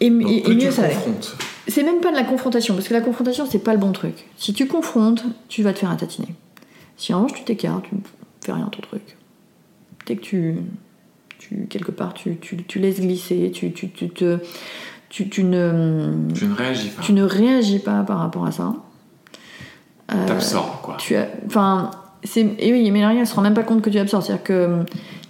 Et, 0.06 0.10
Donc, 0.10 0.30
et- 0.30 0.50
et 0.50 0.54
mieux 0.54 0.70
ça. 0.70 0.82
C'est 1.68 1.82
même 1.82 2.00
pas 2.00 2.10
de 2.10 2.16
la 2.16 2.24
confrontation, 2.24 2.74
parce 2.74 2.88
que 2.88 2.94
la 2.94 3.00
confrontation, 3.00 3.46
c'est 3.50 3.58
pas 3.58 3.72
le 3.72 3.78
bon 3.78 3.92
truc. 3.92 4.26
Si 4.36 4.52
tu 4.52 4.66
confrontes, 4.66 5.24
tu 5.48 5.62
vas 5.62 5.72
te 5.72 5.78
faire 5.78 5.96
tatiner. 5.96 6.28
Si 6.96 7.12
en 7.14 7.22
revanche, 7.22 7.38
tu 7.38 7.44
t'écartes, 7.44 7.84
tu 7.84 7.96
fais 8.44 8.52
rien 8.52 8.66
ton 8.70 8.80
truc. 8.82 9.16
Dès 10.06 10.16
que 10.16 10.20
tu, 10.20 10.56
tu 11.38 11.66
quelque 11.70 11.90
part, 11.90 12.12
tu, 12.14 12.36
tu, 12.36 12.62
tu 12.64 12.78
laisses 12.78 13.00
glisser, 13.00 13.50
tu, 13.52 13.72
tu, 13.72 13.88
tu 13.90 14.08
te. 14.10 14.38
Tu, 15.08 15.28
tu 15.30 15.44
ne, 15.44 16.12
Je 16.34 16.44
ne 16.46 16.54
réagis 16.54 16.88
pas. 16.88 17.02
tu 17.02 17.12
ne 17.12 17.22
réagis 17.22 17.78
pas 17.78 18.02
par 18.02 18.18
rapport 18.18 18.44
à 18.46 18.52
ça. 18.52 18.74
Euh, 20.12 20.26
T'absorbes, 20.26 20.80
quoi. 20.82 20.96
tu 20.98 21.14
as, 21.16 21.28
enfin, 21.46 21.90
c'est, 22.22 22.46
et 22.58 22.72
oui, 22.72 22.90
mais 22.90 23.06
rien, 23.06 23.20
elle 23.20 23.26
se 23.26 23.34
rend 23.34 23.42
même 23.42 23.54
pas 23.54 23.62
compte 23.62 23.80
que 23.80 23.90
tu 23.90 23.98
absorbes. 23.98 24.22
C'est-à-dire 24.24 24.44
que 24.44 24.78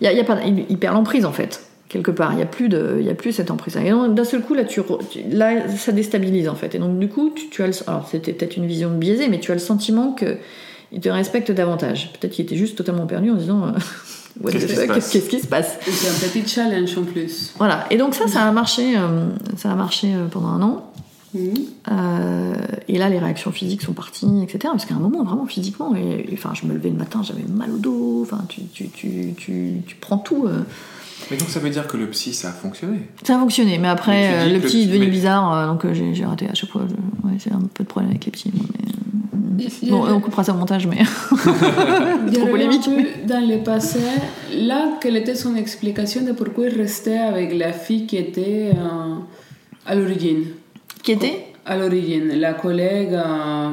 il 0.01 0.05
y 0.05 0.09
a, 0.09 0.13
il 0.13 0.19
y 0.19 0.21
a 0.21 0.25
pas, 0.25 0.43
il, 0.45 0.65
il 0.69 0.79
perd 0.79 0.95
l'emprise 0.95 1.25
en 1.25 1.33
fait 1.33 1.65
quelque 1.95 2.11
part. 2.11 2.33
Il 2.35 2.39
y 2.41 2.43
a 2.43 2.47
plus 2.47 2.69
de, 2.69 2.97
il 3.01 3.07
y 3.07 3.11
a 3.11 3.15
plus 3.15 3.33
cette 3.33 3.51
emprise. 3.51 3.77
Et 3.77 3.91
d'un 3.91 4.25
seul 4.25 4.43
coup 4.43 4.53
là, 4.55 4.65
tu, 4.65 4.83
là, 5.31 5.69
ça 5.69 5.93
déstabilise 5.93 6.49
en 6.49 6.55
fait. 6.57 6.75
Et 6.75 6.79
donc 6.79 6.99
du 6.99 7.09
coup, 7.09 7.31
tu, 7.35 7.49
tu 7.49 7.63
as, 7.63 7.69
le, 7.69 7.73
alors 7.87 8.07
c'était 8.11 8.33
peut-être 8.35 8.57
une 8.57 8.67
vision 8.67 8.91
biaisée, 8.91 9.29
mais 9.29 9.41
tu 9.41 9.51
as 9.53 9.55
le 9.55 9.61
sentiment 9.61 10.13
que 10.13 10.37
il 10.93 11.01
te 11.01 11.09
respecte 11.09 11.51
davantage. 11.51 12.13
Peut-être 12.13 12.33
qu'il 12.35 12.45
était 12.45 12.57
juste 12.57 12.77
totalement 12.77 13.07
perdu 13.07 13.31
en 13.31 13.35
disant. 13.37 13.67
euh, 13.67 13.71
What 14.43 14.51
Qu'est-ce 14.51 14.67
the 14.67 14.69
qui 14.69 14.75
se 14.75 14.87
fuck, 14.87 14.95
qu'est-ce 15.13 15.29
qui 15.31 15.41
se 15.41 15.47
passe? 15.47 15.79
Et 15.87 15.93
c'est 15.93 16.09
un 16.09 16.29
petit 16.29 16.47
challenge 16.49 16.99
en 16.99 17.05
plus. 17.05 17.55
Voilà. 17.57 17.87
Et 17.91 17.97
donc 17.97 18.15
ça, 18.17 18.27
ça 18.27 18.43
a 18.43 18.51
marché, 18.51 18.97
euh, 18.97 19.29
ça 19.57 19.71
a 19.71 19.77
marché 19.77 20.09
euh, 20.13 20.27
pendant 20.29 20.49
un 20.49 20.63
an. 20.63 20.91
Mm. 21.35 21.39
Euh, 21.93 22.55
et 22.89 22.99
là, 22.99 23.09
les 23.09 23.19
réactions 23.21 23.53
physiques 23.53 23.83
sont 23.83 23.93
parties, 23.93 24.27
etc. 24.43 24.59
Parce 24.65 24.87
qu'à 24.87 24.95
un 24.95 24.99
moment, 24.99 25.23
vraiment 25.23 25.47
physiquement, 25.47 25.95
et, 25.97 26.27
et, 26.29 26.35
enfin, 26.35 26.51
je 26.53 26.67
me 26.67 26.75
levais 26.75 26.91
le 26.91 26.97
matin, 26.97 27.23
j'avais 27.23 27.45
mal 27.49 27.71
au 27.73 27.79
dos. 27.79 28.23
Enfin, 28.23 28.45
tu, 28.49 28.63
tu, 28.73 28.89
tu, 28.89 29.35
tu, 29.37 29.75
tu 29.87 29.97
prends 30.01 30.19
tout. 30.19 30.47
euh. 30.49 30.63
Mais 31.31 31.37
donc 31.37 31.49
ça 31.49 31.59
veut 31.61 31.71
dire 31.71 31.87
que 31.87 31.97
le 31.97 32.07
psy, 32.11 32.35
ça 32.35 32.49
a 32.49 32.53
fonctionné. 32.53 32.99
Ça 33.23 33.37
a 33.37 33.39
fonctionné, 33.39 33.79
mais 33.79 33.89
après, 33.89 34.13
Mais 34.13 34.31
euh, 34.35 34.45
le 34.55 34.59
le- 34.59 34.67
est 34.77 34.87
devenu 34.87 35.07
mais- 35.07 35.11
bizarre, 35.11 35.53
euh, 35.55 35.67
donc 35.69 35.85
euh, 35.85 35.95
j'ai 35.95 36.25
raté 36.25 36.47
à 36.51 36.55
chaque 36.55 36.71
fois. 36.71 36.83
je- 36.89 37.27
ouais, 37.29 37.37
c'est 37.39 37.53
un 37.53 37.61
peu 37.73 37.83
de 37.85 37.89
problème 37.89 38.11
avec 38.11 38.25
les 38.27 38.31
petits. 38.33 38.51
moi, 38.55 38.67
mais, 39.57 39.91
Bon, 39.91 40.05
on 40.09 40.21
coupera 40.21 40.43
ça 40.45 40.53
au 40.53 40.57
montage, 40.57 40.87
mais 40.87 40.99
Il 42.27 42.33
y 42.35 42.37
trop 42.37 42.47
polémique. 42.49 42.83
peu 42.85 43.27
dans 43.27 43.41
le 43.47 43.63
passé, 43.63 44.01
là, 44.57 44.99
quelle 45.01 45.17
était 45.17 45.35
son 45.37 45.55
explication 45.57 46.23
de 46.23 46.33
pourquoi 46.33 46.67
il 46.69 46.77
restait 46.77 47.19
avec 47.19 47.57
la 47.57 47.73
fille 47.73 48.07
qui 48.07 48.17
était 48.17 48.73
euh, 48.77 49.15
à 49.87 49.95
l'origine? 49.95 50.45
Qui 51.03 51.13
était? 51.13 51.47
À 51.65 51.77
l'origine, 51.77 52.29
la 52.39 52.53
collègue. 52.55 53.13
euh, 53.15 53.71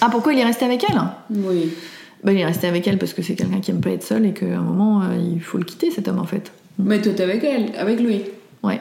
Ah, 0.00 0.08
pourquoi 0.10 0.32
il 0.32 0.38
est 0.38 0.44
resté 0.44 0.64
avec 0.64 0.84
elle? 0.88 1.00
Oui. 1.30 1.70
Bah, 2.24 2.32
Il 2.32 2.38
est 2.38 2.44
resté 2.44 2.66
avec 2.66 2.86
elle 2.88 2.98
parce 2.98 3.12
que 3.12 3.22
c'est 3.22 3.34
quelqu'un 3.34 3.60
qui 3.60 3.70
aime 3.70 3.80
pas 3.80 3.90
être 3.90 4.02
seul 4.02 4.26
et 4.26 4.32
qu'à 4.32 4.46
un 4.46 4.62
moment, 4.62 5.02
euh, 5.02 5.16
il 5.16 5.40
faut 5.40 5.58
le 5.58 5.64
quitter, 5.64 5.90
cet 5.90 6.08
homme, 6.08 6.18
en 6.18 6.24
fait. 6.24 6.52
Mais 6.78 7.00
tu 7.00 7.10
étais 7.10 7.22
avec 7.22 7.44
elle, 7.44 7.72
avec 7.76 8.00
lui. 8.00 8.22
Ouais. 8.62 8.80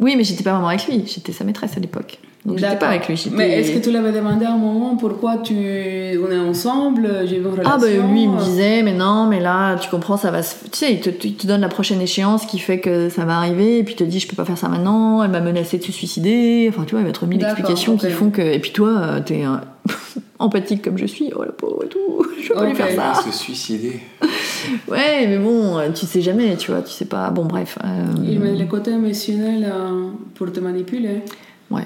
Oui, 0.00 0.14
mais 0.16 0.24
j'étais 0.24 0.42
pas 0.42 0.52
vraiment 0.52 0.68
avec 0.68 0.86
lui, 0.86 1.04
j'étais 1.06 1.32
sa 1.32 1.44
maîtresse 1.44 1.76
à 1.76 1.80
l'époque. 1.80 2.18
Donc 2.44 2.58
j'étais 2.58 2.76
pas 2.76 2.88
avec 2.88 3.08
lui. 3.08 3.22
Mais 3.32 3.60
est-ce 3.60 3.72
que 3.72 3.78
tu 3.78 3.90
l'avais 3.90 4.12
demandé 4.12 4.46
à 4.46 4.52
un 4.52 4.56
moment 4.56 4.96
pourquoi 4.96 5.38
tu... 5.38 5.54
on 5.54 6.30
est 6.30 6.38
ensemble, 6.38 7.26
j'ai 7.26 7.38
une 7.38 7.46
relation 7.46 7.70
Ah 7.74 7.78
bah 7.78 7.88
lui 7.88 8.22
il 8.22 8.30
me 8.30 8.38
disait 8.40 8.82
mais 8.82 8.94
non 8.94 9.26
mais 9.26 9.40
là 9.40 9.76
tu 9.76 9.90
comprends 9.90 10.16
ça 10.16 10.30
va 10.30 10.42
se... 10.42 10.54
tu 10.64 10.78
sais 10.78 10.92
il 10.94 11.00
te, 11.00 11.10
il 11.26 11.34
te 11.34 11.46
donne 11.46 11.60
la 11.60 11.68
prochaine 11.68 12.00
échéance 12.00 12.46
qui 12.46 12.58
fait 12.58 12.78
que 12.80 13.08
ça 13.08 13.24
va 13.24 13.36
arriver 13.36 13.78
et 13.78 13.84
puis 13.84 13.94
il 13.94 13.96
te 13.96 14.04
dit 14.04 14.20
je 14.20 14.28
peux 14.28 14.36
pas 14.36 14.44
faire 14.44 14.56
ça 14.56 14.68
maintenant 14.68 15.22
elle 15.22 15.30
m'a 15.30 15.40
menacé 15.40 15.78
de 15.78 15.82
se 15.82 15.92
suicider 15.92 16.70
enfin 16.72 16.84
tu 16.84 16.92
vois 16.92 17.00
il 17.00 17.06
va 17.06 17.12
te 17.12 17.20
remettre 17.20 17.40
D'accord, 17.42 17.58
explications 17.58 17.96
qui 17.96 18.08
font 18.10 18.30
que 18.30 18.40
et 18.40 18.58
puis 18.60 18.72
toi 18.72 18.88
euh, 18.88 19.20
t'es 19.20 19.42
empathique 20.38 20.82
comme 20.82 20.96
je 20.96 21.06
suis 21.06 21.30
oh 21.36 21.42
la 21.44 21.52
pauvre 21.52 21.84
et 21.84 21.88
tout 21.88 22.24
je 22.42 22.48
peux 22.48 22.54
pas 22.54 22.66
lui 22.66 22.74
faire 22.74 23.14
ça 23.14 23.20
Se 23.22 23.32
suicider. 23.36 24.00
ouais 24.88 25.26
mais 25.26 25.38
bon 25.38 25.76
euh, 25.78 25.88
tu 25.94 26.06
sais 26.06 26.20
jamais 26.22 26.56
tu 26.56 26.70
vois 26.70 26.82
tu 26.82 26.92
sais 26.92 27.04
pas 27.06 27.30
bon 27.30 27.44
bref 27.44 27.78
euh, 27.84 28.04
Il 28.24 28.38
met 28.40 28.54
le 28.54 28.64
côté 28.66 28.92
émotionnel 28.92 29.64
euh, 29.70 30.08
pour 30.34 30.50
te 30.52 30.60
manipuler. 30.60 31.22
ouais 31.70 31.82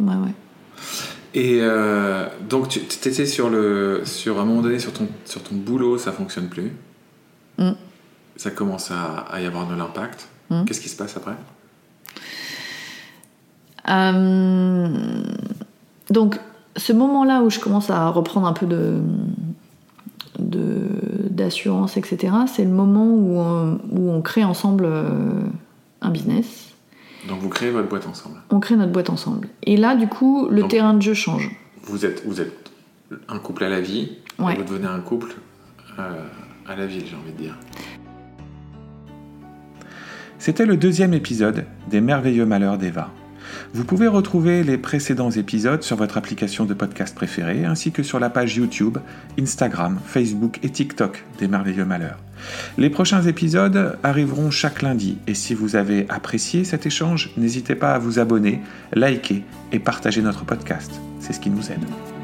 ouais 0.00 0.14
ouais 0.14 0.34
Et 1.34 1.58
euh, 1.60 2.26
donc 2.48 2.68
tu 2.68 2.80
étais 2.80 3.26
sur 3.26 3.50
le 3.50 4.02
sur 4.04 4.40
un 4.40 4.44
moment 4.44 4.62
donné 4.62 4.78
sur 4.78 4.92
ton 4.92 5.08
sur 5.24 5.42
ton 5.42 5.54
boulot, 5.56 5.98
ça 5.98 6.12
fonctionne 6.12 6.48
plus. 6.48 6.72
Mm. 7.58 7.72
Ça 8.36 8.50
commence 8.50 8.90
à, 8.90 9.26
à 9.30 9.40
y 9.40 9.46
avoir 9.46 9.66
de 9.66 9.74
l'impact. 9.74 10.28
Hmm. 10.48 10.64
Qu'est-ce 10.64 10.80
qui 10.80 10.88
se 10.88 10.96
passe 10.96 11.16
après? 11.16 11.34
Euh, 13.88 15.22
donc, 16.10 16.38
ce 16.76 16.92
moment-là 16.92 17.42
où 17.42 17.50
je 17.50 17.58
commence 17.58 17.90
à 17.90 18.08
reprendre 18.08 18.46
un 18.46 18.52
peu 18.52 18.66
de 18.66 19.00
de- 20.38 21.28
d'assurance, 21.30 21.96
etc., 21.96 22.32
c'est 22.46 22.62
le 22.64 22.70
moment 22.70 23.06
où 23.06 23.38
on, 23.38 23.80
où 23.90 24.10
on 24.10 24.22
crée 24.22 24.44
ensemble 24.44 24.84
euh, 24.86 25.42
un 26.00 26.10
business. 26.10 26.67
Donc 27.26 27.40
vous 27.40 27.48
créez 27.48 27.70
votre 27.70 27.88
boîte 27.88 28.06
ensemble. 28.06 28.36
On 28.50 28.60
crée 28.60 28.76
notre 28.76 28.92
boîte 28.92 29.10
ensemble. 29.10 29.48
Et 29.64 29.76
là, 29.76 29.96
du 29.96 30.06
coup, 30.06 30.48
le 30.50 30.60
Donc- 30.62 30.70
terrain 30.70 30.94
de 30.94 31.02
jeu 31.02 31.14
change. 31.14 31.50
Vous 31.84 32.04
êtes, 32.06 32.22
vous 32.26 32.40
êtes 32.40 32.70
un 33.28 33.38
couple 33.38 33.64
à 33.64 33.68
la 33.68 33.80
vie, 33.80 34.12
Ouais. 34.38 34.54
vous 34.56 34.62
devenez 34.64 34.86
un 34.86 35.00
couple 35.00 35.34
euh, 35.98 36.22
à 36.66 36.76
la 36.76 36.86
ville, 36.86 37.04
j'ai 37.08 37.16
envie 37.16 37.32
de 37.32 37.38
dire. 37.38 37.56
C'était 40.38 40.66
le 40.66 40.76
deuxième 40.76 41.14
épisode 41.14 41.64
des 41.90 42.00
merveilleux 42.00 42.46
malheurs 42.46 42.78
d'Eva. 42.78 43.10
Vous 43.72 43.84
pouvez 43.84 44.06
retrouver 44.06 44.62
les 44.62 44.78
précédents 44.78 45.30
épisodes 45.30 45.82
sur 45.82 45.96
votre 45.96 46.16
application 46.18 46.64
de 46.66 46.74
podcast 46.74 47.14
préférée, 47.14 47.64
ainsi 47.64 47.90
que 47.92 48.02
sur 48.02 48.20
la 48.20 48.30
page 48.30 48.56
YouTube, 48.56 48.98
Instagram, 49.40 49.98
Facebook 50.04 50.58
et 50.62 50.70
TikTok 50.70 51.24
des 51.38 51.48
merveilleux 51.48 51.84
malheurs. 51.86 52.18
Les 52.76 52.90
prochains 52.90 53.22
épisodes 53.22 53.98
arriveront 54.02 54.50
chaque 54.50 54.82
lundi, 54.82 55.18
et 55.26 55.34
si 55.34 55.54
vous 55.54 55.76
avez 55.76 56.06
apprécié 56.08 56.64
cet 56.64 56.86
échange, 56.86 57.30
n'hésitez 57.36 57.74
pas 57.74 57.94
à 57.94 57.98
vous 57.98 58.18
abonner, 58.18 58.60
liker 58.92 59.42
et 59.72 59.78
partager 59.78 60.22
notre 60.22 60.44
podcast. 60.44 60.92
C'est 61.20 61.32
ce 61.32 61.40
qui 61.40 61.50
nous 61.50 61.70
aide. 61.70 62.17